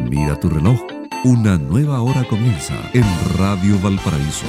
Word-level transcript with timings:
Mira 0.00 0.38
tu 0.38 0.48
reloj. 0.48 0.80
Una 1.24 1.56
nueva 1.56 2.00
hora 2.00 2.24
comienza 2.24 2.74
en 2.92 3.04
Radio 3.36 3.78
Valparaíso. 3.80 4.46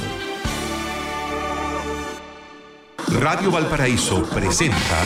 Radio 3.20 3.50
Valparaíso 3.50 4.22
presenta 4.24 5.04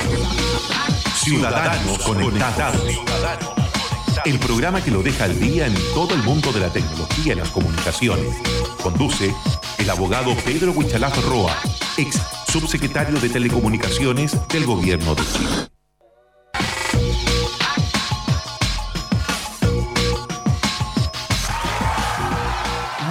Ciudadanos 1.14 1.98
Conectados. 1.98 2.82
El 4.24 4.38
programa 4.38 4.82
que 4.82 4.90
lo 4.90 5.02
deja 5.02 5.24
al 5.24 5.38
día 5.38 5.66
en 5.66 5.74
todo 5.94 6.14
el 6.14 6.22
mundo 6.22 6.52
de 6.52 6.60
la 6.60 6.70
tecnología 6.70 7.32
y 7.32 7.36
las 7.36 7.50
comunicaciones. 7.50 8.36
Conduce 8.82 9.34
el 9.78 9.90
abogado 9.90 10.34
Pedro 10.44 10.72
Huichalaf 10.72 11.16
Roa, 11.26 11.56
ex 11.96 12.20
subsecretario 12.48 13.18
de 13.18 13.28
Telecomunicaciones 13.28 14.36
del 14.48 14.66
Gobierno 14.66 15.14
de 15.14 15.22
Chile. 15.22 15.71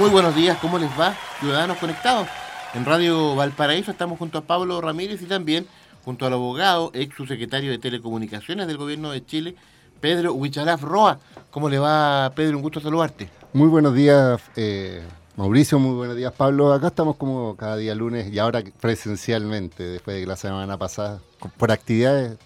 Muy 0.01 0.09
buenos 0.09 0.35
días, 0.35 0.57
¿cómo 0.59 0.79
les 0.79 0.89
va? 0.99 1.15
Ciudadanos 1.39 1.77
conectados. 1.77 2.27
En 2.73 2.85
Radio 2.85 3.35
Valparaíso 3.35 3.91
estamos 3.91 4.17
junto 4.17 4.39
a 4.39 4.41
Pablo 4.41 4.81
Ramírez 4.81 5.21
y 5.21 5.25
también 5.25 5.67
junto 6.03 6.25
al 6.25 6.33
abogado, 6.33 6.89
ex 6.95 7.15
subsecretario 7.15 7.69
de 7.69 7.77
Telecomunicaciones 7.77 8.65
del 8.65 8.77
Gobierno 8.77 9.11
de 9.11 9.23
Chile, 9.23 9.55
Pedro 9.99 10.33
Huichalaf 10.33 10.81
Roa. 10.81 11.19
¿Cómo 11.51 11.69
le 11.69 11.77
va, 11.77 12.31
Pedro? 12.35 12.57
Un 12.57 12.63
gusto 12.63 12.79
saludarte. 12.79 13.29
Muy 13.53 13.67
buenos 13.67 13.93
días, 13.93 14.41
eh, 14.55 15.03
Mauricio. 15.37 15.77
Muy 15.77 15.93
buenos 15.93 16.15
días, 16.15 16.33
Pablo. 16.33 16.73
Acá 16.73 16.87
estamos 16.87 17.15
como 17.17 17.55
cada 17.55 17.77
día 17.77 17.93
lunes 17.93 18.33
y 18.33 18.39
ahora 18.39 18.63
presencialmente, 18.79 19.83
después 19.83 20.15
de 20.15 20.21
que 20.21 20.27
la 20.27 20.35
semana 20.35 20.79
pasada, 20.79 21.19
por 21.57 21.71
actividades, 21.71 22.39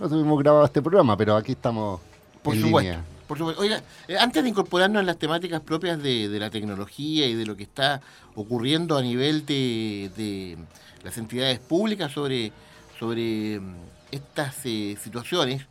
no 0.00 0.08
tuvimos 0.08 0.38
grabado 0.38 0.64
este 0.64 0.80
programa, 0.80 1.18
pero 1.18 1.36
aquí 1.36 1.52
estamos 1.52 2.00
Por 2.42 2.54
en 2.54 2.62
supuesto. 2.62 2.92
línea. 2.92 3.17
Por 3.28 3.36
supuesto. 3.36 3.60
Oiga, 3.60 3.82
eh, 4.08 4.16
antes 4.16 4.42
de 4.42 4.48
incorporarnos 4.48 5.00
en 5.00 5.06
las 5.06 5.18
temáticas 5.18 5.60
propias 5.60 6.02
de, 6.02 6.28
la 6.40 6.48
tecnología 6.48 7.26
y 7.26 7.34
de 7.34 7.44
lo 7.44 7.56
que 7.56 7.64
está 7.64 8.00
ocurriendo 8.34 8.96
a 8.96 9.02
nivel 9.02 9.44
de, 9.44 10.56
las 11.04 11.18
entidades 11.18 11.58
públicas 11.58 12.10
sobre, 12.10 12.52
sobre 12.98 13.60
mm, 13.60 13.74
estas 14.10 14.56
eh, 14.64 14.96
situaciones 15.00 15.66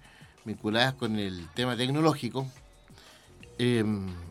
vinculadas 0.45 0.93
con 0.93 1.17
el 1.17 1.47
tema 1.55 1.75
tecnológico, 1.75 2.47
eh, 3.57 3.83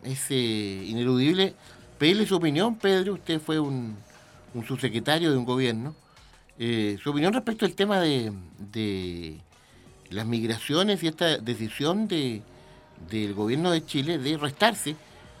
es 0.03 0.31
eh, 0.31 0.85
ineludible 0.87 1.53
pedirle 1.99 2.25
su 2.25 2.37
opinión, 2.37 2.77
Pedro. 2.77 3.15
Usted 3.15 3.41
fue 3.41 3.59
un, 3.59 3.97
subsecretario 4.65 5.31
de 5.31 5.37
un 5.37 5.45
gobierno. 5.45 5.93
su 6.57 7.09
opinión 7.11 7.33
respecto 7.33 7.65
al 7.65 7.75
tema 7.75 7.99
de 7.99 9.37
las 10.09 10.25
migraciones 10.25 11.03
y 11.03 11.07
esta 11.07 11.37
decisión 11.37 12.07
de, 12.07 12.41
del 13.09 13.33
gobierno 13.33 13.71
de 13.71 13.85
Chile 13.85 14.17
de 14.17 14.37
restarse 14.37 14.95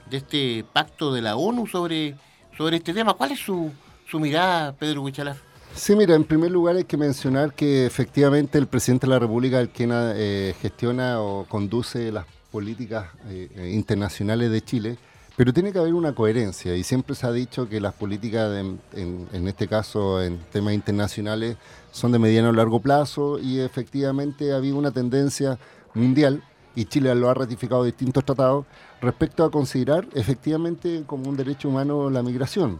de 0.09 0.17
este 0.17 0.65
pacto 0.71 1.13
de 1.13 1.21
la 1.21 1.35
ONU 1.35 1.67
sobre, 1.67 2.15
sobre 2.57 2.77
este 2.77 2.93
tema. 2.93 3.13
¿Cuál 3.13 3.31
es 3.31 3.39
su, 3.39 3.71
su 4.09 4.19
mirada, 4.19 4.73
Pedro 4.73 5.01
Huichalaf? 5.01 5.37
Sí, 5.75 5.95
mira, 5.95 6.15
en 6.15 6.23
primer 6.23 6.49
lugar 6.51 6.75
hay 6.77 6.85
que 6.85 6.97
mencionar 6.97 7.53
que 7.53 7.85
efectivamente 7.85 8.57
el 8.57 8.67
presidente 8.67 9.05
de 9.05 9.11
la 9.13 9.19
República 9.19 9.61
es 9.61 9.69
quien 9.69 9.91
eh, 9.93 10.55
gestiona 10.61 11.21
o 11.21 11.45
conduce 11.45 12.11
las 12.11 12.25
políticas 12.51 13.07
eh, 13.27 13.49
eh, 13.55 13.71
internacionales 13.73 14.49
de 14.49 14.61
Chile, 14.61 14.97
pero 15.35 15.53
tiene 15.53 15.71
que 15.71 15.77
haber 15.77 15.93
una 15.93 16.13
coherencia 16.15 16.75
y 16.75 16.83
siempre 16.83 17.13
se 17.15 17.27
ha 17.27 17.31
dicho 17.31 17.69
que 17.69 17.79
las 17.79 17.93
políticas, 17.93 18.49
de- 18.49 18.59
en, 18.93 19.27
en 19.31 19.47
este 19.47 19.67
caso 19.67 20.23
en 20.23 20.39
temas 20.51 20.73
internacionales, 20.73 21.57
son 21.91 22.11
de 22.11 22.17
mediano 22.17 22.49
a 22.49 22.53
largo 22.53 22.79
plazo 22.79 23.37
y 23.37 23.59
efectivamente 23.59 24.53
ha 24.53 24.55
habido 24.55 24.77
una 24.77 24.89
tendencia 24.91 25.59
mundial 25.93 26.41
y 26.77 26.85
Chile 26.85 27.13
lo 27.15 27.27
ha 27.27 27.33
ratificado 27.33 27.83
distintos 27.83 28.23
tratados 28.23 28.67
respecto 29.01 29.43
a 29.43 29.49
considerar 29.49 30.07
efectivamente 30.13 31.03
como 31.07 31.27
un 31.27 31.35
derecho 31.35 31.69
humano 31.69 32.11
la 32.11 32.21
migración 32.21 32.79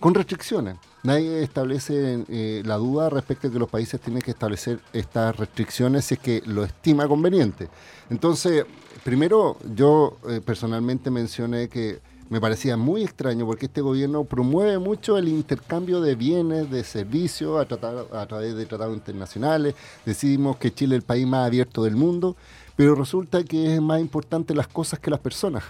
con 0.00 0.14
restricciones. 0.14 0.76
Nadie 1.04 1.44
establece 1.44 2.24
eh, 2.28 2.62
la 2.64 2.76
duda 2.76 3.08
respecto 3.08 3.46
a 3.46 3.52
que 3.52 3.58
los 3.60 3.70
países 3.70 4.00
tienen 4.00 4.20
que 4.20 4.32
establecer 4.32 4.80
estas 4.92 5.36
restricciones 5.36 6.06
si 6.06 6.14
es 6.14 6.20
que 6.20 6.42
lo 6.44 6.64
estima 6.64 7.06
conveniente. 7.06 7.68
Entonces, 8.10 8.64
primero, 9.04 9.56
yo 9.76 10.16
eh, 10.28 10.40
personalmente 10.44 11.08
mencioné 11.12 11.68
que 11.68 12.00
me 12.28 12.40
parecía 12.40 12.76
muy 12.76 13.04
extraño 13.04 13.46
porque 13.46 13.66
este 13.66 13.80
gobierno 13.80 14.24
promueve 14.24 14.80
mucho 14.80 15.16
el 15.16 15.28
intercambio 15.28 16.00
de 16.00 16.16
bienes, 16.16 16.68
de 16.68 16.82
servicios 16.82 17.64
a, 17.64 18.20
a 18.20 18.26
través 18.26 18.56
de 18.56 18.66
tratados 18.66 18.96
internacionales. 18.96 19.76
Decidimos 20.04 20.56
que 20.56 20.74
Chile 20.74 20.96
es 20.96 21.02
el 21.02 21.06
país 21.06 21.24
más 21.24 21.46
abierto 21.46 21.84
del 21.84 21.94
mundo, 21.94 22.36
pero 22.76 22.94
resulta 22.94 23.42
que 23.42 23.74
es 23.74 23.80
más 23.82 24.00
importante 24.00 24.54
las 24.54 24.68
cosas 24.68 24.98
que 25.00 25.10
las 25.10 25.20
personas. 25.20 25.64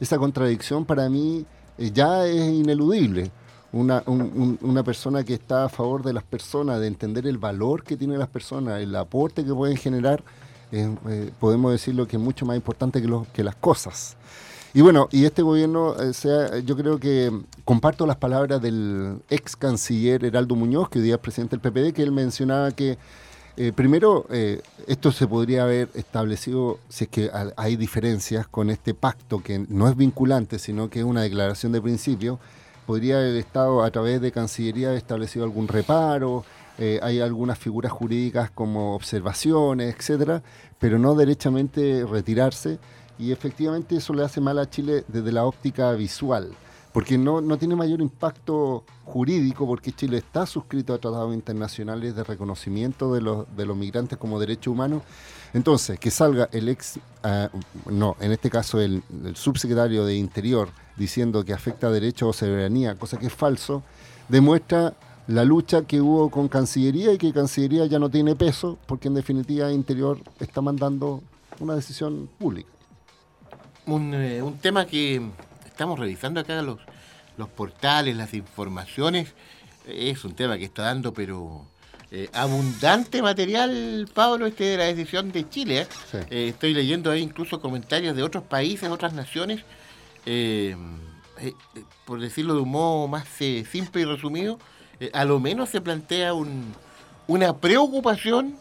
Esa 0.00 0.18
contradicción 0.18 0.84
para 0.84 1.08
mí 1.08 1.44
eh, 1.78 1.90
ya 1.94 2.26
es 2.26 2.50
ineludible. 2.52 3.30
Una, 3.72 4.02
un- 4.06 4.22
un- 4.22 4.58
una 4.62 4.82
persona 4.82 5.22
que 5.22 5.34
está 5.34 5.64
a 5.66 5.68
favor 5.68 6.02
de 6.02 6.12
las 6.12 6.24
personas, 6.24 6.80
de 6.80 6.88
entender 6.88 7.26
el 7.26 7.38
valor 7.38 7.84
que 7.84 7.96
tienen 7.96 8.18
las 8.18 8.28
personas, 8.28 8.80
el 8.80 8.94
aporte 8.96 9.44
que 9.44 9.54
pueden 9.54 9.76
generar, 9.76 10.24
eh, 10.72 11.30
podemos 11.38 11.70
decirlo 11.72 12.06
que 12.08 12.16
es 12.16 12.22
mucho 12.22 12.44
más 12.46 12.56
importante 12.56 13.00
que, 13.00 13.44
las 13.44 13.54
cosas. 13.56 14.16
Y 14.74 14.80
bueno, 14.82 15.08
y 15.12 15.24
este 15.24 15.42
gobierno, 15.42 15.94
eh, 16.00 16.12
sea, 16.14 16.58
yo 16.60 16.76
creo 16.76 16.98
que 16.98 17.30
comparto 17.64 18.06
las 18.06 18.16
palabras 18.16 18.60
del 18.62 19.20
ex 19.28 19.54
canciller 19.56 20.24
Heraldo 20.24 20.54
Muñoz, 20.56 20.88
que 20.88 20.98
hoy 20.98 21.04
día 21.04 21.14
es 21.14 21.20
presidente 21.20 21.56
del 21.56 21.60
PPD, 21.60 21.92
que 21.94 22.02
él 22.02 22.12
mencionaba 22.12 22.70
que 22.72 22.96
eh, 23.62 23.72
primero, 23.74 24.26
eh, 24.30 24.62
esto 24.86 25.12
se 25.12 25.26
podría 25.26 25.64
haber 25.64 25.90
establecido, 25.94 26.78
si 26.88 27.04
es 27.04 27.10
que 27.10 27.30
ha- 27.32 27.52
hay 27.56 27.76
diferencias 27.76 28.46
con 28.48 28.70
este 28.70 28.94
pacto 28.94 29.42
que 29.42 29.58
no 29.68 29.86
es 29.88 29.96
vinculante, 29.96 30.58
sino 30.58 30.88
que 30.88 31.00
es 31.00 31.04
una 31.04 31.22
declaración 31.22 31.72
de 31.72 31.82
principio, 31.82 32.38
podría 32.86 33.20
el 33.20 33.36
Estado 33.36 33.82
a 33.82 33.90
través 33.90 34.20
de 34.22 34.32
Cancillería 34.32 34.88
haber 34.88 34.98
establecido 34.98 35.44
algún 35.44 35.68
reparo, 35.68 36.44
eh, 36.78 36.98
hay 37.02 37.20
algunas 37.20 37.58
figuras 37.58 37.92
jurídicas 37.92 38.50
como 38.50 38.94
observaciones, 38.94 39.94
etcétera, 39.94 40.42
pero 40.78 40.98
no 40.98 41.14
derechamente 41.14 42.06
retirarse, 42.06 42.78
y 43.18 43.32
efectivamente 43.32 43.96
eso 43.96 44.14
le 44.14 44.24
hace 44.24 44.40
mal 44.40 44.58
a 44.58 44.70
Chile 44.70 45.04
desde 45.08 45.32
la 45.32 45.44
óptica 45.44 45.92
visual 45.92 46.48
porque 46.92 47.16
no, 47.16 47.40
no 47.40 47.56
tiene 47.56 47.76
mayor 47.76 48.00
impacto 48.00 48.84
jurídico, 49.04 49.66
porque 49.66 49.92
Chile 49.92 50.18
está 50.18 50.46
suscrito 50.46 50.92
a 50.92 50.98
tratados 50.98 51.32
internacionales 51.34 52.16
de 52.16 52.24
reconocimiento 52.24 53.14
de 53.14 53.20
los, 53.20 53.56
de 53.56 53.66
los 53.66 53.76
migrantes 53.76 54.18
como 54.18 54.40
derecho 54.40 54.72
humano. 54.72 55.02
Entonces, 55.52 55.98
que 55.98 56.10
salga 56.10 56.48
el 56.52 56.68
ex, 56.68 56.98
ah, 57.22 57.48
no, 57.86 58.16
en 58.20 58.32
este 58.32 58.50
caso 58.50 58.80
el, 58.80 59.02
subsecretario 59.34 60.04
de 60.04 60.16
Interior 60.16 60.68
diciendo 60.96 61.44
que 61.44 61.52
afecta 61.52 61.90
derecho 61.90 62.28
o 62.28 62.32
soberanía, 62.32 62.94
cosa 62.96 63.18
que 63.18 63.26
es 63.26 63.32
falso, 63.32 63.82
demuestra 64.28 64.94
la 65.26 65.44
lucha 65.44 65.82
que 65.82 66.00
hubo 66.00 66.28
con 66.30 66.48
Cancillería 66.48 67.12
y 67.12 67.18
que 67.18 67.32
Cancillería 67.32 67.86
ya 67.86 67.98
no 67.98 68.10
tiene 68.10 68.34
peso, 68.34 68.78
porque 68.86 69.08
en 69.08 69.14
definitiva 69.14 69.72
Interior 69.72 70.18
está 70.40 70.60
mandando 70.60 71.22
una 71.60 71.74
decisión 71.74 72.28
pública. 72.38 72.68
Un, 73.86 74.12
eh, 74.14 74.42
un 74.42 74.58
tema 74.58 74.86
que 74.86 75.30
estamos 75.80 75.98
revisando 75.98 76.40
acá 76.40 76.60
los, 76.60 76.78
los 77.38 77.48
portales, 77.48 78.14
las 78.14 78.34
informaciones, 78.34 79.32
es 79.88 80.22
un 80.26 80.34
tema 80.34 80.58
que 80.58 80.66
está 80.66 80.82
dando, 80.82 81.14
pero 81.14 81.64
eh, 82.10 82.28
abundante 82.34 83.22
material, 83.22 84.06
Pablo, 84.12 84.44
este 84.44 84.64
de 84.64 84.76
la 84.76 84.84
decisión 84.84 85.32
de 85.32 85.48
Chile. 85.48 85.80
¿eh? 85.80 85.86
Sí. 86.10 86.18
Eh, 86.28 86.48
estoy 86.48 86.74
leyendo 86.74 87.10
ahí 87.10 87.22
incluso 87.22 87.62
comentarios 87.62 88.14
de 88.14 88.22
otros 88.22 88.44
países, 88.44 88.90
otras 88.90 89.14
naciones. 89.14 89.62
por 92.04 92.20
decirlo 92.20 92.52
de 92.56 92.60
un 92.60 92.70
modo 92.70 93.08
más 93.08 93.26
simple 93.26 94.02
y 94.02 94.04
resumido, 94.04 94.58
a 95.14 95.24
lo 95.24 95.40
menos 95.40 95.70
se 95.70 95.80
plantea 95.80 96.34
un- 96.34 96.74
una 97.26 97.56
preocupación 97.56 98.54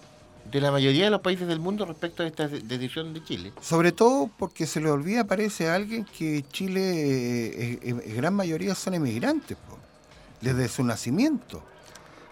de 0.52 0.62
la 0.62 0.72
mayoría 0.72 1.06
de 1.06 1.10
los 1.12 1.22
países 1.22 1.48
del 1.48 1.60
mundo 1.60 1.86
respecto 1.86 2.24
a 2.24 2.28
esta 2.28 2.48
de- 2.48 2.62
decisión 2.62 3.14
de 3.14 3.24
Chile. 3.24 3.54
Sobre 3.62 3.92
todo 3.92 4.30
porque 4.38 4.66
se 4.66 4.80
le 4.82 4.90
olvida, 4.90 5.24
parece 5.26 5.68
a 5.69 5.75
alguien, 5.75 6.06
que 6.06 6.44
Chile, 6.51 6.81
eh, 6.81 7.80
eh, 7.84 8.01
eh, 8.06 8.13
gran 8.16 8.34
mayoría 8.34 8.74
son 8.75 8.94
emigrantes, 8.96 9.57
po, 9.57 9.78
desde 10.42 10.68
su 10.68 10.84
nacimiento. 10.84 11.63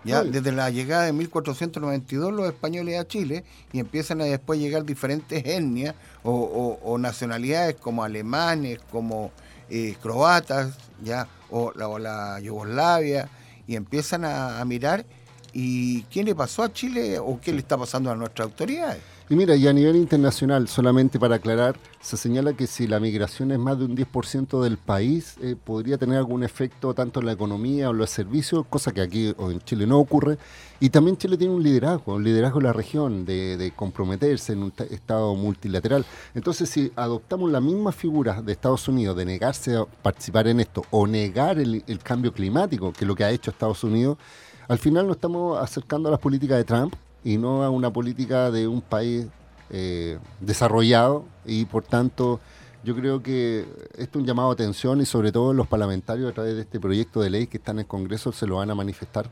Ya, 0.04 0.24
desde 0.24 0.54
la 0.54 0.70
llegada 0.70 1.04
de 1.04 1.12
1492 1.12 2.32
los 2.32 2.48
españoles 2.48 2.98
a 2.98 3.06
Chile 3.08 3.44
y 3.74 3.80
empiezan 3.80 4.22
a 4.22 4.24
después 4.26 4.58
llegar 4.58 4.86
diferentes 4.86 5.46
etnias 5.46 5.96
o, 6.24 6.32
o- 6.32 6.80
o 6.94 6.98
nacionalidades 6.98 7.76
como 7.76 8.04
alemanes, 8.06 8.80
como 8.90 9.32
eh, 9.70 9.96
croatas, 10.02 10.78
ya, 11.04 11.28
o 11.50 11.74
la, 11.76 11.90
o 11.90 12.00
la 12.00 12.40
Yugoslavia, 12.40 13.28
y 13.68 13.76
empiezan 13.76 14.24
a, 14.24 14.62
a 14.62 14.66
mirar 14.66 15.06
y 15.60 16.04
quién 16.04 16.28
le 16.28 16.36
pasó 16.36 16.62
a 16.62 16.72
Chile 16.72 17.18
o 17.18 17.40
qué 17.42 17.52
le 17.52 17.58
está 17.58 17.76
pasando 17.76 18.12
a 18.12 18.16
nuestras 18.16 18.46
autoridades. 18.46 19.02
Y 19.28 19.36
mira, 19.36 19.56
y 19.56 19.68
a 19.68 19.74
nivel 19.74 19.96
internacional, 19.96 20.68
solamente 20.68 21.20
para 21.20 21.38
aclarar, 21.38 21.76
se 22.00 22.16
señala 22.16 22.54
que 22.54 22.68
si 22.68 22.86
la 22.86 23.00
migración 23.00 23.52
es 23.52 23.58
más 23.58 23.80
de 23.80 23.86
un 23.86 23.98
10% 23.98 24.62
del 24.62 24.78
país, 24.78 25.36
eh, 25.42 25.56
podría 25.62 25.98
tener 25.98 26.20
algún 26.20 26.44
efecto 26.44 26.94
tanto 26.94 27.22
en 27.22 27.26
la 27.26 27.32
economía 27.32 27.90
o 27.90 27.92
en 27.92 27.98
los 27.98 28.12
servicios, 28.12 28.68
cosa 28.70 28.92
que 28.94 29.02
aquí 29.02 29.34
o 29.36 29.50
en 29.50 29.60
Chile 29.62 29.88
no 29.88 29.98
ocurre. 29.98 30.38
Y 30.80 30.92
también 30.92 31.18
Chile 31.18 31.38
tiene 31.38 31.56
un 31.56 31.64
liderazgo, 31.64 32.14
un 32.14 32.24
liderazgo 32.24 32.60
en 32.60 32.66
la 32.66 32.74
región, 32.74 33.26
de, 33.26 33.58
de 33.58 33.72
comprometerse 33.72 34.54
en 34.54 34.62
un 34.62 34.74
estado 34.92 35.34
multilateral. 35.34 36.06
Entonces, 36.36 36.70
si 36.70 36.92
adoptamos 36.96 37.52
la 37.52 37.62
misma 37.62 37.92
figura 37.92 38.44
de 38.44 38.52
Estados 38.52 38.88
Unidos, 38.88 39.18
de 39.18 39.26
negarse 39.26 39.76
a 39.76 39.86
participar 39.86 40.48
en 40.48 40.60
esto, 40.60 40.84
o 40.92 41.08
negar 41.08 41.58
el 41.58 42.00
cambio 42.04 42.32
climático, 42.32 42.94
que 42.94 43.06
es 43.06 43.08
lo 43.08 43.16
que 43.16 43.24
ha 43.24 43.32
hecho 43.32 43.50
Estados 43.50 43.84
Unidos, 43.84 44.20
al 44.68 44.80
final 44.80 45.08
nos 45.08 45.18
estamos 45.18 45.60
acercando 45.60 46.10
a 46.10 46.12
las 46.12 46.20
políticas 46.20 46.58
de 46.58 46.64
Trump, 46.64 46.94
y 47.28 47.38
no 47.38 47.64
a 47.64 47.70
una 47.70 47.92
política 47.92 48.52
de 48.52 48.68
un 48.68 48.82
país 48.82 49.28
eh, 49.70 50.18
desarrollado 50.40 51.26
y 51.46 51.66
por 51.66 51.84
tanto 51.84 52.40
yo 52.86 52.96
creo 52.96 53.22
que 53.22 53.66
esto 53.98 54.18
es 54.18 54.22
un 54.22 54.26
llamado 54.26 54.50
a 54.50 54.54
atención 54.54 55.02
y 55.02 55.06
sobre 55.06 55.34
todo 55.34 55.52
los 55.52 55.68
parlamentarios 55.68 56.32
a 56.32 56.34
través 56.34 56.56
de 56.56 56.62
este 56.62 56.80
proyecto 56.80 57.20
de 57.20 57.30
ley 57.30 57.48
que 57.48 57.58
está 57.58 57.72
en 57.72 57.80
el 57.80 57.86
Congreso 57.86 58.32
se 58.32 58.48
lo 58.48 58.58
van 58.58 58.72
a 58.72 58.76
manifestar. 58.76 59.30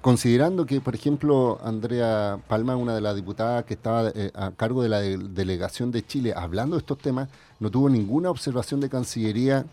considerando 0.00 0.64
que, 0.64 0.80
por 0.80 0.94
ejemplo, 0.94 1.58
Andrea 1.62 2.38
Palma, 2.48 2.74
una 2.76 2.94
de 2.94 3.02
las 3.02 3.16
diputadas 3.16 3.64
que 3.64 3.74
estaba 3.74 4.08
eh, 4.14 4.30
a 4.34 4.52
cargo 4.52 4.82
de 4.82 4.88
la 4.88 5.00
delegación 5.00 5.90
de 5.90 6.06
Chile, 6.06 6.32
hablando 6.34 6.76
de 6.76 6.80
estos 6.80 6.96
temas, 6.96 7.28
no 7.60 7.70
tuvo 7.70 7.90
ninguna 7.90 8.30
observación 8.30 8.80
de 8.80 8.88
Cancillería 8.88 9.66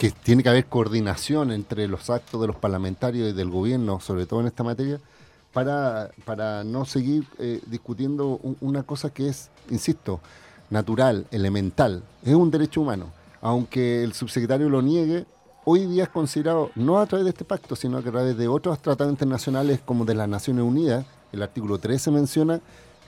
que 0.00 0.10
tiene 0.10 0.42
que 0.42 0.48
haber 0.48 0.64
coordinación 0.64 1.52
entre 1.52 1.86
los 1.86 2.08
actos 2.08 2.40
de 2.40 2.46
los 2.46 2.56
parlamentarios 2.56 3.28
y 3.28 3.32
del 3.34 3.50
gobierno, 3.50 4.00
sobre 4.00 4.24
todo 4.24 4.40
en 4.40 4.46
esta 4.46 4.64
materia, 4.64 4.98
para, 5.52 6.10
para 6.24 6.64
no 6.64 6.86
seguir 6.86 7.26
eh, 7.38 7.60
discutiendo 7.66 8.40
una 8.62 8.82
cosa 8.82 9.10
que 9.10 9.28
es, 9.28 9.50
insisto, 9.68 10.20
natural, 10.70 11.26
elemental, 11.30 12.02
es 12.24 12.34
un 12.34 12.50
derecho 12.50 12.80
humano. 12.80 13.12
Aunque 13.42 14.02
el 14.02 14.14
subsecretario 14.14 14.70
lo 14.70 14.80
niegue, 14.80 15.26
hoy 15.66 15.84
día 15.84 16.04
es 16.04 16.08
considerado 16.08 16.70
no 16.76 16.98
a 16.98 17.04
través 17.04 17.26
de 17.26 17.32
este 17.32 17.44
pacto, 17.44 17.76
sino 17.76 17.98
a 17.98 18.02
través 18.02 18.38
de 18.38 18.48
otros 18.48 18.80
tratados 18.80 19.12
internacionales 19.12 19.80
como 19.84 20.06
de 20.06 20.14
las 20.14 20.30
Naciones 20.30 20.64
Unidas, 20.64 21.04
el 21.30 21.42
artículo 21.42 21.76
13 21.76 22.10
menciona, 22.10 22.58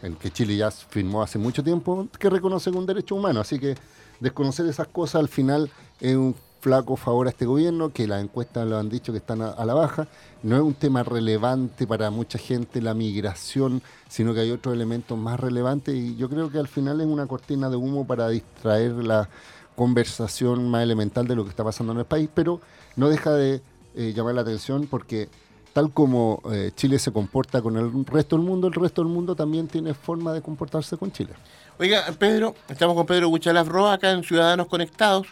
el 0.03 0.19
que 0.19 0.31
Chile 0.31 0.59
ya 0.59 0.71
firmó 0.71 1.23
hace 1.23 1.39
mucho 1.39 1.65
tiempo, 1.65 2.07
que 2.19 2.29
reconoce 2.29 2.69
un 2.69 2.85
derecho 2.85 3.15
humano. 3.15 3.41
Así 3.41 3.59
que 3.59 3.77
desconocer 4.21 4.67
esas 4.67 4.89
cosas 4.89 5.21
al 5.21 5.29
final 5.29 5.71
es 5.99 6.17
un 6.17 6.35
flaco 6.63 6.95
favor 6.95 7.27
a 7.27 7.31
este 7.31 7.45
gobierno, 7.45 7.93
que 7.93 8.07
las 8.07 8.23
encuestas 8.23 8.65
lo 8.69 8.79
han 8.79 8.89
dicho 8.89 9.11
que 9.11 9.19
están 9.19 9.43
a, 9.43 9.65
la 9.65 9.75
baja. 9.75 10.07
No 10.45 10.55
es 10.55 10.63
un 10.63 10.75
tema 10.75 11.03
relevante 11.03 11.89
para 11.89 12.09
mucha 12.11 12.39
gente 12.39 12.81
la 12.81 12.95
migración, 12.95 13.83
sino 14.09 14.33
que 14.33 14.41
hay 14.41 14.53
otros 14.53 14.73
elementos 14.73 15.19
más 15.19 15.41
relevantes 15.41 15.95
y 15.97 16.15
yo 16.15 16.31
creo 16.31 16.53
que 16.53 16.59
al 16.59 16.69
final 16.69 17.01
es 17.01 17.07
una 17.09 17.27
cortina 17.27 17.69
de 17.69 17.75
humo 17.75 18.07
para 18.07 18.29
distraer 18.29 18.93
la 18.93 19.29
conversación 19.75 20.71
más 20.71 20.85
elemental 20.85 21.27
de 21.27 21.35
lo 21.35 21.43
que 21.43 21.51
está 21.51 21.65
pasando 21.65 21.93
en 21.95 21.99
el 21.99 22.05
país, 22.05 22.31
pero 22.33 22.61
no 22.95 23.09
deja 23.09 23.33
de 23.33 23.61
eh, 23.97 24.13
llamar 24.15 24.37
la 24.37 24.43
atención 24.43 24.87
porque 24.87 25.29
tal 25.73 25.91
como 25.91 26.43
eh, 26.53 26.71
Chile 26.77 27.01
se 27.01 27.11
comporta 27.11 27.61
con 27.61 27.77
el 27.77 28.07
resto 28.07 28.37
del 28.37 28.47
mundo, 28.47 28.69
el 28.69 28.75
resto 28.75 29.03
del 29.03 29.11
mundo 29.11 29.35
también 29.35 29.67
tiene 29.67 29.95
forma 29.95 30.33
de 30.33 30.43
comportarse 30.43 30.97
con 30.97 31.11
Chile. 31.11 31.33
Oiga, 31.81 32.05
Pedro, 32.21 32.55
estamos 32.69 32.95
con 32.95 33.05
Pedro 33.05 33.31
Buchalaf 33.31 33.67
Roa 33.67 33.95
acá 33.95 34.13
en 34.13 34.23
Ciudadanos 34.23 34.69
Conectados 34.69 35.27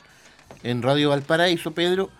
en 0.62 0.82
Radio 0.82 1.11
Valparaíso, 1.11 1.73
Pedro, 1.73 2.11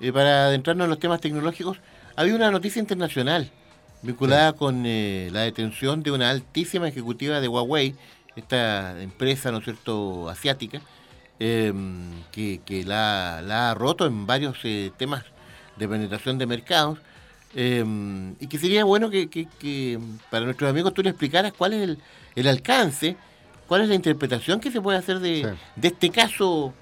eh, 0.00 0.12
para 0.12 0.46
adentrarnos 0.46 0.84
en 0.84 0.90
los 0.90 0.98
temas 0.98 1.20
tecnológicos, 1.20 1.78
había 2.16 2.34
una 2.34 2.50
noticia 2.50 2.80
internacional 2.80 3.50
vinculada 4.02 4.54
con 4.54 4.84
eh, 4.86 5.28
la 5.32 5.40
detención 5.42 6.02
de 6.02 6.10
una 6.10 6.30
altísima 6.30 6.88
ejecutiva 6.88 7.40
de 7.40 7.48
Huawei, 7.48 7.94
esta 8.36 9.00
empresa, 9.02 9.50
¿no 9.50 9.58
es 9.58 9.64
cierto?, 9.64 10.28
asiática, 10.28 10.80
em, 11.38 12.22
que, 12.32 12.84
la, 12.86 13.70
ha 13.70 13.74
roto 13.74 14.06
en 14.06 14.26
varios 14.26 14.58
eh, 14.64 14.90
temas 14.96 15.24
de 15.76 15.88
penetración 15.88 16.38
de 16.38 16.46
mercados. 16.46 16.98
Em, 17.54 18.36
y 18.38 18.46
que 18.46 18.58
sería 18.58 18.84
bueno 18.84 19.10
que, 19.10 19.98
para 20.30 20.44
nuestros 20.44 20.70
amigos 20.70 20.94
tú 20.94 21.02
le 21.02 21.10
explicaras 21.10 21.52
cuál 21.52 21.74
es 21.74 21.98
el, 22.36 22.46
alcance, 22.46 23.16
cuál 23.66 23.82
es 23.82 23.88
la 23.88 23.96
interpretación 23.96 24.60
que 24.60 24.70
se 24.70 24.80
puede 24.80 24.98
hacer 24.98 25.18
de, 25.18 25.56
de 25.74 25.88
este 25.88 26.10
caso 26.10 26.72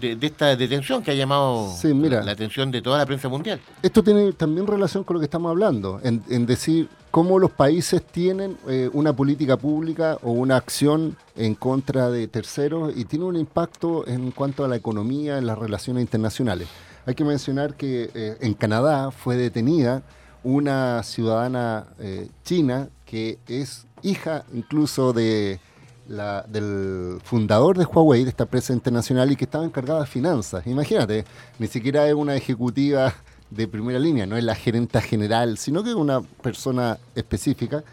de, 0.00 0.18
esta 0.20 0.56
detención 0.56 1.02
que 1.02 1.10
ha 1.10 1.14
llamado 1.14 1.72
la, 1.82 2.30
atención 2.30 2.70
de 2.70 2.82
toda 2.82 2.98
la 2.98 3.06
prensa 3.06 3.28
mundial. 3.28 3.60
Esto 3.82 4.02
tiene 4.02 4.32
también 4.32 4.66
relación 4.66 5.04
con 5.04 5.14
lo 5.14 5.20
que 5.20 5.24
estamos 5.24 5.50
hablando, 5.50 6.00
en, 6.02 6.46
decir 6.46 6.88
cómo 7.10 7.38
los 7.38 7.50
países 7.50 8.02
tienen 8.04 8.56
eh, 8.68 8.90
una 8.92 9.12
política 9.14 9.56
pública 9.56 10.18
o 10.22 10.32
una 10.32 10.56
acción 10.56 11.16
en 11.36 11.54
contra 11.54 12.10
de 12.10 12.28
terceros 12.28 12.92
y 12.96 13.04
tiene 13.04 13.24
un 13.24 13.36
impacto 13.36 14.06
en 14.06 14.30
cuanto 14.30 14.64
a 14.64 14.68
la 14.68 14.76
economía, 14.76 15.38
en 15.38 15.46
las 15.46 15.58
relaciones 15.58 16.02
internacionales. 16.02 16.68
Hay 17.06 17.14
que 17.14 17.24
mencionar 17.24 17.74
que 17.74 18.10
eh, 18.14 18.36
en 18.40 18.54
Canadá 18.54 19.10
fue 19.10 19.36
detenida 19.36 20.02
una 20.44 21.02
ciudadana 21.02 21.86
eh, 21.98 22.28
china 22.44 22.88
que 23.04 23.38
es 23.48 23.86
hija 24.02 24.44
incluso 24.52 25.12
de 25.12 25.60
del 26.08 27.20
fundador 27.22 27.76
de 27.76 27.84
Huawei, 27.84 28.24
de 28.24 28.30
esta 28.30 28.44
empresa 28.44 28.72
internacional, 28.72 29.30
y 29.30 29.36
que 29.36 29.44
estaba 29.44 29.64
encargada 29.64 30.00
de 30.00 30.06
finanzas. 30.06 30.66
Imagínate, 30.66 31.24
ni 31.58 31.66
siquiera 31.66 32.08
es 32.08 32.14
una 32.14 32.34
ejecutiva 32.34 33.14
de 33.50 33.68
primera 33.68 33.98
línea, 33.98 34.26
no 34.26 34.36
es 34.36 34.44
la 34.44 34.54
gerenta 34.54 35.00
general, 35.00 35.58
sino 35.58 35.82
que 35.82 35.90
es 35.90 35.96
una 35.96 36.20
persona 36.20 36.98
específica. 37.14 37.84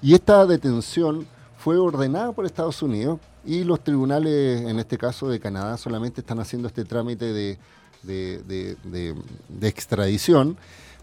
Y 0.00 0.14
esta 0.14 0.46
detención 0.46 1.26
fue 1.58 1.76
ordenada 1.76 2.32
por 2.32 2.46
Estados 2.46 2.82
Unidos 2.82 3.20
y 3.44 3.64
los 3.64 3.82
tribunales, 3.84 4.62
en 4.62 4.78
este 4.78 4.96
caso 4.96 5.28
de 5.28 5.38
Canadá, 5.38 5.76
solamente 5.76 6.20
están 6.20 6.40
haciendo 6.40 6.68
este 6.68 6.84
trámite 6.84 7.32
de, 7.32 7.58
de 8.02 9.68
extradición. 9.68 10.56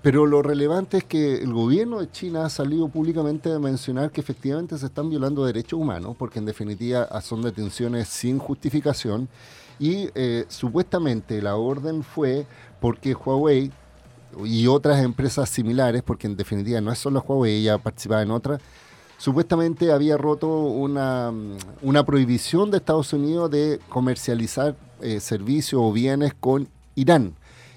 Pero 0.06 0.28
lo 0.28 0.44
relevante 0.44 0.98
es 0.98 1.04
que 1.04 1.38
el 1.38 1.52
gobierno 1.52 2.00
de 2.00 2.12
China 2.12 2.46
ha 2.46 2.50
salido 2.52 2.88
públicamente 2.90 3.52
a 3.52 3.58
mencionar 3.58 4.12
que 4.12 4.22
efectivamente 4.22 4.78
se 4.78 4.86
están 4.86 5.10
violando 5.10 5.44
derechos 5.44 5.80
humanos, 5.80 6.16
porque 6.16 6.38
en 6.38 6.46
definitiva 6.46 7.10
son 7.22 7.42
detenciones 7.42 8.08
sin 8.08 8.38
justificación. 8.38 9.28
Y 9.80 10.10
eh, 10.14 10.46
supuestamente 10.48 11.42
la 11.42 11.56
orden 11.56 12.04
fue 12.04 12.46
porque 12.80 13.16
Huawei 13.16 13.72
y 14.44 14.68
otras 14.68 15.04
empresas 15.04 15.50
similares, 15.50 16.04
porque 16.04 16.28
en 16.28 16.38
definitiva 16.38 16.80
no 16.82 16.92
es 16.92 17.00
solo 17.00 17.26
Huawei, 17.28 17.62
ella 17.62 17.80
participaba 17.80 18.22
en 18.22 18.30
otras, 18.30 18.62
supuestamente 19.18 19.92
había 19.92 20.18
roto 20.18 20.48
una, 20.50 21.34
una 21.82 22.06
prohibición 22.06 22.70
de 22.70 22.78
Estados 22.78 23.12
Unidos 23.12 23.50
de 23.50 23.80
comercializar 23.90 24.76
eh, 25.02 25.20
servicios 25.20 25.82
o 25.84 25.92
bienes 25.92 26.36
con 26.36 26.68
Irán 26.94 27.34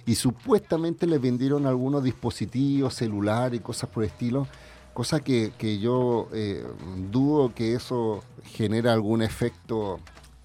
y 0.08 0.14
supuestamente 0.14 1.06
les 1.06 1.20
vendieron 1.20 1.66
algunos 1.66 2.02
dispositivos 2.02 2.94
celulares 2.94 3.60
y 3.60 3.62
cosas 3.62 3.90
por 3.90 4.02
el 4.02 4.08
estilo, 4.08 4.46
cosa 4.94 5.20
que, 5.20 5.52
yo 5.82 6.28
eh, 6.32 6.64
dudo 7.10 7.52
que 7.54 7.74
eso 7.74 8.24
genera 8.42 8.94
algún 8.94 9.20
efecto, 9.20 10.00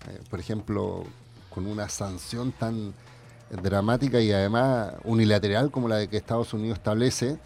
eh, 0.10 0.20
por 0.30 0.42
ejemplo, 0.42 1.06
con 1.50 1.66
una 1.66 1.88
sanción 1.88 2.52
tan 2.52 2.94
dramática 3.62 4.20
y 4.20 4.34
además 4.34 4.96
unilateral 5.06 5.72
como 5.72 5.88
la 5.88 5.96
de 5.96 6.10
que 6.10 6.18
Estados 6.18 6.54
Unidos 6.54 6.80
establece. 6.80 7.40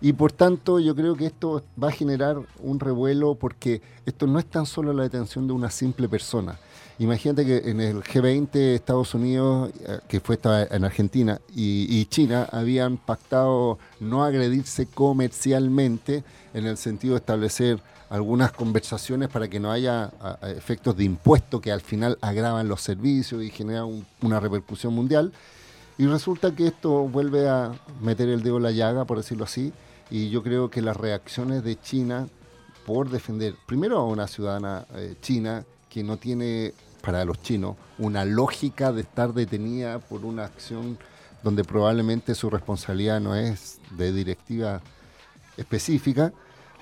Y 0.00 0.12
por 0.12 0.30
tanto 0.30 0.78
yo 0.78 0.94
creo 0.94 1.16
que 1.16 1.26
esto 1.26 1.64
va 1.82 1.88
a 1.88 1.92
generar 1.92 2.36
un 2.60 2.78
revuelo 2.78 3.34
porque 3.34 3.82
esto 4.04 4.28
no 4.28 4.38
es 4.38 4.46
tan 4.46 4.66
solo 4.66 4.92
la 4.92 5.02
detención 5.02 5.48
de 5.48 5.52
una 5.52 5.70
simple 5.70 6.08
persona, 6.08 6.60
Imagínate 6.98 7.44
que 7.44 7.70
en 7.70 7.80
el 7.80 8.02
G20 8.02 8.56
Estados 8.74 9.14
Unidos, 9.14 9.70
eh, 9.80 9.98
que 10.08 10.20
fue 10.20 10.38
en 10.70 10.84
Argentina, 10.84 11.40
y, 11.54 12.04
China 12.06 12.48
habían 12.50 12.96
pactado 12.96 13.78
no 14.00 14.24
agredirse 14.24 14.86
comercialmente 14.86 16.24
en 16.54 16.66
el 16.66 16.78
sentido 16.78 17.14
de 17.14 17.18
establecer 17.18 17.82
algunas 18.08 18.52
conversaciones 18.52 19.28
para 19.28 19.48
que 19.48 19.60
no 19.60 19.70
haya 19.72 20.10
efectos 20.42 20.96
de 20.96 21.04
impuesto 21.04 21.60
que 21.60 21.72
al 21.72 21.80
final 21.80 22.16
agravan 22.20 22.68
los 22.68 22.80
servicios 22.80 23.42
y 23.42 23.50
generan 23.50 24.06
una 24.22 24.38
repercusión 24.38 24.94
mundial. 24.94 25.32
Y 25.98 26.06
resulta 26.06 26.54
que 26.54 26.68
esto 26.68 27.08
vuelve 27.08 27.48
a 27.48 27.72
meter 28.00 28.28
el 28.28 28.42
dedo 28.42 28.58
en 28.58 28.62
la 28.62 28.70
llaga, 28.70 29.04
por 29.04 29.16
decirlo 29.16 29.44
así, 29.44 29.72
y 30.10 30.30
yo 30.30 30.42
creo 30.42 30.70
que 30.70 30.82
las 30.82 30.96
reacciones 30.96 31.64
de 31.64 31.78
China 31.80 32.28
por 32.86 33.10
defender 33.10 33.56
primero 33.66 33.98
a 33.98 34.06
una 34.06 34.28
ciudadana 34.28 34.86
eh, 34.94 35.16
china 35.20 35.64
que 35.88 36.04
no 36.04 36.18
tiene 36.18 36.72
para 37.06 37.24
los 37.24 37.40
chinos 37.40 37.76
una 37.98 38.24
lógica 38.24 38.92
de 38.92 39.02
estar 39.02 39.32
detenida 39.32 40.00
por 40.00 40.24
una 40.24 40.44
acción 40.44 40.98
donde 41.44 41.62
probablemente 41.62 42.34
su 42.34 42.50
responsabilidad 42.50 43.20
no 43.20 43.36
es 43.36 43.78
de 43.96 44.12
directiva 44.12 44.82
específica. 45.56 46.32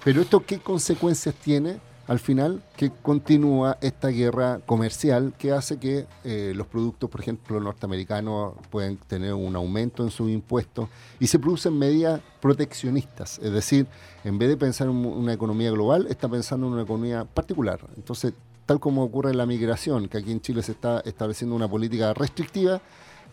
Pero 0.02 0.22
esto 0.22 0.44
qué 0.46 0.58
consecuencias 0.60 1.34
tiene 1.34 1.78
al 2.06 2.18
final 2.18 2.62
que 2.76 2.90
continúa 2.90 3.78
esta 3.82 4.08
guerra 4.08 4.60
comercial 4.64 5.34
que 5.38 5.52
hace 5.52 5.78
que 5.78 6.06
eh, 6.24 6.52
los 6.54 6.66
productos, 6.66 7.10
por 7.10 7.20
ejemplo, 7.20 7.60
norteamericanos 7.60 8.54
pueden 8.70 8.96
tener 8.96 9.34
un 9.34 9.56
aumento 9.56 10.04
en 10.04 10.10
sus 10.10 10.30
impuestos 10.30 10.88
y 11.20 11.26
se 11.26 11.38
producen 11.38 11.78
medidas 11.78 12.20
proteccionistas, 12.40 13.38
es 13.38 13.52
decir, 13.52 13.86
en 14.22 14.38
vez 14.38 14.48
de 14.48 14.56
pensar 14.56 14.88
en 14.88 14.96
una 14.96 15.32
economía 15.32 15.70
global, 15.70 16.06
está 16.08 16.28
pensando 16.28 16.66
en 16.66 16.74
una 16.74 16.82
economía 16.82 17.24
particular. 17.24 17.80
Entonces, 17.96 18.34
tal 18.66 18.80
como 18.80 19.02
ocurre 19.02 19.30
en 19.30 19.38
la 19.38 19.46
migración, 19.46 20.08
que 20.08 20.18
aquí 20.18 20.32
en 20.32 20.40
Chile 20.40 20.62
se 20.62 20.72
está 20.72 21.00
estableciendo 21.00 21.54
una 21.54 21.68
política 21.68 22.14
restrictiva, 22.14 22.80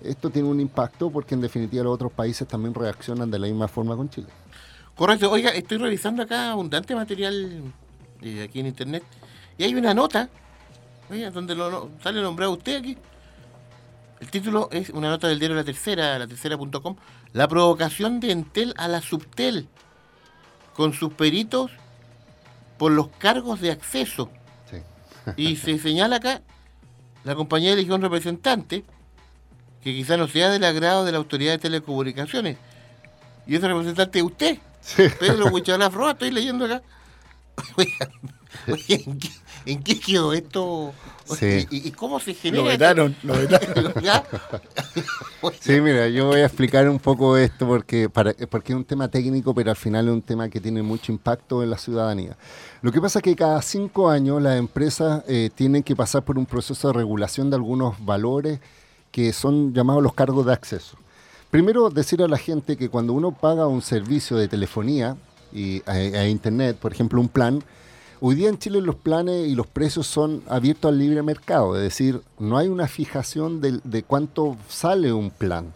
esto 0.04 0.30
tiene 0.30 0.50
un 0.50 0.60
impacto 0.60 1.10
porque 1.10 1.36
en 1.36 1.42
definitiva 1.42 1.84
los 1.84 1.94
otros 1.94 2.12
países 2.12 2.48
también 2.48 2.74
reaccionan 2.74 3.30
de 3.30 3.40
la 3.40 3.48
misma 3.48 3.68
forma 3.68 3.96
con 3.96 4.10
Chile. 4.10 4.28
Correcto, 4.96 5.32
oiga, 5.32 5.52
estoy 5.52 5.78
revisando 5.78 6.24
acá 6.24 6.52
abundante 6.52 6.96
material 6.96 7.74
eh, 8.22 8.44
aquí 8.44 8.60
en 8.60 8.68
internet. 8.68 9.04
Y 9.58 9.64
hay 9.64 9.76
una 9.76 9.94
nota, 9.94 10.30
donde 11.34 11.56
lo, 11.56 11.90
sale 12.02 12.22
nombrado 12.22 12.54
usted 12.54 12.78
aquí. 12.78 12.98
El 14.20 14.30
título 14.30 14.70
es 14.72 14.90
una 14.92 15.10
nota 15.10 15.28
del 15.28 15.40
diario 15.40 15.58
La 15.58 15.64
Tercera, 15.64 16.18
la 16.20 16.28
tercera.com. 16.28 16.96
La 17.34 17.48
provocación 17.48 18.20
de 18.20 18.32
Entel 18.32 18.74
a 18.78 18.88
la 18.88 19.02
Subtel 19.02 19.68
con 20.76 20.94
sus 20.94 21.14
peritos 21.14 21.72
por 22.78 22.92
los 22.92 23.08
cargos 23.18 23.62
de 23.62 23.72
acceso. 23.72 24.30
Y 25.38 25.56
se 25.56 25.78
señala 25.80 26.18
acá, 26.18 26.42
la 27.24 27.36
compañía 27.36 27.74
eligió 27.74 27.96
un 27.96 28.02
representante 28.02 28.84
que 29.84 29.94
quizá 29.94 30.18
no 30.18 30.28
sea 30.28 30.50
del 30.50 30.64
agrado 30.64 31.06
de 31.06 31.12
la 31.12 31.18
autoridad 31.18 31.54
de 31.54 31.58
telecomunicaciones. 31.58 32.58
Y 33.48 33.56
ese 33.56 33.68
representante 33.68 34.20
es 34.20 34.26
usted, 34.26 34.60
Pedro 35.20 35.48
Huichalafroa, 35.48 36.12
estoy 36.12 36.32
leyendo 36.32 36.66
acá. 36.66 36.82
¿en 39.66 39.84
qué, 39.84 40.00
quedó 40.00 40.34
esto? 40.34 40.94
¿Y, 41.70 41.92
cómo 41.92 42.20
se 42.20 42.34
genera? 42.34 42.64
Lo 42.64 42.70
vetaron, 42.70 43.16
lo 43.24 43.34
vetaron. 43.34 44.26
sí, 45.60 45.80
mira, 45.82 46.08
yo 46.10 46.28
voy 46.28 46.42
a 46.42 46.46
explicar 46.46 46.90
un 46.90 47.00
poco 47.00 47.38
esto 47.38 47.68
porque, 47.68 48.10
para, 48.10 48.34
porque 48.50 48.74
es 48.74 48.78
un 48.78 48.84
tema 48.86 49.08
técnico, 49.08 49.54
pero 49.54 49.72
al 49.72 49.78
final 49.78 50.08
es 50.08 50.14
un 50.14 50.22
tema 50.22 50.50
que 50.50 50.60
tiene 50.60 50.82
mucho 50.82 51.12
impacto 51.12 51.64
en 51.64 51.70
la 51.70 51.78
ciudadanía. 51.78 52.36
Lo 52.82 52.92
que 52.92 53.00
pasa 53.00 53.20
es 53.20 53.24
que 53.24 53.36
cada 53.36 53.62
cinco 53.62 54.10
años 54.10 54.42
las 54.42 54.58
empresas 54.58 55.24
eh, 55.28 55.50
tienen 55.54 55.84
que 55.84 55.96
pasar 55.96 56.24
por 56.24 56.38
un 56.38 56.46
proceso 56.46 56.88
de 56.90 56.94
regulación 56.96 57.50
de 57.50 57.56
algunos 57.56 58.04
valores 58.04 58.60
que 59.12 59.34
son 59.34 59.74
llamados 59.74 60.04
los 60.04 60.14
cargos 60.14 60.46
de 60.46 60.54
acceso. 60.54 60.98
Primero, 61.50 61.90
decir 61.90 62.22
a 62.24 62.28
la 62.28 62.38
gente 62.38 62.78
que 62.78 62.90
cuando 62.90 63.14
uno 63.14 63.32
paga 63.32 63.68
un 63.68 63.82
servicio 63.82 64.38
de 64.38 64.48
telefonía, 64.48 65.18
y 65.54 65.82
a, 65.86 66.28
Internet, 66.28 66.78
por 66.78 66.94
ejemplo, 66.94 67.20
un 67.20 67.28
plan. 67.28 67.64
Hoy 68.24 68.36
día 68.36 68.50
en 68.50 68.60
Chile 68.60 68.82
los 68.82 68.98
planes 68.98 69.48
y 69.48 69.56
los 69.56 69.66
precios 69.66 70.06
son 70.06 70.44
abiertos 70.48 70.90
al 70.90 71.00
libre 71.00 71.24
mercado, 71.24 71.76
es 71.76 71.82
decir, 71.82 72.22
no 72.38 72.60
hay 72.60 72.68
una 72.68 72.88
fijación 72.88 73.62
de, 73.62 74.04
cuánto 74.04 74.58
sale 74.70 75.12
un 75.12 75.32
plan. 75.32 75.74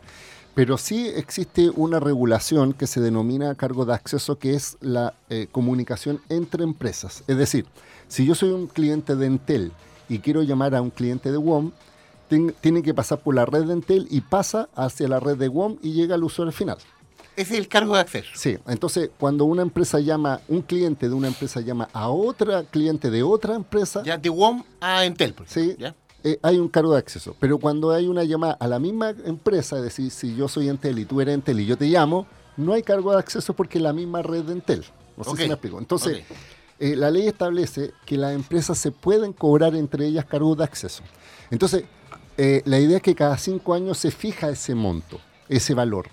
Pero 0.53 0.77
sí 0.77 1.07
existe 1.07 1.71
una 1.71 1.99
regulación 1.99 2.73
que 2.73 2.85
se 2.85 3.01
denomina 3.01 3.55
cargo 3.55 3.83
de 3.83 3.95
acceso, 3.95 4.37
que 4.37 4.53
es 4.53 4.77
la 4.79 5.15
eh, 5.31 5.47
comunicación 5.51 6.21
entre 6.29 6.63
empresas. 6.63 7.23
Es 7.25 7.35
decir, 7.35 7.65
si 8.09 8.27
yo 8.27 8.35
soy 8.35 8.51
un 8.51 8.67
cliente 8.67 9.15
de 9.15 9.25
Entel 9.25 9.71
y 10.07 10.19
quiero 10.19 10.43
llamar 10.43 10.75
a 10.75 10.83
un 10.83 10.91
cliente 10.91 11.31
de 11.31 11.37
WOM, 11.37 11.71
tiene 12.61 12.83
que 12.83 12.93
pasar 12.93 13.21
por 13.21 13.33
la 13.33 13.47
red 13.47 13.63
de 13.63 13.73
Entel 13.73 14.07
y 14.11 14.21
pasa 14.21 14.69
hacia 14.75 15.07
la 15.07 15.19
red 15.19 15.37
de 15.37 15.47
WOM 15.47 15.77
y 15.81 15.93
llega 15.93 16.13
al 16.13 16.23
usuario 16.23 16.51
final. 16.51 16.77
Es 17.35 17.51
el 17.51 17.67
cargo 17.67 17.95
de 17.95 18.01
acceso. 18.01 18.29
Sí, 18.33 18.57
entonces 18.67 19.09
cuando 19.17 19.45
una 19.45 19.61
empresa 19.61 19.99
llama, 19.99 20.39
un 20.47 20.61
cliente 20.61 21.09
de 21.09 21.13
una 21.13 21.27
empresa 21.27 21.59
llama 21.59 21.89
a 21.91 22.09
otra 22.09 22.63
cliente 22.63 23.09
de 23.09 23.23
otra 23.23 23.55
empresa. 23.55 24.03
Ya 24.03 24.17
de 24.17 24.29
WOM 24.29 24.63
a 24.79 25.05
Entel. 25.05 25.35
Sí, 25.45 25.75
eh, 26.23 26.39
hay 26.41 26.57
un 26.57 26.69
cargo 26.69 26.93
de 26.93 26.99
acceso. 26.99 27.35
Pero 27.39 27.57
cuando 27.57 27.91
hay 27.91 28.07
una 28.07 28.23
llamada 28.23 28.53
a 28.59 28.67
la 28.67 28.79
misma 28.79 29.09
empresa, 29.25 29.77
es 29.77 29.83
decir, 29.83 30.11
si 30.11 30.35
yo 30.35 30.47
soy 30.47 30.69
Entel 30.69 30.97
y 30.99 31.05
tú 31.05 31.19
eres 31.19 31.35
Entel 31.35 31.59
y 31.59 31.65
yo 31.65 31.77
te 31.77 31.85
llamo, 31.85 32.25
no 32.57 32.73
hay 32.73 32.83
cargo 32.83 33.11
de 33.11 33.19
acceso 33.19 33.53
porque 33.53 33.79
es 33.79 33.83
la 33.83 33.93
misma 33.93 34.21
red 34.21 34.43
de 34.43 34.53
Entel. 34.53 34.85
No 35.17 35.23
sé 35.23 35.31
si 35.31 35.47
me 35.47 35.53
explico. 35.53 35.77
Entonces, 35.77 36.23
eh, 36.79 36.95
la 36.95 37.11
ley 37.11 37.27
establece 37.27 37.91
que 38.05 38.17
las 38.17 38.33
empresas 38.33 38.77
se 38.77 38.91
pueden 38.91 39.33
cobrar 39.33 39.75
entre 39.75 40.07
ellas 40.07 40.25
cargos 40.25 40.57
de 40.57 40.63
acceso. 40.63 41.03
Entonces, 41.51 41.83
eh, 42.37 42.61
la 42.65 42.79
idea 42.79 42.97
es 42.97 43.03
que 43.03 43.15
cada 43.15 43.37
cinco 43.37 43.73
años 43.73 43.97
se 43.97 44.11
fija 44.11 44.49
ese 44.49 44.73
monto, 44.73 45.19
ese 45.49 45.73
valor 45.73 46.07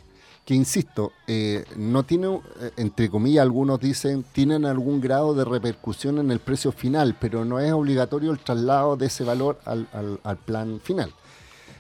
que 0.45 0.55
insisto, 0.55 1.13
eh, 1.27 1.65
no 1.77 2.03
tiene, 2.03 2.41
eh, 2.61 2.71
entre 2.77 3.09
comillas, 3.09 3.43
algunos 3.43 3.79
dicen, 3.79 4.25
tienen 4.33 4.65
algún 4.65 5.01
grado 5.01 5.35
de 5.35 5.45
repercusión 5.45 6.19
en 6.19 6.31
el 6.33 6.41
precio 6.41 6.73
final, 6.73 7.17
pero 7.21 7.45
no 7.45 7.61
es 7.61 7.73
obligatorio 7.73 8.33
el 8.33 8.41
traslado 8.41 8.97
de 8.97 9.07
ese 9.07 9.23
valor 9.23 9.61
al, 9.65 10.39
plan 10.45 10.81
final. 10.83 11.13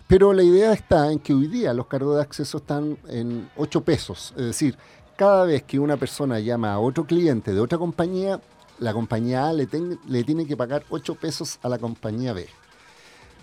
Pero 0.06 0.32
la 0.32 0.44
idea 0.44 0.72
está 0.72 1.10
en 1.10 1.18
que 1.18 1.34
hoy 1.34 1.48
día 1.48 1.74
los 1.74 1.86
cargos 1.86 2.16
de 2.16 2.22
acceso 2.22 2.58
están 2.58 2.98
en 3.08 3.50
8 3.56 3.80
pesos, 3.82 4.32
es 4.36 4.44
decir, 4.44 4.76
cada 5.16 5.44
vez 5.44 5.62
que 5.64 5.78
una 5.78 5.96
persona 5.96 6.38
llama 6.38 6.72
a 6.72 6.78
otro 6.78 7.04
cliente 7.04 7.52
de 7.52 7.60
otra 7.60 7.78
compañía, 7.78 8.40
la 8.78 8.92
compañía 8.92 9.48
A 9.48 9.52
le, 9.52 9.68
le 10.08 10.24
tiene 10.24 10.46
que 10.46 10.56
pagar 10.56 10.84
8 10.88 11.14
pesos 11.16 11.58
a 11.62 11.68
la 11.68 11.78
compañía 11.78 12.32
B. 12.32 12.46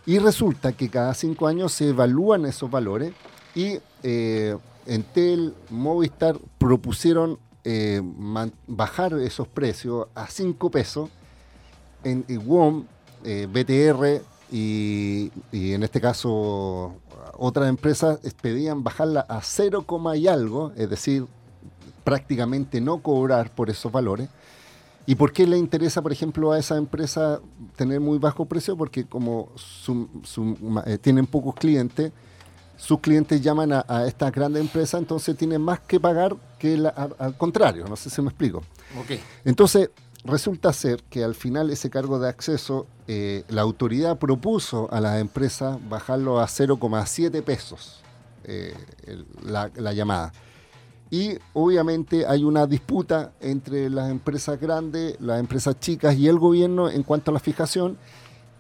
Y 0.06 0.18
resulta 0.20 0.72
que 0.72 0.90
cada 0.90 1.14
5 1.14 1.48
años 1.48 1.74
se 1.74 1.90
evalúan 1.90 2.46
esos 2.46 2.72
valores 2.72 3.14
y 3.56 3.80
eh, 4.04 4.58
Entel, 4.86 5.54
Movistar 5.70 6.38
propusieron 6.58 7.38
eh, 7.64 8.02
bajar 8.68 9.14
esos 9.14 9.48
precios 9.48 10.08
a 10.16 10.28
5 10.28 10.72
pesos. 10.72 11.10
En, 12.04 12.26
WOM, 12.46 12.86
eh, 13.24 13.48
BTR 13.52 14.24
y, 14.52 15.32
en 15.52 15.84
este 15.84 16.00
caso 16.00 16.96
otras 17.38 17.70
empresas 17.70 18.20
pedían 18.42 18.84
bajarla 18.84 19.22
a 19.22 19.42
0, 19.42 19.86
y 20.16 20.28
algo, 20.28 20.72
es 20.76 20.90
decir, 20.90 21.26
prácticamente 22.04 22.82
no 22.82 23.00
cobrar 23.00 23.52
por 23.52 23.70
esos 23.70 23.92
valores. 23.92 24.30
¿Y 25.06 25.16
por 25.16 25.32
qué 25.34 25.48
le 25.48 25.58
interesa, 25.58 26.02
por 26.02 26.12
ejemplo, 26.12 26.52
a 26.52 26.60
esa 26.60 26.78
empresa 26.78 27.40
tener 27.76 28.00
muy 28.00 28.18
bajo 28.18 28.46
precio? 28.46 28.78
Porque 28.78 29.06
como 29.06 29.50
eh, 30.86 30.98
tienen 30.98 31.26
pocos 31.26 31.56
clientes, 31.56 32.12
sus 32.80 33.02
clientes 33.02 33.42
llaman 33.42 33.74
a, 33.74 34.06
esta 34.08 34.32
grande 34.32 34.60
empresa, 34.60 34.98
entonces 34.98 35.36
tienen 35.36 35.62
más 35.62 35.82
que 35.82 36.00
pagar 36.00 36.36
que 36.58 36.76
al, 37.20 37.38
contrario, 37.38 37.86
no 37.88 37.96
sé 37.96 38.10
si 38.10 38.22
me 38.22 38.30
explico. 38.30 38.64
Entonces, 39.44 39.90
resulta 40.24 40.72
ser 40.72 41.04
que 41.04 41.24
al 41.24 41.36
final 41.36 41.70
ese 41.70 41.90
cargo 41.90 42.20
de 42.20 42.30
acceso, 42.30 42.88
eh, 43.08 43.44
la 43.50 43.62
autoridad 43.62 44.18
propuso 44.18 44.88
a 44.92 45.02
las 45.02 45.20
empresas 45.20 45.78
bajarlo 45.90 46.40
a 46.40 46.46
0,7 46.46 47.44
pesos 47.44 48.02
eh, 48.46 48.74
la, 49.44 49.70
la 49.76 49.94
llamada. 49.94 50.32
Y 51.12 51.38
obviamente 51.54 52.26
hay 52.28 52.44
una 52.46 52.66
disputa 52.66 53.34
entre 53.42 53.90
las 53.90 54.10
empresas 54.10 54.60
grandes, 54.60 55.20
las 55.20 55.40
empresas 55.40 55.80
chicas 55.80 56.16
y 56.16 56.28
el 56.28 56.40
gobierno 56.40 56.90
en 56.90 57.04
cuanto 57.04 57.32
a 57.32 57.34
la 57.34 57.40
fijación. 57.40 57.98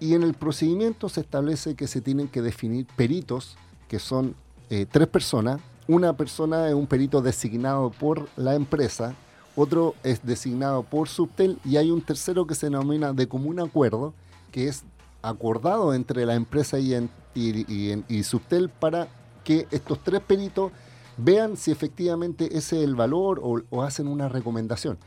Y 0.02 0.14
en 0.14 0.24
el 0.24 0.34
procedimiento 0.34 1.08
se 1.08 1.22
establece 1.22 1.76
que 1.76 1.88
se 1.88 2.02
tienen 2.02 2.28
que 2.28 2.42
definir 2.42 2.86
peritos 2.96 3.58
que 3.90 4.00
son 4.00 4.36
eh, 4.70 4.86
tres 4.90 5.10
personas. 5.10 5.60
Una 5.88 6.14
persona 6.14 6.70
es 6.70 6.76
un 6.76 6.88
perito 6.88 7.22
designado 7.22 7.90
por 7.90 8.30
la 8.38 8.56
empresa, 8.56 9.16
otro 9.56 9.96
es 10.04 10.26
designado 10.26 10.84
por 10.84 11.10
Subtel 11.10 11.58
y 11.66 11.76
hay 11.76 11.92
un 11.92 12.02
tercero 12.02 12.48
que 12.48 12.56
se 12.56 12.68
denomina 12.68 13.12
de 13.12 13.28
común 13.28 13.60
acuerdo, 13.60 14.14
que 14.52 14.68
es 14.68 14.84
acordado 15.22 15.94
entre 15.94 16.26
la 16.26 16.36
empresa 16.36 16.80
y, 16.80 17.10
y, 17.34 18.24
Subtel 18.24 18.70
para 18.70 19.08
que 19.44 19.68
estos 19.72 20.00
tres 20.04 20.22
peritos 20.22 20.72
vean 21.18 21.58
si 21.58 21.72
efectivamente 21.72 22.46
ese 22.58 22.78
es 22.78 22.84
el 22.84 22.96
valor 22.96 23.42
o, 23.44 23.84
hacen 23.84 24.08
una 24.08 24.30
recomendación. 24.30 24.98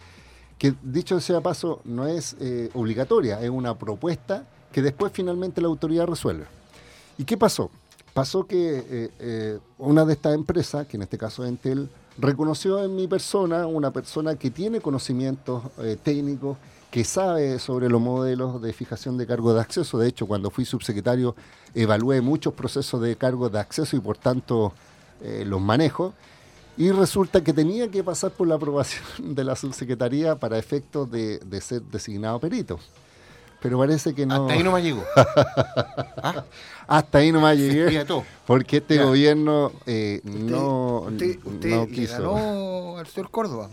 Que 0.58 0.74
dicho 0.82 1.18
sea 1.20 1.40
paso, 1.40 1.80
no 1.84 2.06
es 2.06 2.36
eh, 2.40 2.70
obligatoria, 2.74 3.40
es 3.40 3.50
una 3.50 3.78
propuesta 3.78 4.44
que 4.72 4.82
después 4.82 5.12
finalmente 5.12 5.60
la 5.60 5.68
autoridad 5.68 6.06
resuelve. 6.06 6.46
¿Y 7.16 7.24
qué 7.24 7.36
pasó? 7.36 7.70
Pasó 8.14 8.46
que 8.46 8.78
eh, 8.78 9.10
eh, 9.18 9.58
una 9.78 10.04
de 10.04 10.12
estas 10.14 10.34
empresas, 10.34 10.86
que 10.86 10.96
en 10.96 11.02
este 11.02 11.18
caso 11.18 11.44
es 11.44 11.48
Entel, 11.48 11.88
reconoció 12.18 12.84
en 12.84 12.94
mi 12.94 13.08
persona 13.08 13.66
una 13.66 13.90
persona 13.90 14.36
que 14.36 14.50
tiene 14.50 14.80
conocimientos 14.80 15.62
eh, 15.78 15.96
técnicos, 16.02 16.58
que 16.90 17.04
sabe 17.04 17.58
sobre 17.58 17.88
los 17.88 18.02
modelos 18.02 18.60
de 18.60 18.72
fijación 18.74 19.16
de 19.16 19.26
cargo 19.26 19.54
de 19.54 19.60
acceso. 19.62 19.98
De 19.98 20.08
hecho, 20.08 20.26
cuando 20.26 20.50
fui 20.50 20.66
subsecretario, 20.66 21.34
evalué 21.74 22.20
muchos 22.20 22.52
procesos 22.52 23.00
de 23.00 23.16
cargo 23.16 23.48
de 23.48 23.58
acceso 23.58 23.96
y 23.96 24.00
por 24.00 24.18
tanto 24.18 24.74
los 25.46 25.58
manejo. 25.58 26.12
Y 26.76 26.90
resulta 26.90 27.42
que 27.42 27.54
tenía 27.54 27.90
que 27.90 28.04
pasar 28.04 28.32
por 28.32 28.46
la 28.46 28.56
aprobación 28.56 29.04
de 29.34 29.42
la 29.42 29.56
subsecretaría 29.56 30.36
para 30.36 30.58
efectos 30.58 31.10
de 31.10 31.60
ser 31.62 31.80
designado 31.80 32.38
perito 32.38 32.78
pero 33.62 33.78
parece 33.78 34.14
que 34.14 34.26
no. 34.26 34.42
Hasta 34.42 34.54
ahí 34.54 34.62
no 34.62 34.72
me 34.72 34.82
llegó. 34.82 35.04
¿Ah? 36.22 36.44
Hasta 36.88 37.18
ahí 37.18 37.32
no 37.32 37.40
me 37.40 37.56
llegué. 37.56 38.04
Porque 38.46 38.78
este 38.78 39.02
gobierno 39.02 39.72
eh, 39.86 40.20
no, 40.24 41.02
usted, 41.02 41.38
usted 41.44 41.70
no 41.70 41.86
quiso. 41.86 42.14
ganó 42.14 42.98
al 42.98 43.06
señor 43.06 43.30
Córdoba. 43.30 43.70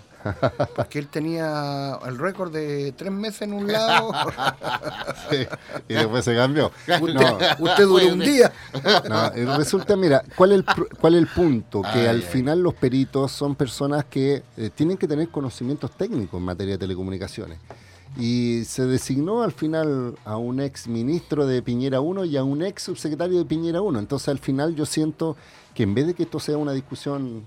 Porque 0.75 0.99
él 0.99 1.07
tenía 1.07 1.97
el 2.05 2.17
récord 2.17 2.51
de 2.51 2.91
tres 2.91 3.11
meses 3.11 3.43
en 3.43 3.53
un 3.53 3.67
lado. 3.71 4.11
y 5.87 5.93
después 5.93 6.25
se 6.25 6.35
cambió. 6.35 6.71
Usted, 7.59 7.85
duró 7.85 8.13
un 8.13 8.19
día. 8.19 8.51
resulta, 9.57 9.95
mira, 9.95 10.23
¿cuál 10.35 10.51
es, 10.51 10.57
el, 10.59 10.65
¿cuál 10.99 11.15
es 11.15 11.21
el 11.21 11.27
punto? 11.27 11.81
Que 11.93 12.07
al 12.07 12.21
final 12.21 12.59
los 12.61 12.73
peritos 12.73 13.31
son 13.31 13.55
personas 13.55 14.05
que 14.05 14.43
eh, 14.57 14.69
tienen 14.75 14.97
que 14.97 15.07
tener 15.07 15.29
conocimientos 15.29 15.91
técnicos 15.91 16.37
en 16.37 16.45
materia 16.45 16.73
de 16.73 16.79
telecomunicaciones. 16.79 17.57
Y 18.19 18.65
se 18.65 18.85
designó 18.85 19.43
al 19.43 19.53
final 19.53 20.15
a 20.25 20.35
un 20.35 20.59
ex 20.59 20.89
ministro 20.89 21.47
de 21.47 21.61
Piñera 21.61 22.01
1 22.01 22.25
y 22.25 22.35
a 22.35 22.43
un 22.43 22.61
ex 22.61 22.83
subsecretario 22.83 23.37
de 23.37 23.45
Piñera 23.45 23.81
1. 23.81 23.97
Entonces 23.97 24.27
al 24.27 24.39
final 24.39 24.75
yo 24.75 24.85
siento 24.85 25.37
que 25.73 25.83
en 25.83 25.95
vez 25.95 26.05
de 26.07 26.13
que 26.13 26.23
esto 26.23 26.37
sea 26.37 26.57
una 26.57 26.73
discusión 26.73 27.45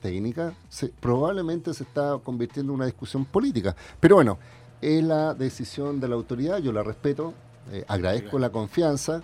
técnica, 0.00 0.54
probablemente 0.98 1.74
se 1.74 1.82
está 1.82 2.18
convirtiendo 2.24 2.72
en 2.72 2.76
una 2.76 2.86
discusión 2.86 3.26
política. 3.26 3.76
Pero 4.00 4.14
bueno, 4.14 4.38
es 4.80 5.04
la 5.04 5.34
decisión 5.34 6.00
de 6.00 6.08
la 6.08 6.14
autoridad, 6.14 6.58
yo 6.58 6.72
la 6.72 6.82
respeto, 6.82 7.34
eh, 7.70 7.84
agradezco 7.86 8.38
la 8.38 8.48
confianza. 8.48 9.22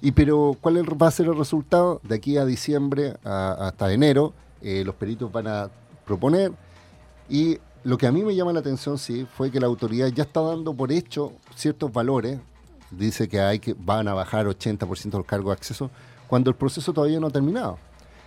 Y 0.00 0.12
pero 0.12 0.56
¿cuál 0.60 0.80
va 1.00 1.08
a 1.08 1.10
ser 1.10 1.26
el 1.26 1.36
resultado? 1.36 2.00
De 2.04 2.14
aquí 2.14 2.36
a 2.36 2.44
diciembre 2.44 3.16
hasta 3.24 3.92
enero, 3.92 4.34
eh, 4.62 4.84
los 4.84 4.94
peritos 4.94 5.32
van 5.32 5.48
a 5.48 5.68
proponer 6.06 6.52
y 7.28 7.58
lo 7.82 7.96
que 7.96 8.06
a 8.06 8.12
mí 8.12 8.22
me 8.22 8.34
llama 8.34 8.52
la 8.52 8.60
atención, 8.60 8.98
sí, 8.98 9.26
fue 9.36 9.50
que 9.50 9.60
la 9.60 9.66
autoridad 9.66 10.08
ya 10.08 10.24
está 10.24 10.40
dando 10.40 10.74
por 10.74 10.92
hecho 10.92 11.32
ciertos 11.54 11.92
valores. 11.92 12.38
Dice 12.90 13.28
que 13.28 13.74
van 13.78 14.08
a 14.08 14.14
bajar 14.14 14.46
80% 14.46 15.10
del 15.10 15.24
cargo 15.24 15.50
de 15.50 15.54
acceso, 15.54 15.90
cuando 16.26 16.50
el 16.50 16.56
proceso 16.56 16.92
todavía 16.92 17.20
no 17.20 17.28
ha 17.28 17.30
terminado. 17.30 17.78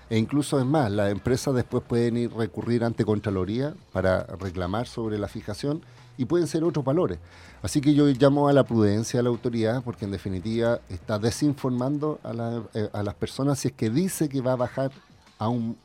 E 0.10 0.18
incluso 0.18 0.60
es 0.60 0.66
más, 0.66 0.92
las 0.92 1.12
empresas 1.12 1.54
después 1.54 1.84
pueden 1.84 2.18
ir 2.18 2.34
recurrir 2.34 2.84
ante 2.84 3.06
Contraloría 3.06 3.74
para 3.92 4.24
reclamar 4.24 4.88
sobre 4.88 5.18
la 5.18 5.28
fijación 5.28 5.82
y 6.18 6.26
pueden 6.26 6.48
ser 6.48 6.64
otros 6.64 6.86
valores. 6.86 7.20
Así 7.62 7.82
que 7.82 7.94
yo 7.94 8.08
llamo 8.08 8.48
a 8.48 8.54
la 8.54 8.64
prudencia 8.64 9.20
a 9.20 9.24
la 9.24 9.30
autoridad 9.30 9.84
porque 9.84 10.06
en 10.06 10.12
definitiva 10.12 10.82
está 10.90 11.20
desinformando 11.20 12.20
a, 12.24 12.62
eh, 12.74 12.90
a 12.92 13.04
las 13.04 13.16
personas 13.16 13.60
si 13.60 13.70
es 13.70 13.74
que 13.74 13.90
dice 13.90 14.30
que 14.30 14.42
va 14.42 14.54
a 14.54 14.58
bajar 14.58 14.92
a 15.40 15.48
un 15.48 15.78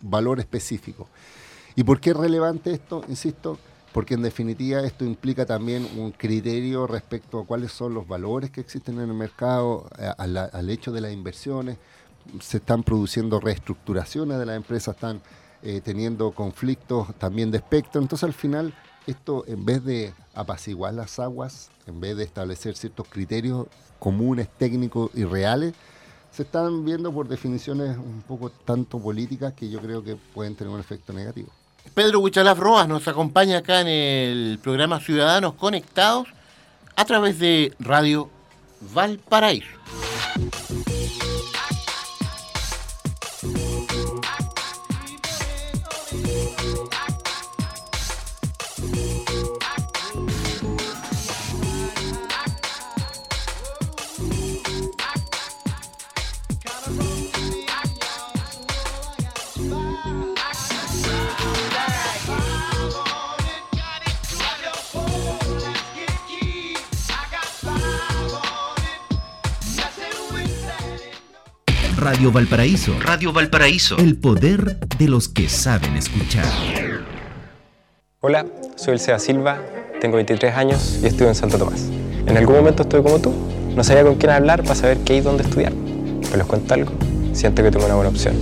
valor 0.00 0.40
específico. 0.40 1.08
¿Y 1.76 1.84
por 1.84 2.00
qué 2.00 2.10
es 2.10 2.16
relevante 2.16 2.72
esto? 2.72 3.02
Insisto, 3.08 3.58
porque 3.92 4.14
en 4.14 4.22
definitiva 4.22 4.80
esto 4.80 5.04
implica 5.04 5.46
también 5.46 5.86
un 5.96 6.12
criterio 6.12 6.86
respecto 6.86 7.40
a 7.40 7.46
cuáles 7.46 7.72
son 7.72 7.94
los 7.94 8.06
valores 8.06 8.50
que 8.50 8.60
existen 8.60 9.00
en 9.00 9.08
el 9.08 9.14
mercado, 9.14 9.88
al 10.18 10.70
hecho 10.70 10.92
de 10.92 11.00
las 11.00 11.12
inversiones. 11.12 11.78
Se 12.40 12.58
están 12.58 12.82
produciendo 12.82 13.40
reestructuraciones 13.40 14.38
de 14.38 14.46
las 14.46 14.56
empresas, 14.56 14.94
están 14.94 15.20
eh, 15.62 15.80
teniendo 15.82 16.30
conflictos 16.32 17.08
también 17.18 17.50
de 17.50 17.58
espectro. 17.58 18.00
Entonces 18.00 18.24
al 18.24 18.32
final 18.32 18.74
esto 19.06 19.44
en 19.46 19.64
vez 19.64 19.84
de 19.84 20.14
apaciguar 20.34 20.94
las 20.94 21.18
aguas, 21.18 21.70
en 21.86 22.00
vez 22.00 22.16
de 22.16 22.24
establecer 22.24 22.76
ciertos 22.76 23.08
criterios 23.08 23.66
comunes, 23.98 24.48
técnicos 24.56 25.10
y 25.14 25.24
reales, 25.24 25.74
se 26.30 26.44
están 26.44 26.84
viendo 26.84 27.12
por 27.12 27.28
definiciones 27.28 27.96
un 27.98 28.22
poco 28.22 28.50
tanto 28.50 28.98
políticas 29.00 29.52
que 29.52 29.68
yo 29.68 29.80
creo 29.80 30.02
que 30.04 30.16
pueden 30.16 30.54
tener 30.54 30.72
un 30.72 30.80
efecto 30.80 31.12
negativo. 31.12 31.48
Pedro 31.94 32.20
Huichalaf 32.20 32.58
Roas 32.58 32.88
nos 32.88 33.06
acompaña 33.08 33.58
acá 33.58 33.80
en 33.80 33.88
el 33.88 34.58
programa 34.62 35.00
Ciudadanos 35.00 35.54
Conectados 35.54 36.28
a 36.96 37.04
través 37.04 37.38
de 37.38 37.74
Radio 37.78 38.30
Valparaíso. 38.80 39.68
Radio 72.10 72.32
Valparaíso. 72.32 72.92
Radio 72.98 73.32
Valparaíso. 73.32 73.96
El 73.96 74.16
poder 74.16 74.80
de 74.98 75.06
los 75.06 75.28
que 75.28 75.48
saben 75.48 75.96
escuchar. 75.96 76.44
Hola, 78.18 78.46
soy 78.74 78.94
el 78.94 78.98
Sea 78.98 79.20
Silva, 79.20 79.60
tengo 80.00 80.16
23 80.16 80.56
años 80.56 80.98
y 81.04 81.06
estudio 81.06 81.28
en 81.28 81.36
Santo 81.36 81.56
Tomás. 81.56 81.86
En 82.26 82.36
algún 82.36 82.56
momento 82.56 82.82
estuve 82.82 83.04
como 83.04 83.20
tú, 83.20 83.32
no 83.76 83.84
sabía 83.84 84.02
con 84.02 84.16
quién 84.16 84.32
hablar 84.32 84.64
para 84.64 84.74
saber 84.74 84.98
qué 85.04 85.18
y 85.18 85.20
dónde 85.20 85.44
estudiar. 85.44 85.72
Pero 86.22 86.36
les 86.36 86.46
cuento 86.46 86.74
algo, 86.74 86.92
siento 87.32 87.62
que 87.62 87.70
tengo 87.70 87.86
una 87.86 87.94
buena 87.94 88.10
opción. 88.10 88.34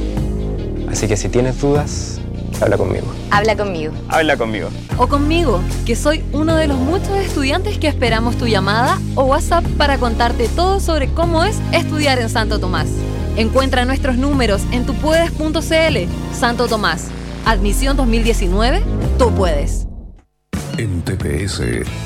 Así 0.91 1.07
que 1.07 1.19
si 1.19 1.29
tienes 1.29 1.61
dudas, 1.61 2.23
habla 2.63 2.79
conmigo. 2.79 3.07
Habla 3.31 3.55
conmigo. 3.55 3.93
Habla 4.09 4.39
conmigo. 4.39 4.71
O 4.97 5.09
conmigo, 5.09 5.61
que 5.85 5.95
soy 5.95 6.25
uno 6.33 6.57
de 6.57 6.69
los 6.69 6.79
muchos 6.79 7.19
estudiantes 7.19 7.77
que 7.77 7.89
esperamos 7.89 8.39
tu 8.39 8.47
llamada 8.47 8.99
o 9.15 9.25
WhatsApp 9.25 9.63
para 9.77 9.99
contarte 9.99 10.49
todo 10.49 10.81
sobre 10.81 11.13
cómo 11.13 11.45
es 11.45 11.59
estudiar 11.73 12.19
en 12.19 12.31
Santo 12.31 12.59
Tomás. 12.59 12.89
Encuentra 13.39 13.85
nuestros 13.85 14.17
números 14.17 14.63
en 14.73 14.85
tupuedes.cl. 14.85 16.35
Santo 16.35 16.67
Tomás. 16.67 17.07
Admisión 17.47 17.97
2019. 17.97 18.83
Tú 19.17 19.33
puedes. 19.33 19.87
En 20.77 21.03
TPS 21.03 21.63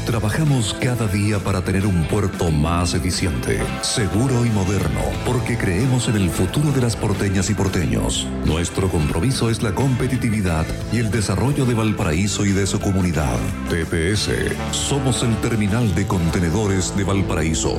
trabajamos 0.07 0.75
cada 0.81 1.07
día 1.07 1.38
para 1.38 1.62
tener 1.62 1.87
un 1.87 2.05
puerto 2.05 2.51
más 2.51 2.95
eficiente, 2.95 3.61
seguro 3.81 4.47
y 4.47 4.51
moderno, 4.51 5.01
porque 5.27 5.57
creemos 5.57 6.09
en 6.09 6.16
el 6.16 6.31
futuro 6.31 6.71
de 6.73 6.81
las 6.83 6.97
porteñas 6.97 7.49
y 7.51 7.55
porteños. 7.55 8.27
Nuestro 8.45 8.88
compromiso 8.88 9.49
es 9.49 9.62
la 9.62 9.75
competitividad 9.75 10.66
y 10.90 10.99
el 10.99 11.11
desarrollo 11.11 11.64
de 11.66 11.75
Valparaíso 11.75 12.47
y 12.47 12.53
de 12.53 12.66
su 12.66 12.79
comunidad. 12.79 13.38
TPS, 13.68 14.31
somos 14.71 15.23
el 15.23 15.35
terminal 15.42 15.95
de 15.95 16.07
contenedores 16.07 16.95
de 16.97 17.05
Valparaíso. 17.05 17.79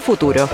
futuro. 0.00 0.48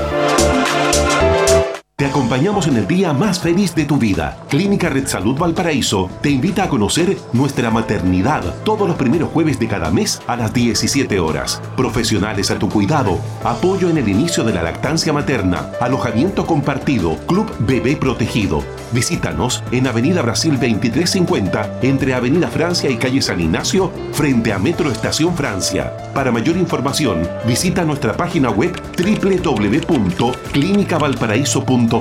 Te 2.03 2.09
acompañamos 2.09 2.67
en 2.67 2.77
el 2.79 2.89
día 2.89 3.13
más 3.13 3.39
feliz 3.39 3.77
de 3.77 3.85
tu 3.85 3.97
vida. 3.97 4.37
Clínica 4.49 4.89
Red 4.89 5.07
Salud 5.07 5.39
Valparaíso 5.39 6.11
te 6.21 6.31
invita 6.31 6.65
a 6.65 6.69
conocer 6.69 7.17
nuestra 7.33 7.71
maternidad 7.71 8.43
todos 8.65 8.89
los 8.89 8.97
primeros 8.97 9.31
jueves 9.31 9.61
de 9.61 9.69
cada 9.69 9.89
mes 9.93 10.21
a 10.27 10.35
las 10.35 10.53
17 10.53 11.21
horas. 11.21 11.63
Profesionales 11.77 12.51
a 12.51 12.59
tu 12.59 12.69
cuidado, 12.69 13.21
apoyo 13.45 13.89
en 13.89 13.99
el 13.99 14.09
inicio 14.09 14.43
de 14.43 14.53
la 14.53 14.65
lactancia 14.65 15.13
materna, 15.13 15.71
alojamiento 15.81 16.45
compartido, 16.45 17.19
Club 17.29 17.49
Bebé 17.61 17.95
Protegido. 17.95 18.65
Visítanos 18.93 19.63
en 19.71 19.87
Avenida 19.87 20.23
Brasil 20.23 20.53
2350 20.53 21.81
entre 21.83 22.15
Avenida 22.15 22.49
Francia 22.49 22.91
y 22.91 22.97
Calle 22.97 23.23
San 23.23 23.41
Ignacio 23.41 23.93
frente 24.13 24.53
a 24.53 24.59
Metro 24.59 24.91
Estación 24.91 25.37
Francia. 25.37 25.97
Para 26.15 26.33
mayor 26.33 26.57
información, 26.57 27.29
visita 27.47 27.85
nuestra 27.85 28.17
página 28.17 28.51
web 28.51 28.73
www.clinicavalparaíso.com 28.97 31.93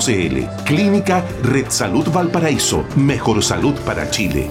Clínica 0.65 1.23
Red 1.43 1.69
Salud 1.69 2.07
Valparaíso. 2.11 2.85
Mejor 2.95 3.43
salud 3.43 3.73
para 3.85 4.09
Chile. 4.09 4.49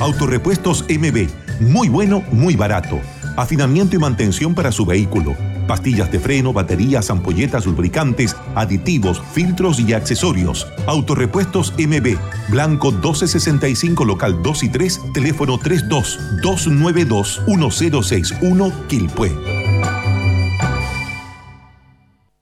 Autorepuestos 0.00 0.84
MB. 0.88 1.28
Muy 1.60 1.88
bueno, 1.88 2.22
muy 2.30 2.54
barato. 2.54 3.00
Afinamiento 3.36 3.96
y 3.96 3.98
mantención 3.98 4.54
para 4.54 4.70
su 4.70 4.86
vehículo. 4.86 5.34
Pastillas 5.68 6.10
de 6.10 6.18
freno, 6.18 6.52
baterías, 6.52 7.10
ampolletas, 7.10 7.66
lubricantes, 7.66 8.34
aditivos, 8.56 9.22
filtros 9.32 9.78
y 9.78 9.92
accesorios. 9.92 10.66
Autorepuestos 10.86 11.74
MB. 11.78 12.16
Blanco 12.48 12.90
1265, 12.90 14.04
local 14.04 14.42
2 14.42 14.62
y 14.64 14.68
3, 14.70 15.00
teléfono 15.12 15.58
32 15.58 16.18
292 16.42 17.42
1061, 17.46 18.72
Quilpué. 18.88 19.57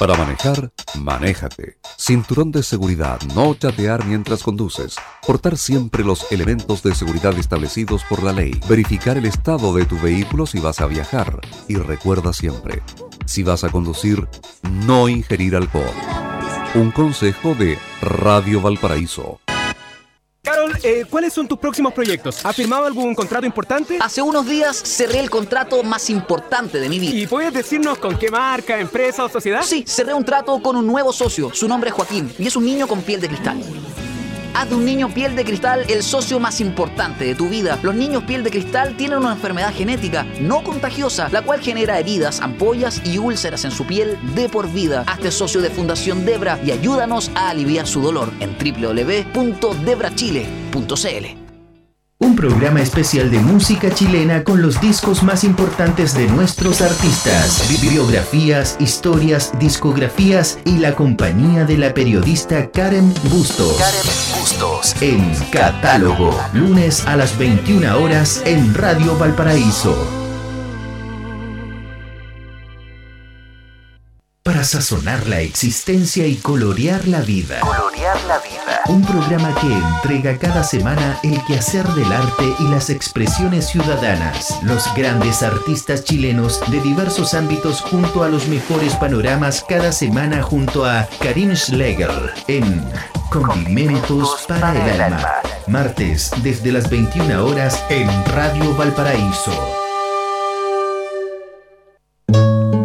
Para 0.00 0.16
manejar, 0.16 0.72
manéjate. 0.98 1.76
Cinturón 1.98 2.50
de 2.52 2.62
seguridad, 2.62 3.20
no 3.34 3.54
chatear 3.54 4.06
mientras 4.06 4.42
conduces. 4.42 4.96
Portar 5.26 5.58
siempre 5.58 6.02
los 6.02 6.32
elementos 6.32 6.82
de 6.82 6.94
seguridad 6.94 7.38
establecidos 7.38 8.02
por 8.08 8.22
la 8.22 8.32
ley. 8.32 8.58
Verificar 8.66 9.18
el 9.18 9.26
estado 9.26 9.74
de 9.74 9.84
tu 9.84 10.00
vehículo 10.00 10.46
si 10.46 10.58
vas 10.58 10.80
a 10.80 10.86
viajar. 10.86 11.42
Y 11.68 11.74
recuerda 11.74 12.32
siempre, 12.32 12.82
si 13.26 13.42
vas 13.42 13.62
a 13.62 13.68
conducir, 13.68 14.26
no 14.86 15.06
ingerir 15.06 15.54
alcohol. 15.54 15.84
Un 16.74 16.92
consejo 16.92 17.54
de 17.54 17.78
Radio 18.00 18.62
Valparaíso. 18.62 19.38
Carol, 20.42 20.72
eh, 20.82 21.04
¿cuáles 21.08 21.34
son 21.34 21.46
tus 21.46 21.58
próximos 21.58 21.92
proyectos? 21.92 22.44
¿Has 22.46 22.56
firmado 22.56 22.86
algún 22.86 23.14
contrato 23.14 23.44
importante? 23.44 23.98
Hace 24.00 24.22
unos 24.22 24.46
días 24.46 24.74
cerré 24.74 25.20
el 25.20 25.28
contrato 25.28 25.82
más 25.82 26.08
importante 26.08 26.80
de 26.80 26.88
mi 26.88 26.98
vida. 26.98 27.14
¿Y 27.14 27.26
puedes 27.26 27.52
decirnos 27.52 27.98
con 27.98 28.18
qué 28.18 28.30
marca, 28.30 28.80
empresa 28.80 29.24
o 29.24 29.28
sociedad? 29.28 29.62
Sí, 29.62 29.84
cerré 29.86 30.14
un 30.14 30.24
trato 30.24 30.60
con 30.62 30.76
un 30.76 30.86
nuevo 30.86 31.12
socio. 31.12 31.52
Su 31.52 31.68
nombre 31.68 31.90
es 31.90 31.94
Joaquín 31.94 32.32
y 32.38 32.46
es 32.46 32.56
un 32.56 32.64
niño 32.64 32.88
con 32.88 33.02
piel 33.02 33.20
de 33.20 33.28
cristal. 33.28 33.62
Haz 34.54 34.68
de 34.68 34.74
un 34.74 34.84
niño 34.84 35.08
piel 35.08 35.34
de 35.36 35.44
cristal 35.44 35.84
el 35.88 36.02
socio 36.02 36.40
más 36.40 36.60
importante 36.60 37.24
de 37.24 37.34
tu 37.34 37.48
vida. 37.48 37.78
Los 37.82 37.94
niños 37.94 38.24
piel 38.24 38.42
de 38.42 38.50
cristal 38.50 38.96
tienen 38.96 39.18
una 39.18 39.32
enfermedad 39.32 39.72
genética 39.74 40.26
no 40.40 40.62
contagiosa, 40.62 41.28
la 41.30 41.42
cual 41.42 41.60
genera 41.60 41.98
heridas, 41.98 42.40
ampollas 42.40 43.00
y 43.04 43.18
úlceras 43.18 43.64
en 43.64 43.70
su 43.70 43.86
piel 43.86 44.18
de 44.34 44.48
por 44.48 44.72
vida. 44.72 45.04
Hazte 45.06 45.30
socio 45.30 45.60
de 45.60 45.70
Fundación 45.70 46.24
Debra 46.24 46.58
y 46.64 46.72
ayúdanos 46.72 47.30
a 47.34 47.50
aliviar 47.50 47.86
su 47.86 48.00
dolor 48.00 48.32
en 48.40 48.56
www.debrachile.cl. 48.58 51.39
Un 52.22 52.36
programa 52.36 52.82
especial 52.82 53.30
de 53.30 53.38
música 53.38 53.90
chilena 53.94 54.44
con 54.44 54.60
los 54.60 54.78
discos 54.78 55.22
más 55.22 55.42
importantes 55.42 56.14
de 56.14 56.26
nuestros 56.26 56.82
artistas, 56.82 57.66
bibliografías, 57.70 58.76
historias, 58.78 59.52
discografías 59.58 60.58
y 60.66 60.76
la 60.76 60.94
compañía 60.94 61.64
de 61.64 61.78
la 61.78 61.94
periodista 61.94 62.70
Karen 62.70 63.14
Bustos. 63.30 63.74
Karen 63.78 64.38
Bustos. 64.38 64.94
En 65.00 65.34
Catálogo, 65.50 66.38
lunes 66.52 67.06
a 67.06 67.16
las 67.16 67.38
21 67.38 67.98
horas 67.98 68.42
en 68.44 68.74
Radio 68.74 69.16
Valparaíso. 69.16 70.19
Para 74.42 74.64
sazonar 74.64 75.26
la 75.26 75.40
existencia 75.40 76.26
y 76.26 76.36
colorear 76.36 77.06
la 77.06 77.20
vida. 77.20 77.60
Colorear 77.60 78.18
la 78.24 78.38
vida. 78.38 78.80
Un 78.88 79.04
programa 79.04 79.54
que 79.60 79.66
entrega 79.70 80.38
cada 80.38 80.64
semana 80.64 81.20
el 81.22 81.44
quehacer 81.44 81.86
del 81.88 82.10
arte 82.10 82.44
y 82.58 82.62
las 82.68 82.88
expresiones 82.88 83.68
ciudadanas. 83.68 84.58
Los 84.62 84.86
grandes 84.94 85.42
artistas 85.42 86.04
chilenos 86.04 86.62
de 86.70 86.80
diversos 86.80 87.34
ámbitos 87.34 87.82
junto 87.82 88.24
a 88.24 88.30
los 88.30 88.48
mejores 88.48 88.94
panoramas 88.94 89.62
cada 89.68 89.92
semana 89.92 90.42
junto 90.42 90.86
a 90.86 91.06
Karim 91.20 91.54
Schlegel 91.54 92.30
en 92.48 92.82
Condimentos 93.30 94.46
para 94.48 94.72
el 94.72 95.02
alma. 95.02 95.28
Martes 95.66 96.30
desde 96.42 96.72
las 96.72 96.88
21 96.88 97.44
horas 97.44 97.84
en 97.90 98.08
Radio 98.24 98.74
Valparaíso. 98.74 99.52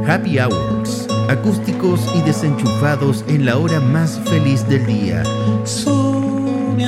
Happy 0.05 0.37
Hours. 0.37 1.04
Acústicos 1.29 2.01
y 2.15 2.21
desenchufados 2.21 3.25
en 3.27 3.45
la 3.45 3.57
hora 3.57 3.79
más 3.79 4.19
feliz 4.25 4.67
del 4.67 4.85
día. 4.85 5.23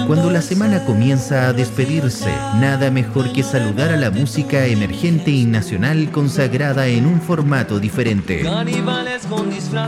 Cuando 0.05 0.29
la 0.29 0.41
semana 0.41 0.85
comienza 0.85 1.47
a 1.47 1.53
despedirse, 1.53 2.29
nada 2.59 2.91
mejor 2.91 3.33
que 3.33 3.41
saludar 3.41 3.91
a 3.91 3.97
la 3.97 4.11
música 4.11 4.65
emergente 4.65 5.31
y 5.31 5.45
nacional 5.45 6.11
consagrada 6.11 6.87
en 6.87 7.05
un 7.05 7.19
formato 7.19 7.79
diferente. 7.79 8.43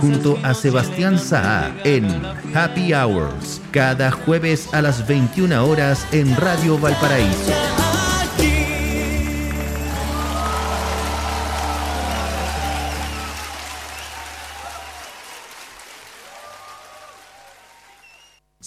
Junto 0.01 0.37
a 0.41 0.53
Sebastián 0.53 1.19
Saá 1.19 1.71
en 1.83 2.07
Happy 2.53 2.93
Hours, 2.93 3.61
cada 3.71 4.11
jueves 4.11 4.73
a 4.73 4.81
las 4.81 5.07
21 5.07 5.65
horas 5.65 6.05
en 6.11 6.35
Radio 6.35 6.77
Valparaíso. 6.77 8.08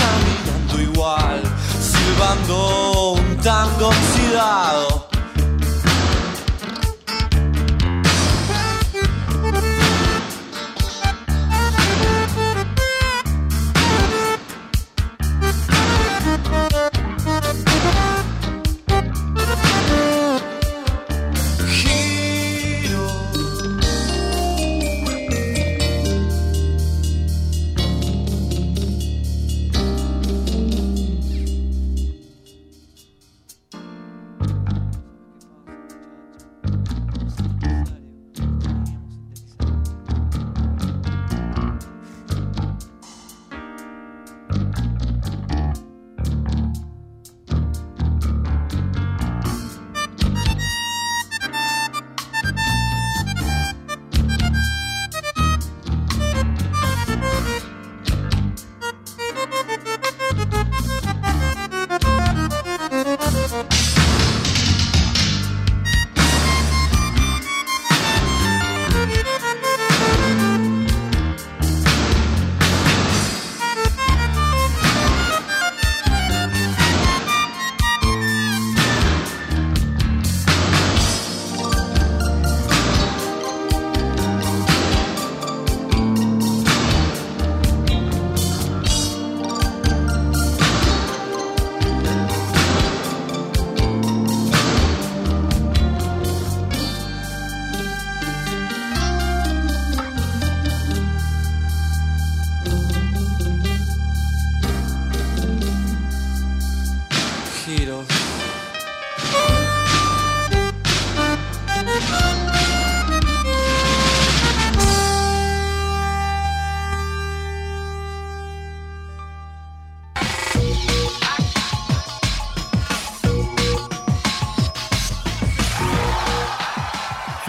Caminando 0.00 0.80
igual, 0.80 1.42
silbando 1.80 3.12
un 3.12 3.36
tango 3.38 3.88
oxidado. 3.88 5.08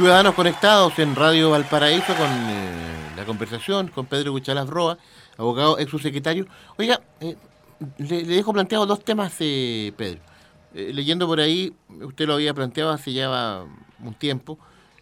Ciudadanos 0.09 0.33
conectados 0.33 0.97
en 0.97 1.15
Radio 1.15 1.51
Valparaíso 1.51 2.15
con 2.15 2.31
eh, 2.31 3.13
la 3.15 3.25
conversación 3.25 3.89
con 3.89 4.07
Pedro 4.07 4.33
Huchalas 4.33 4.67
Roa, 4.67 4.97
abogado 5.37 5.77
ex 5.77 5.91
subsecretario. 5.91 6.47
Oiga, 6.79 6.99
eh, 7.21 7.35
le, 7.99 8.23
dejo 8.23 8.51
planteado 8.51 8.87
dos 8.87 9.05
temas, 9.05 9.35
eh, 9.39 9.93
Pedro. 9.95 10.19
Eh, 10.73 10.89
leyendo 10.95 11.27
por 11.27 11.39
ahí, 11.39 11.71
usted 12.01 12.25
lo 12.25 12.33
había 12.33 12.55
planteado 12.55 12.89
hace 12.89 13.13
ya 13.13 13.63
un 14.03 14.13
tiempo, 14.15 14.57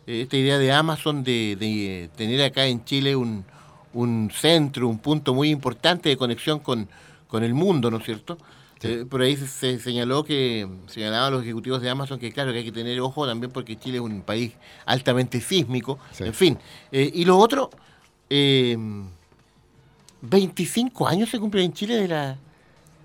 eh, 0.06 0.24
esta 0.24 0.36
idea 0.36 0.58
de 0.58 0.74
Amazon 0.74 1.24
de, 1.24 1.56
de, 1.58 2.10
tener 2.18 2.42
acá 2.44 2.66
en 2.66 2.84
Chile 2.84 3.16
un, 3.16 3.46
un 3.94 4.30
centro, 4.30 4.90
un 4.90 5.00
punto 5.00 5.34
muy 5.34 5.52
importante 5.52 6.10
de 6.10 6.18
conexión 6.18 6.60
con, 6.60 6.90
con 7.30 7.46
el 7.46 7.54
mundo, 7.54 7.90
¿no 7.90 8.00
es 8.00 8.04
cierto? 8.04 8.38
Eh, 8.84 9.06
por 9.10 9.22
ahí 9.22 9.36
se, 9.36 9.48
se 9.48 9.80
señaló 9.80 10.24
que, 10.24 10.68
señalaban 10.88 11.34
los 11.34 11.42
ejecutivos 11.44 11.82
de 11.82 11.90
Amazon 11.90 12.20
que 12.20 12.32
claro 12.32 12.52
que 12.52 12.60
hay 12.60 12.64
que 12.66 12.72
tener 12.72 13.00
ojo 13.02 13.26
también 13.26 13.52
porque 13.52 13.76
Chile 13.78 13.98
es 13.98 14.02
un 14.04 14.22
país 14.22 14.54
altamente 14.86 15.42
sísmico, 15.42 15.98
en 16.20 16.34
fin. 16.34 16.58
Eh, 16.92 17.10
y 17.14 17.26
lo 17.26 17.38
otro, 17.38 17.70
eh, 18.30 18.78
25 20.22 21.08
años 21.08 21.30
se 21.30 21.40
cumplen 21.40 21.66
en 21.66 21.74
Chile 21.74 21.96
de 21.96 22.08
la 22.08 22.38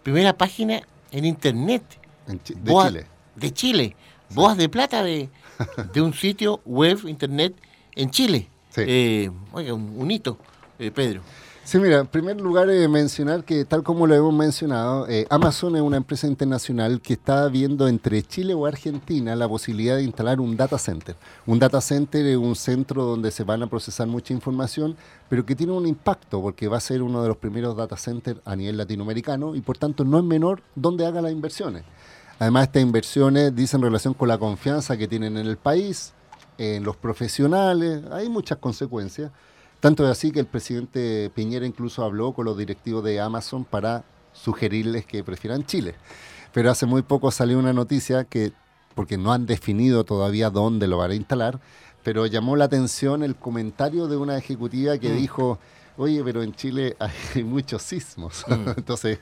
primera 0.02 0.36
página 0.36 0.82
en 1.10 1.24
internet. 1.24 1.82
de 2.26 2.70
Boa- 2.70 2.88
Chile. 2.88 3.06
De 3.36 3.52
Chile. 3.52 3.96
Boas 4.30 4.56
de 4.56 4.68
plata 4.68 5.02
de, 5.02 5.28
de 5.92 6.00
un 6.00 6.14
sitio 6.14 6.60
web, 6.64 6.98
internet, 7.06 7.54
en 7.94 8.10
Chile. 8.10 8.48
Eh, 8.76 9.30
oiga, 9.52 9.74
un, 9.74 9.92
un 9.96 10.10
hito, 10.10 10.38
eh, 10.78 10.90
Pedro. 10.90 11.20
Sí, 11.64 11.78
mira, 11.78 12.00
en 12.00 12.08
primer 12.08 12.40
lugar 12.40 12.68
eh, 12.70 12.88
mencionar 12.88 13.44
que 13.44 13.64
tal 13.64 13.84
como 13.84 14.08
lo 14.08 14.16
hemos 14.16 14.34
mencionado, 14.34 15.08
eh, 15.08 15.26
Amazon 15.30 15.76
es 15.76 15.82
una 15.82 15.96
empresa 15.96 16.26
internacional 16.26 17.00
que 17.00 17.12
está 17.12 17.46
viendo 17.46 17.86
entre 17.86 18.20
Chile 18.24 18.52
o 18.52 18.66
Argentina 18.66 19.36
la 19.36 19.48
posibilidad 19.48 19.96
de 19.96 20.02
instalar 20.02 20.40
un 20.40 20.56
data 20.56 20.76
center. 20.76 21.14
Un 21.46 21.60
data 21.60 21.80
center 21.80 22.26
es 22.26 22.36
un 22.36 22.56
centro 22.56 23.04
donde 23.04 23.30
se 23.30 23.44
van 23.44 23.62
a 23.62 23.68
procesar 23.68 24.08
mucha 24.08 24.34
información, 24.34 24.96
pero 25.28 25.46
que 25.46 25.54
tiene 25.54 25.72
un 25.72 25.86
impacto 25.86 26.42
porque 26.42 26.66
va 26.66 26.78
a 26.78 26.80
ser 26.80 27.00
uno 27.00 27.22
de 27.22 27.28
los 27.28 27.36
primeros 27.36 27.76
data 27.76 27.96
centers 27.96 28.40
a 28.44 28.56
nivel 28.56 28.76
latinoamericano 28.76 29.54
y 29.54 29.60
por 29.60 29.78
tanto 29.78 30.04
no 30.04 30.18
es 30.18 30.24
menor 30.24 30.62
donde 30.74 31.06
haga 31.06 31.22
las 31.22 31.30
inversiones. 31.30 31.84
Además, 32.40 32.64
estas 32.64 32.82
inversiones 32.82 33.54
dicen 33.54 33.80
relación 33.80 34.14
con 34.14 34.26
la 34.26 34.36
confianza 34.36 34.96
que 34.96 35.06
tienen 35.06 35.36
en 35.36 35.46
el 35.46 35.58
país, 35.58 36.12
en 36.58 36.82
los 36.82 36.96
profesionales, 36.96 38.02
hay 38.10 38.28
muchas 38.28 38.58
consecuencias. 38.58 39.30
Tanto 39.82 40.04
es 40.04 40.10
así 40.12 40.30
que 40.30 40.38
el 40.38 40.46
presidente 40.46 41.28
Piñera 41.34 41.66
incluso 41.66 42.04
habló 42.04 42.32
con 42.34 42.44
los 42.44 42.56
directivos 42.56 43.02
de 43.02 43.20
Amazon 43.20 43.64
para 43.64 44.04
sugerirles 44.32 45.04
que 45.04 45.24
prefieran 45.24 45.66
Chile. 45.66 45.96
Pero 46.54 46.70
hace 46.70 46.86
muy 46.86 47.02
poco 47.02 47.32
salió 47.32 47.58
una 47.58 47.72
noticia 47.72 48.22
que, 48.22 48.52
porque 48.94 49.18
no 49.18 49.32
han 49.32 49.44
definido 49.44 50.04
todavía 50.04 50.50
dónde 50.50 50.86
lo 50.86 50.98
van 50.98 51.10
a 51.10 51.14
instalar, 51.16 51.58
pero 52.04 52.26
llamó 52.26 52.54
la 52.54 52.66
atención 52.66 53.24
el 53.24 53.34
comentario 53.34 54.06
de 54.06 54.16
una 54.16 54.36
ejecutiva 54.38 54.98
que 54.98 55.08
Mm. 55.08 55.16
dijo, 55.16 55.58
oye, 55.96 56.22
pero 56.22 56.44
en 56.44 56.54
Chile 56.54 56.96
hay 57.00 57.10
muchos 57.44 57.82
sismos. 57.82 58.44
Mm. 58.46 58.52
Entonces, 58.78 59.18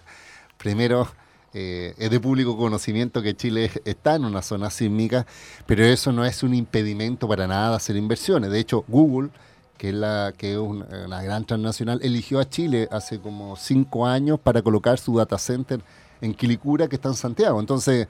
primero, 0.58 1.08
eh, 1.54 1.94
es 1.96 2.10
de 2.10 2.20
público 2.20 2.58
conocimiento 2.58 3.22
que 3.22 3.34
Chile 3.34 3.64
es- 3.64 3.80
está 3.86 4.14
en 4.16 4.26
una 4.26 4.42
zona 4.42 4.68
sísmica, 4.68 5.26
pero 5.66 5.84
eso 5.86 6.12
no 6.12 6.22
es 6.26 6.42
un 6.42 6.52
impedimento 6.52 7.26
para 7.26 7.46
nada 7.46 7.70
de 7.70 7.76
hacer 7.76 7.96
inversiones. 7.96 8.50
De 8.50 8.60
hecho, 8.60 8.84
Google, 8.88 9.30
que 9.80 9.88
es, 9.88 9.94
la, 9.94 10.34
que 10.36 10.52
es 10.52 10.58
una, 10.58 11.22
gran 11.22 11.46
transnacional, 11.46 12.00
eligió 12.02 12.38
a 12.38 12.46
Chile 12.46 12.86
hace 12.92 13.18
como 13.18 13.56
cinco 13.56 14.06
años 14.06 14.38
para 14.38 14.60
colocar 14.60 14.98
su 14.98 15.16
data 15.16 15.38
center 15.38 15.80
en 16.20 16.34
Quilicura, 16.34 16.86
que 16.86 16.96
está 16.96 17.08
en 17.08 17.14
Santiago. 17.14 17.58
Entonces, 17.58 18.06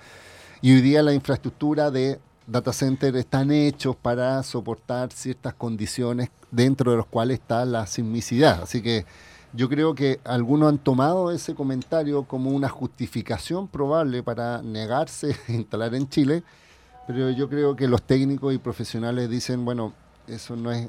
y 0.62 0.72
hoy 0.72 0.80
día 0.80 1.00
la 1.00 1.14
infraestructura 1.14 1.92
de 1.92 2.18
data 2.44 2.72
center 2.72 3.14
están 3.14 3.52
hechos 3.52 3.94
para 3.94 4.42
soportar 4.42 5.12
ciertas 5.12 5.54
condiciones 5.54 6.30
dentro 6.50 6.90
de 6.90 6.96
los 6.96 7.06
cuales 7.06 7.38
está 7.38 7.64
la 7.64 7.86
sismicidad. 7.86 8.62
Así 8.64 8.82
que 8.82 9.06
yo 9.52 9.68
creo 9.68 9.94
que 9.94 10.18
algunos 10.24 10.70
han 10.70 10.78
tomado 10.78 11.30
ese 11.30 11.54
comentario 11.54 12.24
como 12.24 12.50
una 12.50 12.68
justificación 12.68 13.68
probable 13.68 14.24
para 14.24 14.60
negarse 14.60 15.36
a 15.48 15.52
instalar 15.52 15.94
en 15.94 16.08
Chile, 16.08 16.42
pero 17.06 17.30
yo 17.30 17.48
creo 17.48 17.76
que 17.76 17.86
los 17.86 18.02
técnicos 18.02 18.52
y 18.52 18.58
profesionales 18.58 19.30
dicen, 19.30 19.64
bueno, 19.64 19.92
eso 20.26 20.56
no 20.56 20.72
es, 20.72 20.88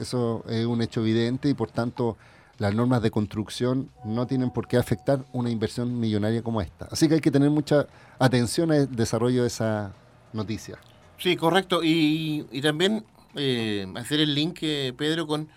eso 0.00 0.44
es 0.48 0.66
un 0.66 0.82
hecho 0.82 1.00
evidente 1.00 1.48
y 1.48 1.54
por 1.54 1.70
tanto 1.70 2.16
las 2.58 2.74
normas 2.74 3.00
de 3.02 3.10
construcción 3.10 3.90
no 4.04 4.26
tienen 4.26 4.50
por 4.50 4.68
qué 4.68 4.76
afectar 4.76 5.24
una 5.32 5.50
inversión 5.50 5.98
millonaria 5.98 6.42
como 6.42 6.60
esta. 6.60 6.86
Así 6.90 7.08
que 7.08 7.14
hay 7.14 7.20
que 7.20 7.30
tener 7.30 7.48
mucha 7.48 7.86
atención 8.18 8.70
al 8.70 8.94
desarrollo 8.94 9.42
de 9.42 9.48
esa 9.48 9.92
noticia. 10.34 10.78
Sí, 11.18 11.36
correcto. 11.36 11.82
Y, 11.82 12.46
y 12.52 12.60
también 12.60 13.04
eh, 13.34 13.86
hacer 13.96 14.20
el 14.20 14.34
link, 14.34 14.58
eh, 14.62 14.92
Pedro, 14.96 15.26
con, 15.26 15.48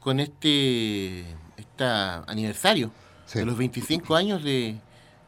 con 0.00 0.20
este 0.20 1.24
esta 1.56 2.22
aniversario 2.24 2.90
de 3.32 3.44
los 3.44 3.56
25 3.56 4.14
años 4.14 4.44
de, 4.44 4.76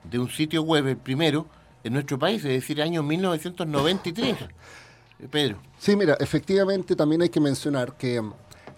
de 0.04 0.18
un 0.18 0.28
sitio 0.28 0.62
web, 0.62 0.86
el 0.86 0.96
primero 0.96 1.46
en 1.82 1.92
nuestro 1.92 2.18
país, 2.18 2.44
es 2.44 2.52
decir, 2.52 2.82
año 2.82 3.02
1993. 3.02 4.36
Eh, 4.38 5.28
Pedro. 5.30 5.58
Sí, 5.78 5.96
mira, 5.96 6.16
efectivamente 6.20 6.94
también 6.94 7.22
hay 7.22 7.30
que 7.30 7.40
mencionar 7.40 7.96
que 7.96 8.22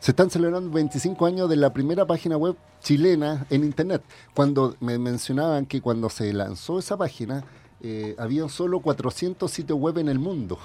se 0.01 0.13
están 0.13 0.31
celebrando 0.31 0.71
25 0.71 1.27
años 1.27 1.49
de 1.49 1.57
la 1.57 1.73
primera 1.73 2.07
página 2.07 2.37
web 2.37 2.57
chilena 2.81 3.47
en 3.51 3.65
Internet. 3.65 4.03
Cuando 4.35 4.77
me 4.81 4.99
mencionaban 4.99 5.67
que 5.67 5.81
cuando 5.81 6.09
se 6.09 6.33
lanzó 6.33 6.79
esa 6.79 6.97
página, 6.97 7.45
eh, 7.81 8.15
había 8.19 8.49
solo 8.49 8.81
400 8.81 9.51
sitios 9.51 9.79
web 9.79 9.99
en 9.99 10.09
el 10.09 10.19
mundo. 10.19 10.59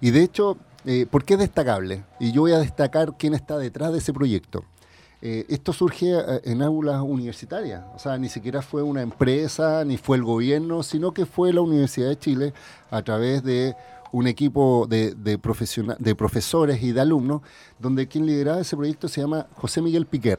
Y 0.00 0.10
de 0.10 0.22
hecho, 0.22 0.56
eh, 0.84 1.06
¿por 1.10 1.24
qué 1.24 1.34
es 1.34 1.40
destacable? 1.40 2.04
Y 2.20 2.32
yo 2.32 2.42
voy 2.42 2.52
a 2.52 2.58
destacar 2.58 3.14
quién 3.18 3.34
está 3.34 3.58
detrás 3.58 3.92
de 3.92 3.98
ese 3.98 4.12
proyecto. 4.12 4.64
Eh, 5.20 5.46
esto 5.48 5.72
surge 5.72 6.12
eh, 6.12 6.40
en 6.44 6.62
aulas 6.62 7.02
universitarias, 7.02 7.82
o 7.92 7.98
sea, 7.98 8.16
ni 8.18 8.28
siquiera 8.28 8.62
fue 8.62 8.84
una 8.84 9.02
empresa, 9.02 9.84
ni 9.84 9.96
fue 9.96 10.16
el 10.16 10.22
gobierno, 10.22 10.84
sino 10.84 11.12
que 11.12 11.26
fue 11.26 11.52
la 11.52 11.60
Universidad 11.60 12.08
de 12.08 12.18
Chile 12.18 12.54
a 12.88 13.02
través 13.02 13.42
de 13.42 13.74
un 14.12 14.26
equipo 14.26 14.86
de, 14.88 15.14
de, 15.14 15.38
profesores 15.38 16.82
y 16.82 16.92
de 16.92 17.00
alumnos, 17.00 17.42
donde 17.78 18.08
quien 18.08 18.26
lideraba 18.26 18.60
ese 18.60 18.76
proyecto 18.76 19.08
se 19.08 19.20
llama 19.20 19.46
José 19.54 19.82
Miguel 19.82 20.06
Piquer. 20.06 20.38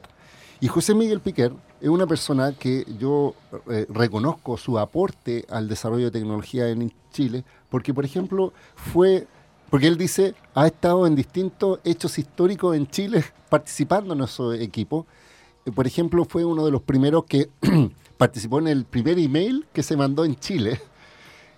Y 0.60 0.68
José 0.68 0.94
Miguel 0.94 1.20
Piquer 1.20 1.52
es 1.80 1.88
una 1.88 2.06
persona 2.06 2.52
que 2.52 2.84
yo 2.98 3.34
eh, 3.70 3.86
reconozco 3.88 4.56
su 4.56 4.78
aporte 4.78 5.46
al 5.48 5.68
desarrollo 5.68 6.06
de 6.06 6.10
tecnología 6.10 6.68
en 6.68 6.92
Chile, 7.12 7.44
porque, 7.70 7.94
por 7.94 8.04
ejemplo, 8.04 8.52
fue 8.74 9.26
porque 9.70 9.86
él 9.86 9.96
dice, 9.96 10.34
ha 10.54 10.66
estado 10.66 11.06
en 11.06 11.14
distintos 11.14 11.78
hechos 11.84 12.18
históricos 12.18 12.76
en 12.76 12.88
Chile 12.88 13.24
participando 13.48 14.12
en 14.12 14.18
nuestro 14.18 14.52
equipo. 14.52 15.06
Eh, 15.64 15.70
Por 15.70 15.86
ejemplo, 15.86 16.24
fue 16.24 16.44
uno 16.44 16.64
de 16.64 16.72
los 16.72 16.82
primeros 16.82 17.24
que 17.24 17.50
participó 18.18 18.58
en 18.58 18.66
el 18.66 18.84
primer 18.84 19.18
email 19.18 19.66
que 19.72 19.84
se 19.84 19.96
mandó 19.96 20.24
en 20.24 20.34
Chile. 20.34 20.80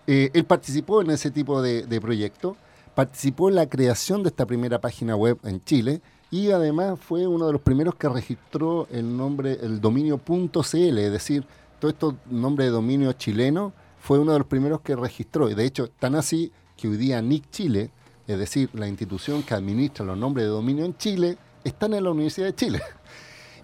Eh, 0.06 0.30
él 0.34 0.44
participó 0.44 1.00
en 1.02 1.10
ese 1.10 1.30
tipo 1.30 1.62
de, 1.62 1.86
de 1.86 2.00
proyecto, 2.00 2.56
participó 2.94 3.48
en 3.48 3.54
la 3.54 3.68
creación 3.68 4.22
de 4.22 4.30
esta 4.30 4.46
primera 4.46 4.80
página 4.80 5.16
web 5.16 5.38
en 5.44 5.62
Chile 5.64 6.00
y 6.32 6.50
además 6.50 6.98
fue 6.98 7.26
uno 7.26 7.46
de 7.46 7.52
los 7.52 7.60
primeros 7.60 7.94
que 7.94 8.08
registró 8.08 8.88
el 8.90 9.16
nombre, 9.16 9.58
el 9.60 9.80
dominio 9.80 10.18
.cl, 10.18 10.98
es 10.98 11.12
decir, 11.12 11.44
todo 11.78 11.90
esto 11.90 12.16
nombre 12.30 12.64
de 12.64 12.70
dominio 12.70 13.12
chileno 13.12 13.72
fue 14.00 14.18
uno 14.18 14.32
de 14.32 14.38
los 14.38 14.46
primeros 14.46 14.80
que 14.80 14.96
registró. 14.96 15.50
Y 15.50 15.54
de 15.54 15.64
hecho, 15.64 15.88
tan 15.88 16.14
así 16.14 16.50
que 16.76 16.88
hoy 16.88 16.96
día 16.96 17.20
NIC 17.20 17.50
Chile, 17.50 17.90
es 18.26 18.38
decir, 18.38 18.70
la 18.72 18.88
institución 18.88 19.42
que 19.42 19.52
administra 19.52 20.06
los 20.06 20.16
nombres 20.16 20.46
de 20.46 20.50
dominio 20.50 20.86
en 20.86 20.96
Chile, 20.96 21.36
están 21.64 21.92
en 21.92 22.04
la 22.04 22.10
Universidad 22.10 22.46
de 22.46 22.54
Chile. 22.54 22.82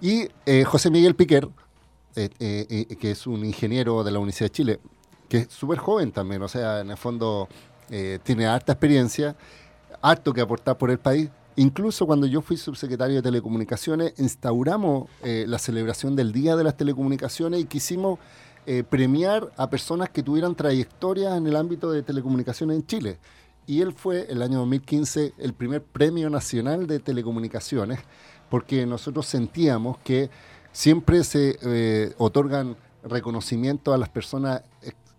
Y 0.00 0.28
eh, 0.46 0.62
José 0.62 0.92
Miguel 0.92 1.16
Piquer, 1.16 1.48
eh, 2.14 2.96
que 3.00 3.10
es 3.10 3.26
un 3.26 3.44
ingeniero 3.44 4.04
de 4.04 4.12
la 4.12 4.20
Universidad 4.20 4.48
de 4.48 4.52
Chile, 4.52 4.80
que 5.28 5.38
es 5.38 5.48
súper 5.48 5.78
joven 5.78 6.12
también, 6.12 6.42
o 6.42 6.48
sea, 6.48 6.80
en 6.80 6.90
el 6.90 6.96
fondo 6.96 7.48
eh, 7.90 8.18
tiene 8.22 8.46
harta 8.46 8.72
experiencia, 8.72 9.36
harto 10.02 10.32
que 10.32 10.40
aportar 10.40 10.76
por 10.76 10.90
el 10.90 10.98
país. 10.98 11.30
Incluso 11.56 12.06
cuando 12.06 12.26
yo 12.26 12.40
fui 12.40 12.56
subsecretario 12.56 13.16
de 13.16 13.22
Telecomunicaciones, 13.22 14.14
instauramos 14.18 15.08
eh, 15.24 15.44
la 15.48 15.58
celebración 15.58 16.14
del 16.14 16.32
Día 16.32 16.54
de 16.54 16.64
las 16.64 16.76
Telecomunicaciones 16.76 17.60
y 17.60 17.64
quisimos 17.64 18.18
eh, 18.66 18.84
premiar 18.88 19.50
a 19.56 19.68
personas 19.68 20.10
que 20.10 20.22
tuvieran 20.22 20.54
trayectorias 20.54 21.36
en 21.36 21.46
el 21.46 21.56
ámbito 21.56 21.90
de 21.90 22.02
telecomunicaciones 22.02 22.76
en 22.76 22.86
Chile. 22.86 23.18
Y 23.66 23.80
él 23.80 23.92
fue, 23.92 24.26
el 24.30 24.42
año 24.42 24.58
2015, 24.58 25.34
el 25.38 25.52
primer 25.52 25.82
premio 25.82 26.30
nacional 26.30 26.86
de 26.86 27.00
telecomunicaciones, 27.00 27.98
porque 28.50 28.86
nosotros 28.86 29.26
sentíamos 29.26 29.98
que 29.98 30.30
siempre 30.72 31.24
se 31.24 32.14
otorgan 32.18 32.76
reconocimiento 33.02 33.92
a 33.92 33.98
las 33.98 34.08
personas 34.08 34.62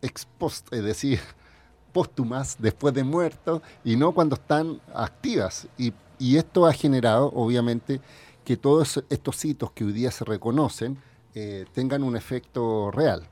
ex, 0.01 0.11
ex 0.11 0.25
post, 0.37 0.73
es 0.73 0.83
decir, 0.83 1.19
póstumas 1.93 2.57
después 2.59 2.93
de 2.93 3.03
muertos 3.03 3.61
y 3.83 3.95
no 3.95 4.11
cuando 4.13 4.35
están 4.35 4.79
activas. 4.93 5.67
Y, 5.77 5.93
y 6.17 6.37
esto 6.37 6.65
ha 6.65 6.73
generado, 6.73 7.31
obviamente, 7.33 8.01
que 8.43 8.57
todos 8.57 9.03
estos 9.09 9.45
hitos 9.45 9.71
que 9.71 9.83
hoy 9.85 9.93
día 9.93 10.11
se 10.11 10.25
reconocen 10.25 10.97
eh, 11.35 11.65
tengan 11.73 12.03
un 12.03 12.15
efecto 12.15 12.91
real. 12.91 13.27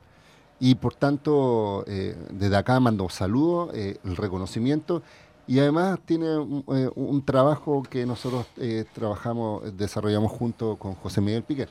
Y 0.60 0.74
por 0.74 0.94
tanto, 0.94 1.84
eh, 1.86 2.16
desde 2.30 2.56
acá 2.56 2.80
mando 2.80 3.08
saludos, 3.08 3.70
eh, 3.74 3.98
el 4.04 4.16
reconocimiento 4.16 5.02
Y 5.46 5.60
además 5.60 5.98
tiene 6.04 6.36
un, 6.36 6.64
eh, 6.74 7.22
trabajo 7.24 7.82
que 7.82 8.04
nosotros 8.04 8.46
trabajamos, 8.92 9.76
desarrollamos 9.76 10.30
junto 10.32 10.76
con 10.76 10.94
José 10.94 11.20
Miguel 11.22 11.42
Piquer. 11.42 11.70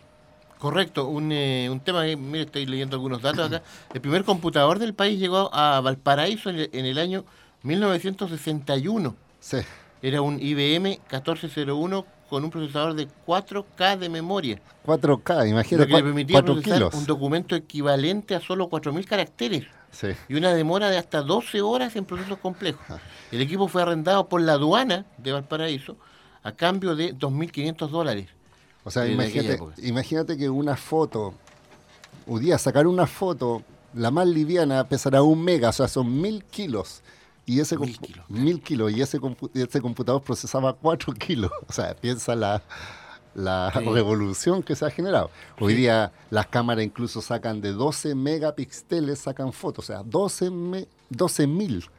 Correcto, 0.59 1.07
un, 1.07 1.31
eh, 1.31 1.69
un 1.71 1.79
tema 1.79 2.03
que, 2.05 2.15
mire, 2.17 2.45
estoy 2.45 2.65
leyendo 2.65 2.95
algunos 2.95 3.21
datos 3.21 3.47
acá. 3.47 3.61
El 3.93 4.01
primer 4.01 4.23
computador 4.23 4.79
del 4.79 4.93
país 4.93 5.19
llegó 5.19 5.53
a 5.53 5.79
Valparaíso 5.81 6.49
en 6.49 6.55
el, 6.59 6.69
en 6.73 6.85
el 6.85 6.97
año 6.97 7.25
1961. 7.63 9.15
Sí. 9.39 9.57
Era 10.01 10.21
un 10.21 10.39
IBM 10.41 10.99
1401 11.11 12.05
con 12.29 12.43
un 12.43 12.49
procesador 12.51 12.93
de 12.93 13.07
4K 13.25 13.97
de 13.97 14.09
memoria. 14.09 14.59
4K, 14.85 15.37
Lo 15.39 15.45
imagínate, 15.45 15.87
que 15.89 15.93
le 15.97 16.03
permitía 16.03 16.33
4 16.41 16.53
procesar 16.55 16.77
kilos. 16.77 16.93
un 16.93 17.05
documento 17.05 17.55
equivalente 17.55 18.35
a 18.35 18.41
solo 18.41 18.69
4.000 18.69 19.05
caracteres 19.05 19.65
Sí. 19.91 20.07
y 20.27 20.35
una 20.35 20.53
demora 20.53 20.89
de 20.89 20.97
hasta 20.97 21.21
12 21.21 21.61
horas 21.61 21.95
en 21.95 22.03
procesos 22.05 22.37
complejos. 22.39 22.85
El 23.31 23.41
equipo 23.41 23.67
fue 23.69 23.81
arrendado 23.81 24.27
por 24.27 24.41
la 24.41 24.53
aduana 24.53 25.05
de 25.17 25.31
Valparaíso 25.31 25.95
a 26.43 26.51
cambio 26.51 26.95
de 26.95 27.15
2.500 27.15 27.87
dólares. 27.89 28.27
O 28.87 28.91
sea, 28.91 29.05
imagínate, 29.05 29.59
imagínate 29.83 30.37
que 30.37 30.49
una 30.49 30.77
foto, 30.77 31.33
un 32.25 32.39
día 32.39 32.57
sacar 32.57 32.87
una 32.87 33.05
foto, 33.05 33.61
la 33.93 34.11
más 34.11 34.27
liviana 34.27 34.87
pesará 34.87 35.21
un 35.23 35.43
mega, 35.43 35.69
o 35.69 35.73
sea, 35.73 35.87
son 35.89 36.21
mil 36.21 36.43
kilos. 36.45 37.01
Y 37.45 37.59
ese 37.59 37.77
Mil 37.77 37.97
kilos. 37.99 38.29
mil 38.29 38.61
kilos, 38.61 38.91
y 38.93 39.01
ese, 39.01 39.19
compu- 39.19 39.49
ese 39.53 39.81
computador 39.81 40.21
procesaba 40.21 40.73
cuatro 40.73 41.13
kilos. 41.25 41.51
O 41.67 41.73
sea, 41.73 41.95
piensa 41.95 42.33
la, 42.35 42.61
la 43.35 43.71
Sí. 43.77 43.85
revolución 43.85 44.63
que 44.63 44.75
se 44.75 44.85
ha 44.85 44.89
generado. 44.89 45.31
Hoy 45.59 45.73
Sí. 45.73 45.79
día 45.81 46.11
las 46.29 46.47
cámaras 46.47 46.83
incluso 46.85 47.21
sacan 47.21 47.59
de 47.61 47.73
12 47.73 48.15
megapíxeles, 48.15 49.19
sacan 49.19 49.51
fotos, 49.53 49.85
o 49.85 49.87
sea, 49.87 50.01
12 50.03 50.49
me- 50.49 50.87
12.000 51.09 51.89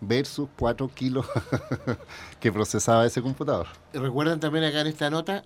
versus 0.00 0.48
4 0.58 0.88
kilos 0.88 1.26
que 2.40 2.50
procesaba 2.52 3.06
ese 3.06 3.22
computador. 3.22 3.66
Recuerdan 3.92 4.40
también 4.40 4.64
acá 4.64 4.80
en 4.80 4.86
esta 4.88 5.10
nota, 5.10 5.44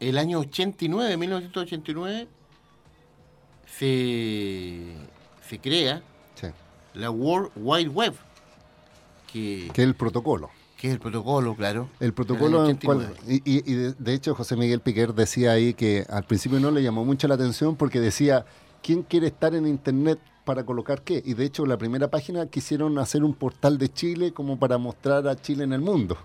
el 0.00 0.18
año 0.18 0.38
89, 0.40 1.16
1989, 1.16 2.28
se, 3.66 4.82
se 5.48 5.58
crea 5.58 6.02
Sí. 6.34 6.46
la 6.94 7.10
World 7.10 7.50
Wide 7.56 7.88
Web, 7.88 8.14
que, 9.32 9.70
Que 9.72 9.82
es 9.82 9.88
el 9.88 9.94
protocolo. 9.94 10.50
que 10.76 10.88
es 10.88 10.94
el 10.94 11.00
protocolo, 11.00 11.54
claro. 11.54 11.88
El 12.00 12.12
protocolo, 12.12 12.62
del 12.62 12.70
en 12.72 12.76
cual- 12.78 12.98
89. 12.98 13.42
y, 13.44 13.58
y- 13.58 13.72
y 13.72 13.74
de, 13.74 13.92
de 13.94 14.14
hecho 14.14 14.34
José 14.34 14.56
Miguel 14.56 14.80
Piquer 14.80 15.12
decía 15.14 15.52
ahí 15.52 15.74
que 15.74 16.06
al 16.08 16.24
principio 16.24 16.60
no 16.60 16.70
le 16.70 16.82
llamó 16.82 17.04
mucho 17.04 17.26
la 17.28 17.34
atención 17.34 17.76
porque 17.76 18.00
decía, 18.00 18.44
¿quién 18.82 19.02
quiere 19.02 19.26
estar 19.26 19.54
en 19.54 19.66
Internet 19.66 20.18
para 20.44 20.64
colocar 20.64 21.02
qué? 21.02 21.22
Y 21.26 21.34
de 21.34 21.44
hecho 21.44 21.66
la 21.66 21.76
primera 21.76 22.08
página 22.08 22.46
quisieron 22.46 22.98
hacer 22.98 23.22
un 23.24 23.34
portal 23.34 23.76
de 23.76 23.92
Chile 23.92 24.32
como 24.32 24.58
para 24.58 24.78
mostrar 24.78 25.26
a 25.28 25.36
Chile 25.36 25.64
en 25.64 25.72
el 25.72 25.80
mundo. 25.80 26.16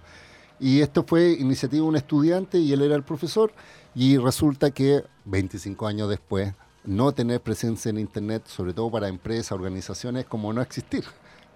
Y 0.63 0.79
esto 0.81 1.03
fue 1.05 1.31
iniciativa 1.33 1.83
de 1.83 1.89
un 1.89 1.95
estudiante 1.97 2.57
y 2.57 2.71
él 2.71 2.81
era 2.81 2.95
el 2.95 3.03
profesor 3.03 3.51
y 3.93 4.17
resulta 4.17 4.71
que 4.71 5.03
25 5.25 5.85
años 5.87 6.09
después 6.09 6.53
no 6.85 7.11
tener 7.11 7.41
presencia 7.41 7.89
en 7.89 7.97
Internet, 7.99 8.43
sobre 8.47 8.73
todo 8.73 8.89
para 8.89 9.09
empresas, 9.09 9.51
organizaciones, 9.51 10.25
como 10.25 10.53
no 10.53 10.61
existir. 10.61 11.03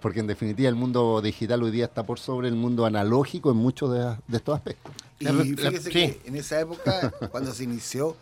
Porque 0.02 0.20
en 0.20 0.26
definitiva 0.26 0.68
el 0.68 0.74
mundo 0.74 1.20
digital 1.22 1.62
hoy 1.62 1.70
día 1.70 1.86
está 1.86 2.04
por 2.04 2.18
sobre 2.18 2.48
el 2.48 2.54
mundo 2.54 2.84
analógico 2.84 3.50
en 3.50 3.56
muchos 3.56 3.90
de, 3.92 3.98
de 4.28 4.36
estos 4.36 4.54
aspectos. 4.56 4.92
Y 5.18 5.24
La- 5.24 5.32
la- 5.32 5.42
fíjese 5.42 5.82
sí. 5.84 5.90
que 5.90 6.20
en 6.26 6.36
esa 6.36 6.60
época, 6.60 7.10
cuando 7.30 7.52
se 7.54 7.64
inició, 7.64 8.14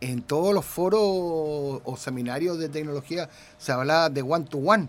en 0.00 0.22
todos 0.22 0.52
los 0.52 0.64
foros 0.64 1.00
o 1.02 1.94
seminarios 1.96 2.58
de 2.58 2.68
tecnología 2.68 3.30
se 3.58 3.70
hablaba 3.70 4.10
de 4.10 4.22
one 4.22 4.44
to 4.46 4.58
one, 4.58 4.88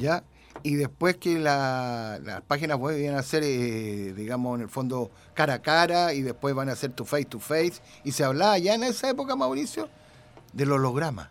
¿ya? 0.00 0.24
Y 0.62 0.74
después 0.74 1.16
que 1.16 1.38
la- 1.38 2.18
las 2.22 2.42
páginas 2.42 2.78
web 2.78 2.98
iban 2.98 3.14
a 3.16 3.22
ser, 3.22 3.42
eh, 3.44 4.12
digamos, 4.16 4.56
en 4.56 4.62
el 4.62 4.68
fondo 4.68 5.10
cara 5.34 5.54
a 5.54 5.62
cara 5.62 6.12
y 6.14 6.22
después 6.22 6.54
van 6.54 6.68
a 6.68 6.74
ser 6.76 6.92
to 6.92 7.04
face 7.04 7.24
to 7.26 7.38
face. 7.38 7.74
Y 8.04 8.12
se 8.12 8.24
hablaba 8.24 8.58
ya 8.58 8.74
en 8.74 8.82
esa 8.82 9.08
época, 9.10 9.36
Mauricio, 9.36 9.88
del 10.52 10.72
holograma 10.72 11.30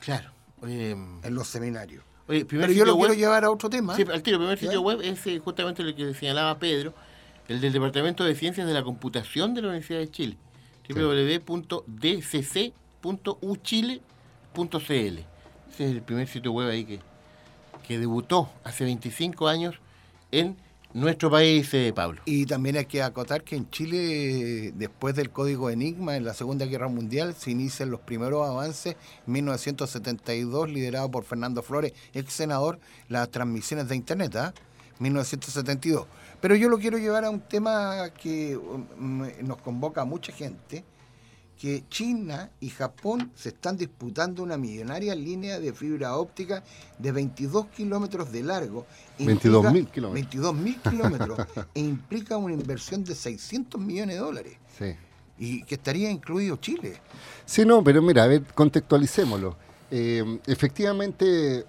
Claro. 0.00 0.30
En 0.62 1.20
los 1.34 1.48
seminarios. 1.48 2.02
oye, 2.28 2.44
Pero 2.44 2.70
yo 2.72 2.84
lo 2.84 2.96
quiero 2.98 3.14
llevar 3.14 3.44
a 3.44 3.50
otro 3.50 3.68
tema. 3.70 3.94
Sí, 3.96 4.02
al 4.02 4.22
tiro, 4.22 4.36
el 4.36 4.42
primer 4.42 4.58
sitio 4.58 4.80
web 4.82 5.00
es 5.02 5.26
eh, 5.26 5.38
justamente 5.38 5.82
lo 5.82 5.94
que 5.94 6.12
señalaba 6.14 6.58
Pedro, 6.58 6.94
el 7.48 7.60
del 7.60 7.72
Departamento 7.72 8.24
de 8.24 8.34
Ciencias 8.34 8.66
de 8.66 8.72
la 8.74 8.82
Computación 8.82 9.54
de 9.54 9.62
la 9.62 9.68
Universidad 9.68 9.98
de 10.00 10.10
Chile, 10.10 10.36
www.dcc.uchile.cl. 14.08 15.18
Ese 15.72 15.84
es 15.84 15.90
el 15.92 16.02
primer 16.02 16.26
sitio 16.28 16.52
web 16.52 16.68
ahí 16.68 16.84
que, 16.84 17.00
que 17.90 17.98
debutó 17.98 18.48
hace 18.62 18.84
25 18.84 19.48
años 19.48 19.80
en 20.30 20.56
nuestro 20.94 21.28
país, 21.28 21.74
eh, 21.74 21.92
Pablo. 21.92 22.22
Y 22.24 22.46
también 22.46 22.76
hay 22.76 22.84
que 22.84 23.02
acotar 23.02 23.42
que 23.42 23.56
en 23.56 23.68
Chile, 23.68 24.70
después 24.76 25.16
del 25.16 25.30
código 25.30 25.70
Enigma, 25.70 26.16
en 26.16 26.24
la 26.24 26.32
Segunda 26.32 26.66
Guerra 26.66 26.86
Mundial, 26.86 27.34
se 27.34 27.50
inician 27.50 27.90
los 27.90 27.98
primeros 27.98 28.48
avances, 28.48 28.94
en 29.26 29.32
1972, 29.32 30.70
liderado 30.70 31.10
por 31.10 31.24
Fernando 31.24 31.64
Flores, 31.64 31.92
ex 32.14 32.32
senador, 32.32 32.78
las 33.08 33.28
transmisiones 33.28 33.88
de 33.88 33.96
Internet, 33.96 34.36
¿ah? 34.36 34.54
1972. 35.00 36.06
Pero 36.40 36.54
yo 36.54 36.68
lo 36.68 36.78
quiero 36.78 36.96
llevar 36.96 37.24
a 37.24 37.30
un 37.30 37.40
tema 37.40 38.10
que 38.10 38.56
um, 38.56 39.26
nos 39.42 39.56
convoca 39.62 40.02
a 40.02 40.04
mucha 40.04 40.32
gente, 40.32 40.84
que 41.60 41.84
China 41.90 42.48
y 42.58 42.70
Japón 42.70 43.30
se 43.36 43.50
están 43.50 43.76
disputando 43.76 44.42
una 44.42 44.56
millonaria 44.56 45.14
línea 45.14 45.60
de 45.60 45.74
fibra 45.74 46.16
óptica 46.16 46.64
de 46.98 47.12
22 47.12 47.66
kilómetros 47.66 48.32
de 48.32 48.42
largo. 48.42 48.86
22.000 49.18 49.30
Implica- 49.80 49.92
kilómetros. 49.92 50.54
22.000 50.54 50.90
kilómetros 50.90 51.38
e 51.74 51.80
implica 51.80 52.38
una 52.38 52.54
inversión 52.54 53.04
de 53.04 53.14
600 53.14 53.78
millones 53.78 54.16
de 54.16 54.20
dólares 54.22 54.54
Sí. 54.78 54.94
y 55.38 55.62
que 55.64 55.74
estaría 55.74 56.10
incluido 56.10 56.56
Chile. 56.56 56.94
Sí, 57.44 57.66
no, 57.66 57.84
pero 57.84 58.00
mira, 58.00 58.24
a 58.24 58.26
ver, 58.26 58.42
contextualicémoslo. 58.54 59.54
Eh, 59.90 60.38
efectivamente, 60.46 61.66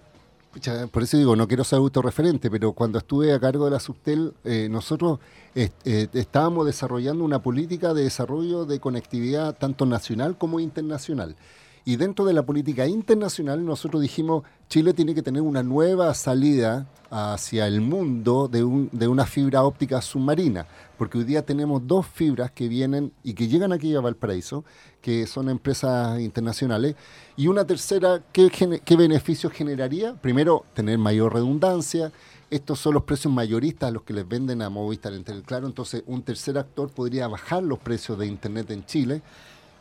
por 0.91 1.03
eso 1.03 1.17
digo, 1.17 1.35
no 1.35 1.47
quiero 1.47 1.63
ser 1.63 1.77
autorreferente, 1.77 2.51
pero 2.51 2.73
cuando 2.73 2.97
estuve 2.97 3.33
a 3.33 3.39
cargo 3.39 3.65
de 3.65 3.71
la 3.71 3.79
Subtel, 3.79 4.33
eh, 4.43 4.67
nosotros 4.69 5.19
eh, 5.55 5.69
estábamos 6.13 6.65
desarrollando 6.65 7.23
una 7.23 7.41
política 7.41 7.93
de 7.93 8.03
desarrollo 8.03 8.65
de 8.65 8.79
conectividad 8.79 9.57
tanto 9.57 9.85
nacional 9.85 10.37
como 10.37 10.59
internacional. 10.59 11.35
Y 11.83 11.95
dentro 11.95 12.25
de 12.25 12.33
la 12.33 12.43
política 12.45 12.85
internacional 12.87 13.65
nosotros 13.65 14.01
dijimos, 14.01 14.43
Chile 14.69 14.93
tiene 14.93 15.15
que 15.15 15.23
tener 15.23 15.41
una 15.41 15.63
nueva 15.63 16.13
salida 16.13 16.87
hacia 17.09 17.65
el 17.67 17.81
mundo 17.81 18.47
de, 18.47 18.63
un- 18.63 18.89
de 18.91 19.07
una 19.07 19.25
fibra 19.25 19.63
óptica 19.63 19.99
submarina, 20.01 20.67
porque 20.97 21.17
hoy 21.17 21.23
día 21.23 21.41
tenemos 21.43 21.85
dos 21.87 22.05
fibras 22.05 22.51
que 22.51 22.67
vienen 22.67 23.11
y 23.23 23.33
que 23.33 23.47
llegan 23.47 23.73
aquí 23.73 23.95
a 23.95 23.99
Valparaíso, 23.99 24.63
que 25.01 25.25
son 25.25 25.49
empresas 25.49 26.19
internacionales, 26.21 26.95
y 27.35 27.47
una 27.47 27.65
tercera, 27.65 28.21
¿qué, 28.31 28.49
beneficios 28.95 29.51
generaría? 29.51 30.13
Primero, 30.13 30.63
tener 30.75 30.99
mayor 30.99 31.33
redundancia, 31.33 32.11
estos 32.51 32.79
son 32.79 32.93
los 32.93 33.03
precios 33.03 33.33
mayoristas 33.33 33.91
los 33.91 34.03
que 34.03 34.13
les 34.13 34.27
venden 34.27 34.61
a 34.61 34.69
Movistar 34.69 35.13
Entel 35.13 35.41
Claro, 35.41 35.65
entonces 35.67 36.03
un 36.05 36.21
tercer 36.21 36.57
actor 36.57 36.91
podría 36.91 37.27
bajar 37.27 37.63
los 37.63 37.79
precios 37.79 38.19
de 38.19 38.27
Internet 38.27 38.69
en 38.69 38.85
Chile, 38.85 39.21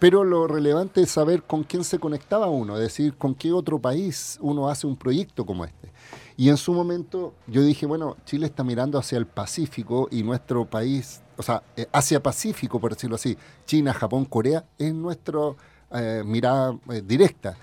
pero 0.01 0.25
lo 0.25 0.49
relevante 0.49 1.03
es 1.03 1.11
saber 1.13 1.45
con 1.45 1.63
quién 1.63 1.85
se 1.85 2.01
conectaba 2.01 2.49
uno, 2.49 2.75
es 2.77 2.83
decir, 2.83 3.15
con 3.17 3.35
qué 3.37 3.53
otro 3.53 3.79
país 3.79 4.39
uno 4.41 4.69
hace 4.69 4.87
un 4.89 4.97
proyecto 4.97 5.47
como 5.47 5.65
este. 5.65 5.93
Y 6.37 6.49
en 6.49 6.57
su 6.57 6.73
momento 6.73 7.35
yo 7.47 7.63
dije, 7.63 7.87
bueno, 7.87 8.17
Chile 8.25 8.47
está 8.47 8.65
mirando 8.65 8.99
hacia 8.99 9.19
el 9.19 9.27
Pacífico 9.27 10.09
y 10.11 10.23
nuestro 10.25 10.65
país, 10.65 11.21
o 11.37 11.43
sea, 11.43 11.63
eh, 11.77 11.87
Asia 11.93 12.23
Pacífico, 12.23 12.81
por 12.81 12.95
decirlo 12.95 13.17
así, 13.17 13.37
China, 13.67 13.93
Japón, 13.95 14.25
Corea, 14.25 14.65
es 14.79 14.93
nuestra 14.95 15.39
mirada 16.25 16.79
eh, 16.91 17.03
directa. 17.07 17.57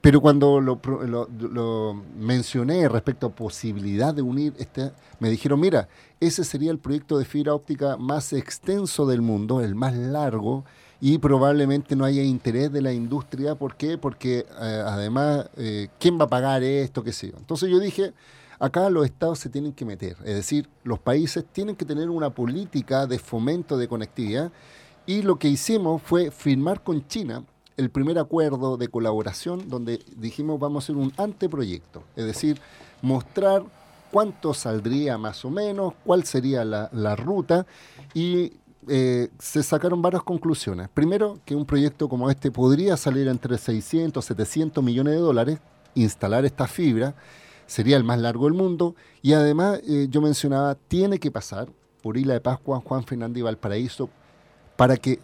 Pero 0.00 0.20
cuando 0.20 0.60
lo, 0.60 0.80
lo- 1.06 1.28
lo 1.28 2.02
mencioné 2.16 2.88
respecto 2.88 3.26
a 3.26 3.30
posibilidad 3.30 4.14
de 4.14 4.22
unir, 4.22 4.54
este, 4.58 4.92
me 5.18 5.28
dijeron, 5.28 5.58
mira, 5.60 5.88
ese 6.20 6.44
sería 6.44 6.70
el 6.70 6.78
proyecto 6.78 7.18
de 7.18 7.24
fibra 7.24 7.52
óptica 7.52 7.96
más 7.96 8.32
extenso 8.32 9.06
del 9.06 9.22
mundo, 9.22 9.60
el 9.60 9.74
más 9.74 9.94
largo, 9.96 10.64
y 11.00 11.18
probablemente 11.18 11.94
no 11.94 12.04
haya 12.04 12.22
interés 12.22 12.72
de 12.72 12.82
la 12.82 12.92
industria. 12.92 13.54
¿Por 13.54 13.76
qué? 13.76 13.98
Porque 13.98 14.46
eh, 14.60 14.82
además, 14.84 15.48
eh, 15.56 15.88
¿quién 15.98 16.18
va 16.18 16.24
a 16.24 16.28
pagar 16.28 16.62
esto? 16.62 17.04
¿Qué 17.04 17.12
sé 17.12 17.30
yo? 17.30 17.38
Entonces 17.38 17.70
yo 17.70 17.78
dije, 17.78 18.12
acá 18.58 18.90
los 18.90 19.04
estados 19.04 19.38
se 19.38 19.48
tienen 19.48 19.72
que 19.72 19.84
meter, 19.84 20.16
es 20.24 20.34
decir, 20.34 20.68
los 20.82 20.98
países 20.98 21.44
tienen 21.52 21.76
que 21.76 21.84
tener 21.84 22.10
una 22.10 22.30
política 22.30 23.06
de 23.06 23.18
fomento 23.18 23.76
de 23.76 23.88
conectividad, 23.88 24.50
y 25.06 25.22
lo 25.22 25.36
que 25.36 25.48
hicimos 25.48 26.02
fue 26.02 26.30
firmar 26.30 26.82
con 26.82 27.06
China 27.06 27.44
el 27.76 27.90
primer 27.90 28.18
acuerdo 28.18 28.76
de 28.76 28.88
colaboración 28.88 29.68
donde 29.68 30.00
dijimos 30.16 30.58
vamos 30.58 30.82
a 30.82 30.84
hacer 30.84 30.96
un 30.96 31.12
anteproyecto, 31.16 32.02
es 32.16 32.26
decir, 32.26 32.60
mostrar 33.00 33.62
cuánto 34.10 34.52
saldría 34.52 35.16
más 35.16 35.44
o 35.44 35.50
menos, 35.50 35.94
cuál 36.04 36.24
sería 36.24 36.64
la, 36.64 36.90
la 36.92 37.14
ruta 37.14 37.66
y 38.12 38.52
eh, 38.88 39.28
se 39.38 39.62
sacaron 39.62 40.00
varias 40.02 40.22
conclusiones. 40.22 40.88
Primero, 40.88 41.38
que 41.44 41.54
un 41.54 41.64
proyecto 41.64 42.08
como 42.08 42.30
este 42.30 42.50
podría 42.50 42.96
salir 42.96 43.28
entre 43.28 43.56
600, 43.58 44.24
700 44.24 44.82
millones 44.82 45.14
de 45.14 45.20
dólares, 45.20 45.58
instalar 45.94 46.44
esta 46.44 46.66
fibra. 46.66 47.14
sería 47.66 47.96
el 47.96 48.04
más 48.04 48.18
largo 48.18 48.44
del 48.46 48.54
mundo 48.54 48.94
y 49.20 49.34
además 49.34 49.80
eh, 49.86 50.06
yo 50.10 50.20
mencionaba, 50.22 50.74
tiene 50.74 51.18
que 51.18 51.30
pasar 51.30 51.68
por 52.02 52.16
Isla 52.16 52.34
de 52.34 52.40
Pascua, 52.40 52.80
Juan 52.80 53.04
Fernández 53.04 53.40
y 53.40 53.42
Valparaíso 53.42 54.08
para 54.76 54.96
que, 54.96 55.18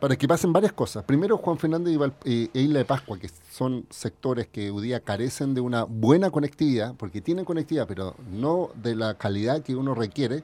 para 0.00 0.14
que 0.16 0.28
pasen 0.28 0.52
varias 0.52 0.72
cosas. 0.72 1.04
Primero, 1.04 1.38
Juan 1.38 1.56
Fernández 1.56 1.94
y 1.94 1.96
Val- 1.96 2.12
eh, 2.24 2.48
e 2.52 2.60
Isla 2.60 2.80
de 2.80 2.84
Pascua, 2.84 3.18
que 3.18 3.30
son 3.50 3.86
sectores 3.88 4.46
que 4.48 4.70
hoy 4.70 4.82
día 4.82 5.00
carecen 5.00 5.54
de 5.54 5.62
una 5.62 5.84
buena 5.84 6.30
conectividad, 6.30 6.94
porque 6.96 7.22
tienen 7.22 7.44
conectividad, 7.46 7.86
pero 7.86 8.14
no 8.30 8.68
de 8.82 8.94
la 8.96 9.14
calidad 9.14 9.62
que 9.62 9.74
uno 9.74 9.94
requiere 9.94 10.42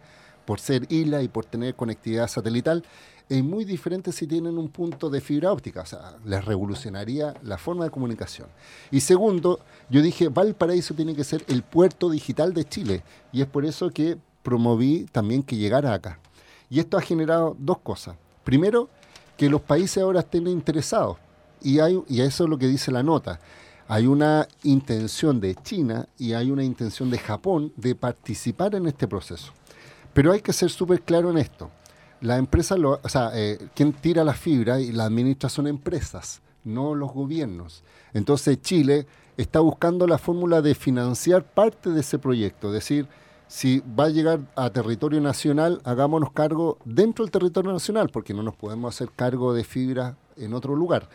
por 0.51 0.59
ser 0.59 0.85
isla 0.93 1.23
y 1.23 1.29
por 1.29 1.45
tener 1.45 1.77
conectividad 1.77 2.27
satelital, 2.27 2.83
es 3.29 3.45
muy 3.45 3.65
diferente 3.65 4.11
si 4.11 4.27
tienen 4.27 4.59
un 4.59 4.69
punto 4.69 5.09
de 5.09 5.21
fibra 5.21 5.53
óptica, 5.53 5.83
o 5.83 5.87
sea, 5.87 6.17
les 6.25 6.45
revolucionaría 6.45 7.35
la 7.45 7.57
forma 7.57 7.85
de 7.85 7.93
comunicación. 7.93 8.49
Y 8.91 8.99
segundo, 8.99 9.61
yo 9.91 10.03
dije, 10.03 10.29
Valparaíso 10.29 10.93
tiene 10.95 11.15
que 11.15 11.23
ser 11.23 11.45
el 11.47 11.63
puerto 11.63 12.11
digital 12.11 12.53
de 12.53 12.65
Chile, 12.65 13.05
y 13.31 13.43
es 13.43 13.47
por 13.47 13.65
eso 13.65 13.91
que 13.91 14.19
promoví 14.43 15.07
también 15.13 15.45
que 15.45 15.55
llegara 15.55 15.95
acá. 15.95 16.19
Y 16.69 16.81
esto 16.81 16.99
ha 16.99 17.01
generado 17.01 17.55
dos 17.57 17.79
cosas. 17.79 18.17
Primero, 18.43 18.89
que 19.37 19.49
los 19.49 19.61
países 19.61 20.03
ahora 20.03 20.19
estén 20.19 20.49
interesados, 20.49 21.17
y, 21.63 21.79
hay, 21.79 22.03
y 22.09 22.23
eso 22.23 22.43
es 22.43 22.51
lo 22.51 22.59
que 22.59 22.67
dice 22.67 22.91
la 22.91 23.05
nota. 23.05 23.39
Hay 23.87 24.09
una 24.09 24.49
intención 24.65 25.39
de 25.41 25.55
China 25.55 26.09
y 26.19 26.33
hay 26.33 26.51
una 26.51 26.65
intención 26.65 27.09
de 27.09 27.19
Japón 27.19 27.73
de 27.77 27.95
participar 27.95 28.75
en 28.75 28.89
este 28.89 29.07
proceso. 29.07 29.53
Pero 30.13 30.33
hay 30.33 30.41
que 30.41 30.53
ser 30.53 30.71
súper 30.71 31.03
claro 31.03 31.31
en 31.31 31.39
esto. 31.39 31.71
La 32.21 32.37
empresa, 32.37 32.77
lo, 32.77 33.01
o 33.03 33.09
sea, 33.09 33.31
eh, 33.35 33.59
quien 33.75 33.93
tira 33.93 34.25
la 34.25 34.35
fibra 34.35 34.81
y 34.81 34.93
la 34.93 35.05
administra 35.05 35.49
son 35.49 35.67
empresas, 35.67 36.43
no 36.65 36.95
los 36.95 37.13
gobiernos. 37.13 37.83
Entonces 38.13 38.61
Chile 38.61 39.07
está 39.37 39.61
buscando 39.61 40.07
la 40.07 40.19
fórmula 40.19 40.61
de 40.61 40.75
financiar 40.75 41.45
parte 41.45 41.91
de 41.91 42.01
ese 42.01 42.19
proyecto, 42.19 42.69
es 42.69 42.75
decir, 42.75 43.09
si 43.51 43.83
va 43.99 44.05
a 44.05 44.11
llegar 44.11 44.39
a 44.55 44.71
territorio 44.71 45.21
nacional, 45.21 45.81
hagámonos 45.83 46.31
cargo 46.31 46.79
dentro 46.85 47.25
del 47.25 47.33
territorio 47.33 47.73
nacional, 47.73 48.09
porque 48.09 48.33
no 48.33 48.45
nos 48.45 48.55
podemos 48.55 48.95
hacer 48.95 49.11
cargo 49.11 49.53
de 49.53 49.65
fibra 49.65 50.17
en 50.37 50.55
otro 50.55 50.77
lugar. 50.77 51.09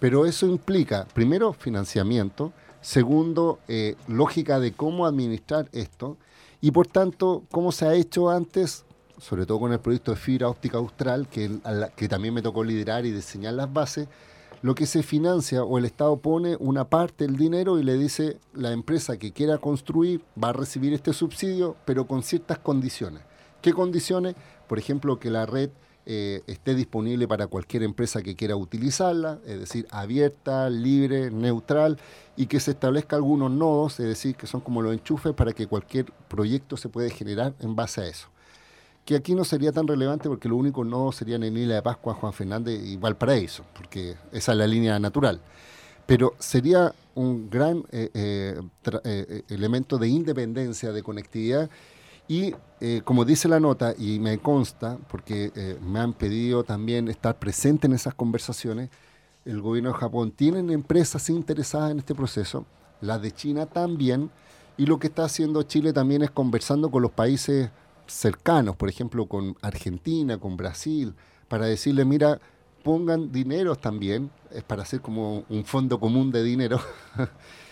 Pero 0.00 0.26
eso 0.26 0.46
implica, 0.46 1.06
primero, 1.14 1.52
financiamiento, 1.52 2.52
segundo, 2.80 3.60
eh, 3.68 3.94
lógica 4.08 4.58
de 4.58 4.72
cómo 4.72 5.06
administrar 5.06 5.68
esto, 5.70 6.16
y 6.66 6.72
por 6.72 6.88
tanto, 6.88 7.44
cómo 7.52 7.70
se 7.70 7.86
ha 7.86 7.94
hecho 7.94 8.28
antes, 8.28 8.84
sobre 9.18 9.46
todo 9.46 9.60
con 9.60 9.72
el 9.72 9.78
proyecto 9.78 10.10
de 10.10 10.16
fibra 10.16 10.48
óptica 10.48 10.78
austral, 10.78 11.28
que, 11.28 11.48
que 11.94 12.08
también 12.08 12.34
me 12.34 12.42
tocó 12.42 12.64
liderar 12.64 13.06
y 13.06 13.12
diseñar 13.12 13.54
las 13.54 13.72
bases, 13.72 14.08
lo 14.62 14.74
que 14.74 14.84
se 14.86 15.04
financia 15.04 15.62
o 15.62 15.78
el 15.78 15.84
Estado 15.84 16.16
pone 16.16 16.56
una 16.58 16.88
parte 16.88 17.24
del 17.24 17.36
dinero 17.36 17.78
y 17.78 17.84
le 17.84 17.94
dice 17.96 18.40
la 18.52 18.72
empresa 18.72 19.16
que 19.16 19.30
quiera 19.30 19.58
construir 19.58 20.22
va 20.42 20.48
a 20.48 20.54
recibir 20.54 20.92
este 20.92 21.12
subsidio, 21.12 21.76
pero 21.84 22.08
con 22.08 22.24
ciertas 22.24 22.58
condiciones. 22.58 23.22
¿Qué 23.62 23.72
condiciones? 23.72 24.34
Por 24.66 24.80
ejemplo, 24.80 25.20
que 25.20 25.30
la 25.30 25.46
red 25.46 25.70
eh, 26.06 26.42
esté 26.46 26.74
disponible 26.74 27.26
para 27.26 27.48
cualquier 27.48 27.82
empresa 27.82 28.22
que 28.22 28.36
quiera 28.36 28.56
utilizarla, 28.56 29.40
es 29.44 29.58
decir, 29.58 29.86
abierta, 29.90 30.70
libre, 30.70 31.30
neutral, 31.30 31.98
y 32.36 32.46
que 32.46 32.60
se 32.60 32.70
establezca 32.70 33.16
algunos 33.16 33.50
nodos, 33.50 33.98
es 34.00 34.06
decir, 34.06 34.36
que 34.36 34.46
son 34.46 34.60
como 34.60 34.82
los 34.82 34.92
enchufes 34.92 35.34
para 35.34 35.52
que 35.52 35.66
cualquier 35.66 36.06
proyecto 36.28 36.76
se 36.76 36.88
puede 36.88 37.10
generar 37.10 37.54
en 37.60 37.74
base 37.74 38.00
a 38.02 38.06
eso 38.06 38.28
que 39.06 39.14
aquí 39.14 39.36
no 39.36 39.44
sería 39.44 39.70
tan 39.70 39.86
relevante 39.86 40.28
porque 40.28 40.48
los 40.48 40.58
únicos 40.58 40.84
nodos 40.84 41.14
serían 41.14 41.44
en 41.44 41.56
Isla 41.56 41.76
de 41.76 41.82
Pascua, 41.82 42.14
Juan 42.14 42.32
Fernández 42.32 42.84
y 42.84 42.96
Valparaíso, 42.96 43.64
porque 43.72 44.16
esa 44.32 44.50
es 44.50 44.58
la 44.58 44.66
línea 44.66 44.98
natural. 44.98 45.40
Pero 46.06 46.34
sería 46.40 46.92
un 47.14 47.48
gran 47.48 47.84
eh, 47.92 48.10
eh, 49.04 49.42
elemento 49.48 49.96
de 49.96 50.08
independencia, 50.08 50.90
de 50.90 51.04
conectividad, 51.04 51.70
y 52.28 52.54
eh, 52.80 53.00
como 53.04 53.24
dice 53.24 53.48
la 53.48 53.58
nota, 53.58 53.94
y 53.96 54.18
me 54.18 54.38
consta, 54.38 54.98
porque 55.08 55.50
eh, 55.56 55.78
me 55.80 55.98
han 55.98 56.12
pedido 56.12 56.62
también 56.62 57.08
estar 57.08 57.38
presente 57.38 57.86
en 57.86 57.94
esas 57.94 58.14
conversaciones, 58.14 58.90
el 59.46 59.62
gobierno 59.62 59.92
de 59.92 59.98
Japón 59.98 60.30
tiene 60.32 60.58
empresas 60.72 61.30
interesadas 61.30 61.92
en 61.92 62.00
este 62.00 62.14
proceso, 62.14 62.66
las 63.00 63.22
de 63.22 63.32
China 63.32 63.64
también, 63.66 64.30
y 64.76 64.84
lo 64.84 64.98
que 64.98 65.06
está 65.06 65.24
haciendo 65.24 65.62
Chile 65.62 65.94
también 65.94 66.22
es 66.22 66.30
conversando 66.30 66.90
con 66.90 67.00
los 67.00 67.12
países 67.12 67.70
cercanos, 68.06 68.76
por 68.76 68.90
ejemplo, 68.90 69.26
con 69.26 69.56
Argentina, 69.62 70.38
con 70.38 70.58
Brasil, 70.58 71.14
para 71.48 71.64
decirle, 71.64 72.04
mira, 72.04 72.40
pongan 72.82 73.32
dineros 73.32 73.80
también, 73.80 74.30
es 74.50 74.62
para 74.62 74.82
hacer 74.82 75.00
como 75.00 75.44
un 75.48 75.64
fondo 75.64 75.98
común 75.98 76.30
de 76.30 76.42
dinero, 76.42 76.78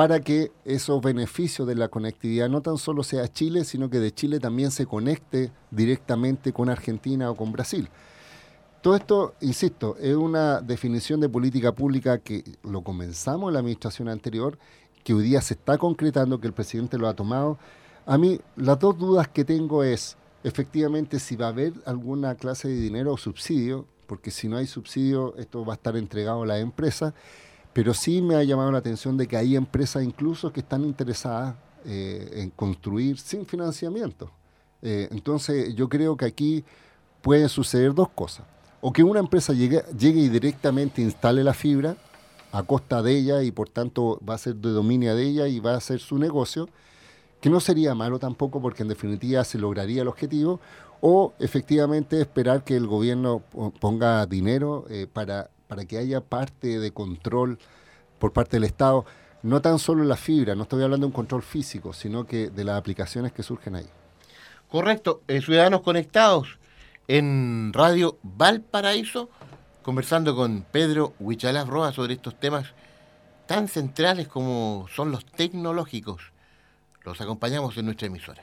para 0.00 0.20
que 0.20 0.50
esos 0.64 1.02
beneficios 1.02 1.68
de 1.68 1.74
la 1.74 1.88
conectividad 1.88 2.48
no 2.48 2.62
tan 2.62 2.78
solo 2.78 3.02
sea 3.02 3.30
Chile, 3.30 3.66
sino 3.66 3.90
que 3.90 3.98
de 3.98 4.14
Chile 4.14 4.40
también 4.40 4.70
se 4.70 4.86
conecte 4.86 5.52
directamente 5.70 6.54
con 6.54 6.70
Argentina 6.70 7.30
o 7.30 7.36
con 7.36 7.52
Brasil. 7.52 7.90
Todo 8.80 8.96
esto, 8.96 9.34
insisto, 9.42 9.98
es 10.00 10.16
una 10.16 10.62
definición 10.62 11.20
de 11.20 11.28
política 11.28 11.72
pública 11.72 12.16
que 12.16 12.44
lo 12.62 12.80
comenzamos 12.80 13.50
en 13.50 13.52
la 13.52 13.60
administración 13.60 14.08
anterior, 14.08 14.58
que 15.04 15.12
hoy 15.12 15.22
día 15.22 15.42
se 15.42 15.52
está 15.52 15.76
concretando, 15.76 16.40
que 16.40 16.46
el 16.46 16.54
presidente 16.54 16.96
lo 16.96 17.06
ha 17.06 17.12
tomado. 17.12 17.58
A 18.06 18.16
mí, 18.16 18.40
las 18.56 18.78
dos 18.78 18.96
dudas 18.96 19.28
que 19.28 19.44
tengo 19.44 19.84
es, 19.84 20.16
efectivamente, 20.44 21.18
si 21.18 21.36
va 21.36 21.44
a 21.44 21.50
haber 21.50 21.74
alguna 21.84 22.36
clase 22.36 22.68
de 22.68 22.80
dinero 22.80 23.12
o 23.12 23.18
subsidio, 23.18 23.84
porque 24.06 24.30
si 24.30 24.48
no 24.48 24.56
hay 24.56 24.66
subsidio, 24.66 25.36
esto 25.36 25.62
va 25.62 25.74
a 25.74 25.76
estar 25.76 25.94
entregado 25.98 26.44
a 26.44 26.46
la 26.46 26.58
empresa, 26.58 27.12
pero 27.72 27.94
sí 27.94 28.20
me 28.20 28.34
ha 28.34 28.42
llamado 28.42 28.72
la 28.72 28.78
atención 28.78 29.16
de 29.16 29.26
que 29.26 29.36
hay 29.36 29.56
empresas 29.56 30.02
incluso 30.02 30.52
que 30.52 30.60
están 30.60 30.84
interesadas 30.84 31.54
eh, 31.84 32.30
en 32.34 32.50
construir 32.50 33.18
sin 33.18 33.46
financiamiento. 33.46 34.30
Eh, 34.82 35.08
entonces, 35.10 35.74
yo 35.74 35.88
creo 35.88 36.16
que 36.16 36.24
aquí 36.24 36.64
pueden 37.22 37.48
suceder 37.48 37.94
dos 37.94 38.08
cosas. 38.08 38.46
O 38.80 38.92
que 38.92 39.02
una 39.02 39.20
empresa 39.20 39.52
llegue, 39.52 39.82
llegue 39.98 40.20
y 40.20 40.28
directamente 40.28 41.02
instale 41.02 41.44
la 41.44 41.52
fibra 41.52 41.96
a 42.52 42.62
costa 42.62 43.02
de 43.02 43.16
ella 43.16 43.42
y 43.42 43.52
por 43.52 43.68
tanto 43.68 44.18
va 44.28 44.34
a 44.34 44.38
ser 44.38 44.56
de 44.56 44.70
dominio 44.70 45.14
de 45.14 45.22
ella 45.22 45.46
y 45.46 45.60
va 45.60 45.74
a 45.74 45.80
ser 45.80 46.00
su 46.00 46.18
negocio, 46.18 46.68
que 47.40 47.50
no 47.50 47.60
sería 47.60 47.94
malo 47.94 48.18
tampoco 48.18 48.60
porque 48.60 48.82
en 48.82 48.88
definitiva 48.88 49.44
se 49.44 49.58
lograría 49.58 50.02
el 50.02 50.08
objetivo, 50.08 50.60
o 51.00 51.32
efectivamente 51.38 52.20
esperar 52.20 52.64
que 52.64 52.76
el 52.76 52.86
gobierno 52.86 53.38
po- 53.38 53.70
ponga 53.70 54.26
dinero 54.26 54.84
eh, 54.90 55.06
para, 55.10 55.50
para 55.70 55.84
que 55.84 55.98
haya 55.98 56.20
parte 56.20 56.80
de 56.80 56.90
control 56.90 57.56
por 58.18 58.32
parte 58.32 58.56
del 58.56 58.64
Estado, 58.64 59.06
no 59.44 59.62
tan 59.62 59.78
solo 59.78 60.02
en 60.02 60.08
la 60.08 60.16
fibra, 60.16 60.56
no 60.56 60.64
estoy 60.64 60.82
hablando 60.82 61.04
de 61.04 61.10
un 61.10 61.14
control 61.14 61.42
físico, 61.42 61.92
sino 61.92 62.26
que 62.26 62.50
de 62.50 62.64
las 62.64 62.76
aplicaciones 62.76 63.30
que 63.30 63.44
surgen 63.44 63.76
ahí. 63.76 63.86
Correcto, 64.68 65.22
Ciudadanos 65.28 65.82
Conectados 65.82 66.58
en 67.06 67.72
Radio 67.72 68.18
Valparaíso, 68.24 69.30
conversando 69.82 70.34
con 70.34 70.66
Pedro 70.72 71.14
Huichalaf 71.20 71.68
Roa 71.68 71.92
sobre 71.92 72.14
estos 72.14 72.40
temas 72.40 72.74
tan 73.46 73.68
centrales 73.68 74.26
como 74.26 74.86
son 74.92 75.12
los 75.12 75.24
tecnológicos. 75.24 76.32
Los 77.04 77.20
acompañamos 77.20 77.76
en 77.76 77.84
nuestra 77.84 78.08
emisora. 78.08 78.42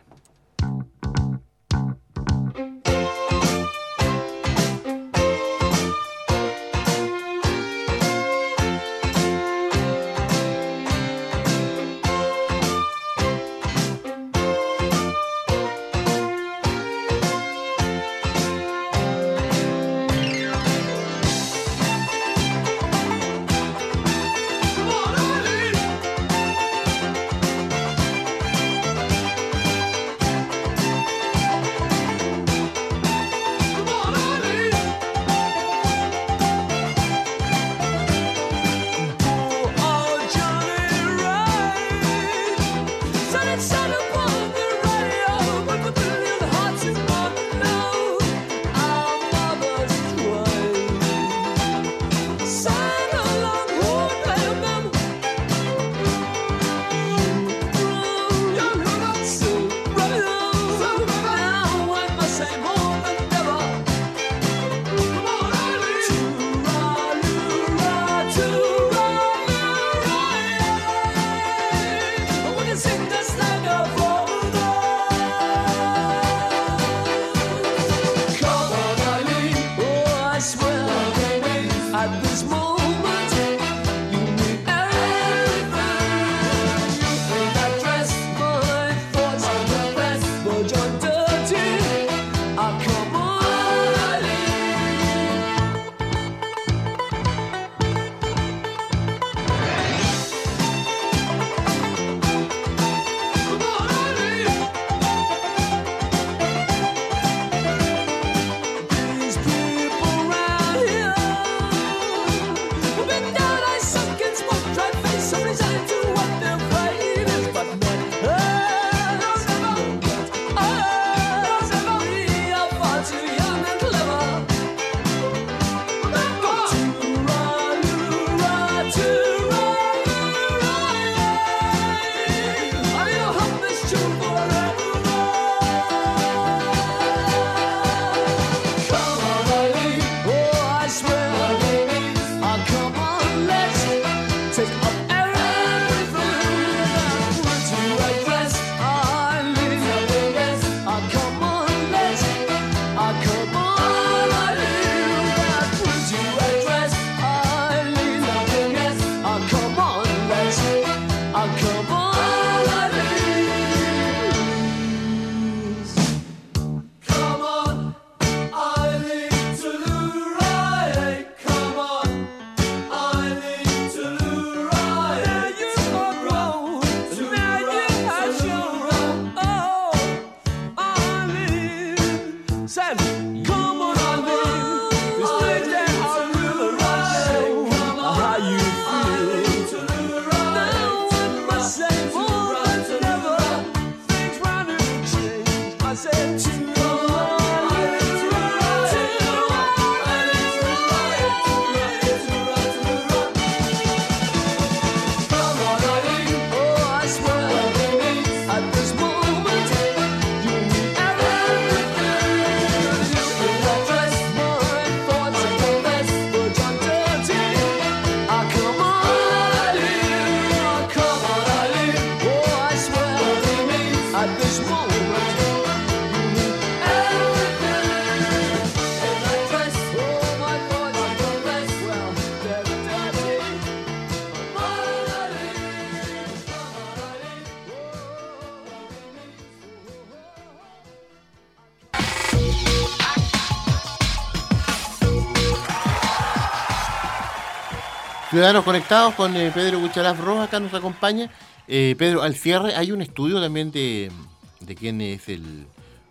Ciudadanos 248.37 248.65
conectados 248.65 249.15
con 249.15 249.35
eh, 249.35 249.49
Pedro 249.51 249.79
Huichalaf 249.79 250.19
Rojas, 250.23 250.47
acá 250.49 250.59
nos 250.59 250.71
acompaña. 250.71 251.27
Eh, 251.67 251.95
Pedro, 251.97 252.21
al 252.21 252.35
cierre 252.35 252.75
hay 252.75 252.91
un 252.91 253.01
estudio 253.01 253.41
también 253.41 253.71
de, 253.71 254.11
de 254.59 254.75
quién 254.75 255.01
es 255.01 255.27
el 255.27 255.65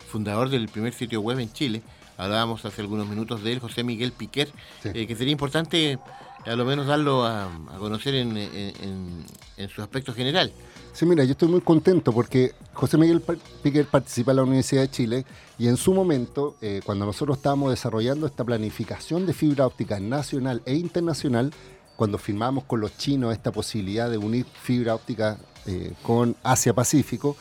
fundador 0.09 0.49
del 0.49 0.67
primer 0.69 0.93
sitio 0.93 1.21
web 1.21 1.39
en 1.39 1.53
Chile. 1.53 1.83
Hablábamos 2.17 2.65
hace 2.65 2.81
algunos 2.81 3.07
minutos 3.07 3.45
de 3.45 3.53
él, 3.53 3.61
José 3.61 3.85
Miguel 3.85 4.11
Piquer, 4.11 4.49
eh, 4.83 5.07
que 5.07 5.15
sería 5.15 5.31
importante 5.31 6.01
a 6.45 6.57
lo 6.57 6.65
menos 6.65 6.89
darlo 6.89 7.25
a, 7.25 7.45
a 7.45 7.79
conocer 7.79 8.17
en, 8.17 8.37
en- 8.37 8.51
en- 8.83 9.25
en 9.57 9.69
su 9.69 9.81
aspecto 9.81 10.13
general. 10.13 10.51
Sí, 10.95 11.07
mira, 11.07 11.23
yo 11.23 11.31
estoy 11.33 11.47
muy 11.47 11.61
contento 11.61 12.13
porque 12.13 12.55
José 12.73 12.99
Miguel 12.99 13.23
Piquer 13.63 13.87
participa 13.87 14.33
en 14.33 14.37
la 14.39 14.43
Universidad 14.43 14.83
de 14.83 14.91
Chile 14.91 15.25
y 15.61 15.69
en 15.69 15.77
su 15.77 15.95
momento, 15.95 16.57
eh, 16.61 16.81
cuando 16.85 17.07
nosotros 17.07 17.37
estábamos 17.37 17.71
desarrollando 17.71 18.27
esta 18.27 18.43
planificación 18.43 19.27
de 19.27 19.33
fibra 19.33 19.65
óptica 19.65 20.01
nacional 20.01 20.61
e 20.67 20.75
internacional, 20.75 21.53
cuando 21.97 22.19
firmamos 22.19 22.65
con 22.65 22.81
los 22.81 22.97
chinos 22.97 23.33
esta 23.33 23.51
posibilidad 23.53 24.11
de 24.11 24.19
unir 24.19 24.45
fibra 24.45 24.95
óptica 24.95 25.39
eh, 25.67 25.93
con 26.03 26.37
Asia-Pacífico, 26.43 27.37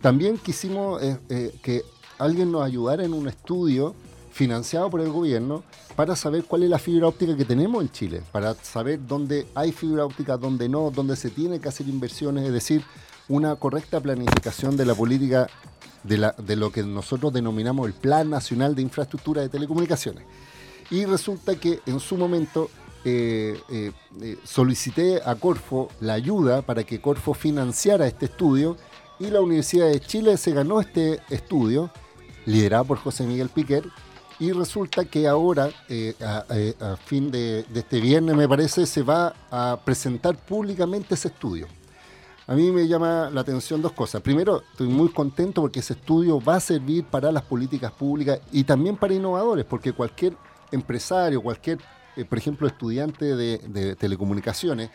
también 0.00 0.38
quisimos 0.38 1.02
eh, 1.02 1.18
eh, 1.28 1.54
que 1.62 1.82
alguien 2.18 2.50
nos 2.52 2.64
ayudara 2.64 3.04
en 3.04 3.12
un 3.12 3.28
estudio 3.28 3.94
financiado 4.32 4.90
por 4.90 5.00
el 5.00 5.10
gobierno 5.10 5.64
para 5.96 6.14
saber 6.14 6.44
cuál 6.44 6.62
es 6.62 6.70
la 6.70 6.78
fibra 6.78 7.08
óptica 7.08 7.36
que 7.36 7.44
tenemos 7.44 7.82
en 7.82 7.90
Chile, 7.90 8.22
para 8.32 8.54
saber 8.54 9.00
dónde 9.06 9.46
hay 9.54 9.72
fibra 9.72 10.04
óptica, 10.04 10.36
dónde 10.36 10.68
no, 10.68 10.90
dónde 10.90 11.16
se 11.16 11.30
tiene 11.30 11.58
que 11.58 11.68
hacer 11.68 11.88
inversiones, 11.88 12.44
es 12.44 12.52
decir, 12.52 12.82
una 13.28 13.56
correcta 13.56 14.00
planificación 14.00 14.76
de 14.76 14.84
la 14.84 14.94
política 14.94 15.48
de, 16.04 16.56
lo 16.56 16.70
que 16.70 16.82
nosotros 16.82 17.32
denominamos 17.32 17.86
el 17.86 17.94
Plan 17.94 18.30
Nacional 18.30 18.74
de 18.74 18.82
Infraestructura 18.82 19.42
de 19.42 19.48
Telecomunicaciones. 19.48 20.24
Y 20.90 21.04
resulta 21.04 21.56
que 21.56 21.80
en 21.86 21.98
su 21.98 22.16
momento 22.16 22.70
eh, 23.08 23.56
eh, 23.68 23.92
eh, 24.20 24.36
solicité 24.42 25.20
a 25.24 25.36
Corfo 25.36 25.90
la 26.00 26.14
ayuda 26.14 26.62
para 26.62 26.82
que 26.82 27.00
Corfo 27.00 27.34
financiara 27.34 28.08
este 28.08 28.24
estudio 28.24 28.76
y 29.20 29.30
la 29.30 29.40
Universidad 29.40 29.86
de 29.86 30.00
Chile 30.00 30.36
se 30.36 30.50
ganó 30.50 30.80
este 30.80 31.20
estudio, 31.30 31.92
liderado 32.46 32.84
por 32.86 32.98
José 32.98 33.22
Miguel 33.24 33.48
Piquer, 33.48 33.84
y 34.40 34.50
resulta 34.50 35.04
que 35.04 35.28
ahora, 35.28 35.70
a, 36.20 36.96
fin 36.96 37.30
de 37.30 37.64
este 37.72 38.00
viernes 38.00 38.34
me 38.34 38.48
parece, 38.48 38.84
se 38.86 39.02
va 39.02 39.36
a 39.52 39.78
presentar 39.84 40.36
públicamente 40.44 41.14
ese 41.14 41.28
estudio. 41.28 41.68
A 42.48 42.56
mí 42.56 42.72
me 42.72 42.88
llama 42.88 43.30
la 43.32 43.42
atención 43.42 43.80
dos 43.80 43.92
cosas. 43.92 44.20
Primero, 44.20 44.64
estoy 44.72 44.88
muy 44.88 45.10
contento 45.10 45.60
porque 45.60 45.78
ese 45.78 45.92
estudio 45.92 46.40
va 46.40 46.56
a 46.56 46.60
servir 46.60 47.04
para 47.04 47.30
las 47.30 47.44
políticas 47.44 47.92
públicas 47.92 48.40
y 48.50 48.64
también 48.64 48.96
para 48.96 49.14
innovadores, 49.14 49.64
porque 49.64 49.92
cualquier 49.92 50.36
empresario, 50.72 51.40
cualquier, 51.40 51.78
eh, 52.16 52.24
por 52.24 52.38
ejemplo, 52.38 52.66
estudiante 52.66 53.36
de, 53.36 53.58
de 53.58 53.96
telecomunicaciones, 53.96 54.90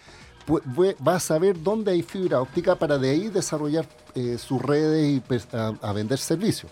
va 0.49 1.15
a 1.15 1.19
saber 1.19 1.61
dónde 1.61 1.91
hay 1.91 2.01
fibra 2.01 2.41
óptica 2.41 2.75
para 2.75 2.97
de 2.97 3.09
ahí 3.09 3.29
desarrollar 3.29 3.87
eh, 4.15 4.37
sus 4.37 4.61
redes 4.61 5.07
y 5.07 5.55
a, 5.55 5.93
vender 5.93 6.17
servicios. 6.17 6.71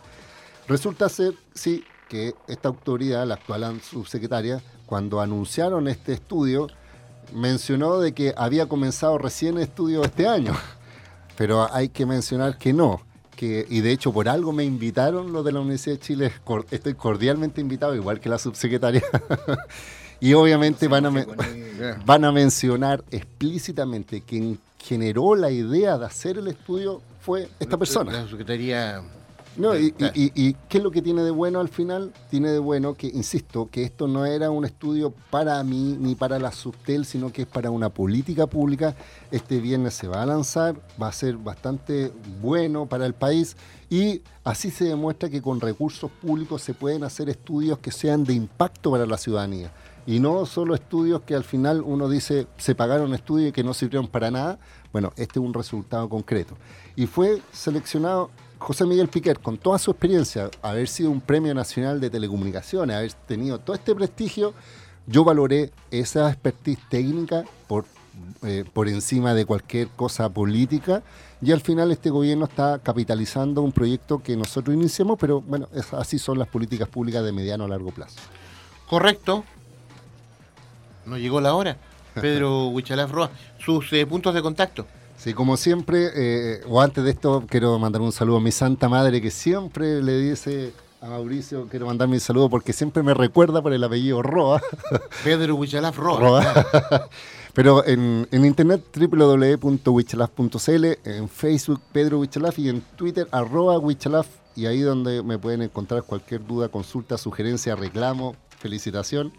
Resulta 0.67 1.09
ser, 1.09 1.33
sí, 1.53 1.83
que 2.07 2.33
esta 2.47 2.69
autoridad, 2.69 3.25
la 3.27 3.35
actual 3.35 3.81
subsecretaria, 3.81 4.61
cuando 4.85 5.21
anunciaron 5.21 5.87
este 5.87 6.13
estudio, 6.13 6.67
mencionó 7.33 7.99
de 7.99 8.13
que 8.13 8.33
había 8.35 8.67
comenzado 8.67 9.17
recién 9.17 9.57
el 9.57 9.63
estudio 9.63 10.03
este 10.03 10.27
año. 10.27 10.55
Pero 11.37 11.71
hay 11.73 11.89
que 11.89 12.05
mencionar 12.05 12.57
que 12.57 12.73
no. 12.73 13.01
Que, 13.35 13.65
y 13.69 13.79
de 13.79 13.91
hecho, 13.91 14.11
por 14.11 14.27
algo 14.27 14.51
me 14.51 14.65
invitaron 14.65 15.31
los 15.31 15.45
de 15.45 15.53
la 15.53 15.61
Universidad 15.61 15.95
de 15.95 16.01
Chile. 16.01 16.33
Estoy 16.71 16.95
cordialmente 16.95 17.61
invitado, 17.61 17.95
igual 17.95 18.19
que 18.19 18.27
la 18.27 18.37
subsecretaria. 18.37 19.03
y 20.19 20.33
obviamente 20.33 20.87
van 20.87 21.05
a, 21.05 21.11
me- 21.11 21.25
van 22.05 22.25
a 22.25 22.31
mencionar 22.31 23.03
explícitamente 23.11 24.21
quien 24.21 24.59
generó 24.77 25.35
la 25.35 25.51
idea 25.51 25.97
de 25.97 26.05
hacer 26.05 26.37
el 26.37 26.47
estudio 26.47 27.01
fue 27.21 27.49
esta 27.59 27.77
persona. 27.77 28.11
La 28.11 28.27
Secretaría... 28.27 29.01
No, 29.57 29.77
y, 29.77 29.93
y- 30.13 30.23
y- 30.23 30.31
y 30.49 30.53
qué 30.69 30.77
es 30.77 30.83
lo 30.83 30.91
que 30.91 31.01
tiene 31.01 31.21
de 31.23 31.31
bueno 31.31 31.59
al 31.59 31.67
final? 31.67 32.13
Tiene 32.29 32.49
de 32.51 32.59
bueno 32.59 32.93
que, 32.93 33.07
insisto, 33.07 33.67
que 33.69 33.83
esto 33.83 34.07
no 34.07 34.25
era 34.25 34.51
un 34.51 34.63
estudio 34.63 35.11
para 35.31 35.61
mí 35.63 35.97
ni 35.99 36.15
para 36.15 36.39
la 36.39 36.51
Subtel, 36.53 37.03
sino 37.03 37.33
que 37.33 37.41
es 37.41 37.47
para 37.47 37.69
una 37.69 37.89
política 37.89 38.47
pública. 38.47 38.95
Este 39.31 39.59
viernes 39.59 39.95
se 39.95 40.07
va 40.07 40.21
a 40.21 40.25
lanzar, 40.25 40.75
va 41.01 41.07
a 41.09 41.11
ser 41.11 41.35
bastante 41.35 42.13
bueno 42.41 42.85
para 42.85 43.05
el 43.05 43.13
país 43.15 43.57
y 43.89 44.21
así 44.45 44.69
se 44.71 44.85
demuestra 44.85 45.29
que 45.29 45.41
con 45.41 45.59
recursos 45.59 46.09
públicos 46.21 46.61
se 46.61 46.73
pueden 46.73 47.03
hacer 47.03 47.27
estudios 47.27 47.79
que 47.79 47.91
sean 47.91 48.23
de 48.23 48.33
impacto 48.35 48.91
para 48.91 49.05
la 49.07 49.17
ciudadanía. 49.17 49.71
Y 50.05 50.19
no 50.19 50.45
solo 50.45 50.75
estudios 50.75 51.21
que 51.21 51.35
al 51.35 51.43
final 51.43 51.81
uno 51.85 52.09
dice 52.09 52.47
se 52.57 52.75
pagaron 52.75 53.13
estudios 53.13 53.49
y 53.49 53.51
que 53.51 53.63
no 53.63 53.73
sirvieron 53.73 54.07
para 54.07 54.31
nada. 54.31 54.59
Bueno, 54.91 55.11
este 55.17 55.39
es 55.39 55.45
un 55.45 55.53
resultado 55.53 56.09
concreto. 56.09 56.55
Y 56.95 57.07
fue 57.07 57.41
seleccionado 57.51 58.31
José 58.59 58.85
Miguel 58.85 59.07
Piquer, 59.07 59.39
con 59.39 59.57
toda 59.57 59.79
su 59.79 59.91
experiencia, 59.91 60.51
haber 60.61 60.89
sido 60.89 61.11
un 61.11 61.21
premio 61.21 61.53
nacional 61.53 62.01
de 62.01 62.09
telecomunicaciones, 62.09 62.95
haber 62.95 63.13
tenido 63.13 63.57
todo 63.59 63.75
este 63.75 63.95
prestigio, 63.95 64.53
yo 65.07 65.23
valoré 65.23 65.71
esa 65.91 66.29
expertise 66.29 66.79
técnica 66.89 67.45
por, 67.67 67.85
eh, 68.43 68.65
por 68.73 68.89
encima 68.89 69.33
de 69.33 69.45
cualquier 69.45 69.87
cosa 69.87 70.29
política 70.29 71.03
y 71.41 71.53
al 71.53 71.61
final 71.61 71.91
este 71.91 72.09
gobierno 72.09 72.45
está 72.45 72.79
capitalizando 72.79 73.61
un 73.61 73.71
proyecto 73.71 74.21
que 74.21 74.35
nosotros 74.35 74.75
iniciamos, 74.75 75.17
pero 75.17 75.41
bueno, 75.41 75.69
así 75.93 76.19
son 76.19 76.37
las 76.37 76.49
políticas 76.49 76.89
públicas 76.89 77.23
de 77.23 77.31
mediano 77.31 77.63
a 77.63 77.69
largo 77.69 77.91
plazo. 77.91 78.19
Correcto. 78.89 79.45
No 81.05 81.17
llegó 81.17 81.41
la 81.41 81.53
hora. 81.53 81.77
Pedro 82.21 82.67
Huichalaf 82.67 83.11
Roa, 83.11 83.29
sus 83.59 83.91
eh, 83.93 84.05
puntos 84.05 84.33
de 84.33 84.41
contacto. 84.41 84.85
Sí, 85.17 85.33
como 85.33 85.57
siempre, 85.57 86.09
eh, 86.15 86.61
o 86.67 86.81
antes 86.81 87.03
de 87.03 87.11
esto, 87.11 87.43
quiero 87.47 87.77
mandar 87.77 88.01
un 88.01 88.11
saludo 88.11 88.37
a 88.37 88.41
mi 88.41 88.51
santa 88.51 88.87
madre 88.87 89.21
que 89.21 89.31
siempre 89.31 90.01
le 90.01 90.17
dice 90.17 90.71
a 91.01 91.07
Mauricio, 91.07 91.67
quiero 91.69 91.85
mandar 91.85 92.07
mi 92.07 92.19
saludo 92.19 92.49
porque 92.49 92.73
siempre 92.73 93.03
me 93.03 93.13
recuerda 93.13 93.61
por 93.61 93.73
el 93.73 93.83
apellido 93.83 94.21
Roa. 94.21 94.61
Pedro 95.23 95.55
Huichalaf 95.55 95.97
Roa. 95.97 96.19
Roa. 96.19 97.09
Pero 97.53 97.85
en, 97.85 98.27
en 98.31 98.45
internet 98.45 98.83
www.wichalaf.cl, 98.95 100.85
en 101.03 101.27
Facebook 101.27 101.81
Pedro 101.91 102.19
Wichalaf 102.19 102.57
y 102.59 102.69
en 102.69 102.81
Twitter 102.95 103.27
arroba 103.31 103.77
Wichalaf 103.79 104.27
y 104.55 104.67
ahí 104.67 104.79
donde 104.81 105.23
me 105.23 105.37
pueden 105.37 105.61
encontrar 105.63 106.03
cualquier 106.03 106.45
duda, 106.45 106.69
consulta, 106.69 107.17
sugerencia, 107.17 107.75
reclamo, 107.75 108.35
felicitación 108.59 109.33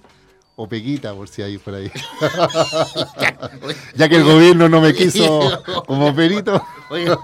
o 0.57 0.68
peguita 0.68 1.14
por 1.14 1.28
si 1.28 1.40
hay 1.42 1.57
por 1.59 1.74
ahí. 1.74 1.90
ya 3.94 4.09
que 4.09 4.16
el 4.16 4.24
gobierno 4.24 4.68
no 4.68 4.80
me 4.80 4.92
quiso 4.94 5.62
como 5.86 6.14
perito. 6.14 6.62
Oiga, 6.90 7.18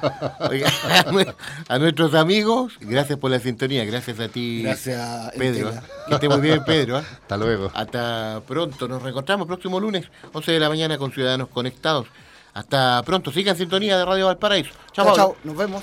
oiga, 0.48 0.68
a 0.68 1.04
nue- 1.12 1.34
a 1.68 1.78
nuestros 1.78 2.14
amigos, 2.14 2.74
gracias 2.80 3.18
por 3.18 3.30
la 3.30 3.38
sintonía, 3.40 3.84
gracias 3.84 4.20
a 4.20 4.28
ti, 4.28 4.62
Gracias, 4.62 5.32
Pedro. 5.36 5.72
Que 6.08 6.14
esté 6.14 6.28
muy 6.28 6.40
bien, 6.40 6.64
Pedro. 6.64 6.98
¿eh? 7.00 7.02
Hasta 7.22 7.36
luego. 7.36 7.70
Hasta 7.74 8.40
pronto, 8.46 8.88
nos 8.88 9.02
reencontramos 9.02 9.46
próximo 9.46 9.80
lunes, 9.80 10.06
11 10.32 10.52
de 10.52 10.60
la 10.60 10.68
mañana 10.68 10.96
con 10.98 11.12
Ciudadanos 11.12 11.48
Conectados. 11.48 12.06
Hasta 12.54 13.02
pronto, 13.04 13.30
sigan 13.32 13.56
sintonía 13.56 13.98
de 13.98 14.04
Radio 14.06 14.26
Valparaíso. 14.26 14.70
Chao, 14.92 15.04
Chao, 15.06 15.16
chao, 15.16 15.36
nos 15.44 15.56
vemos. 15.56 15.82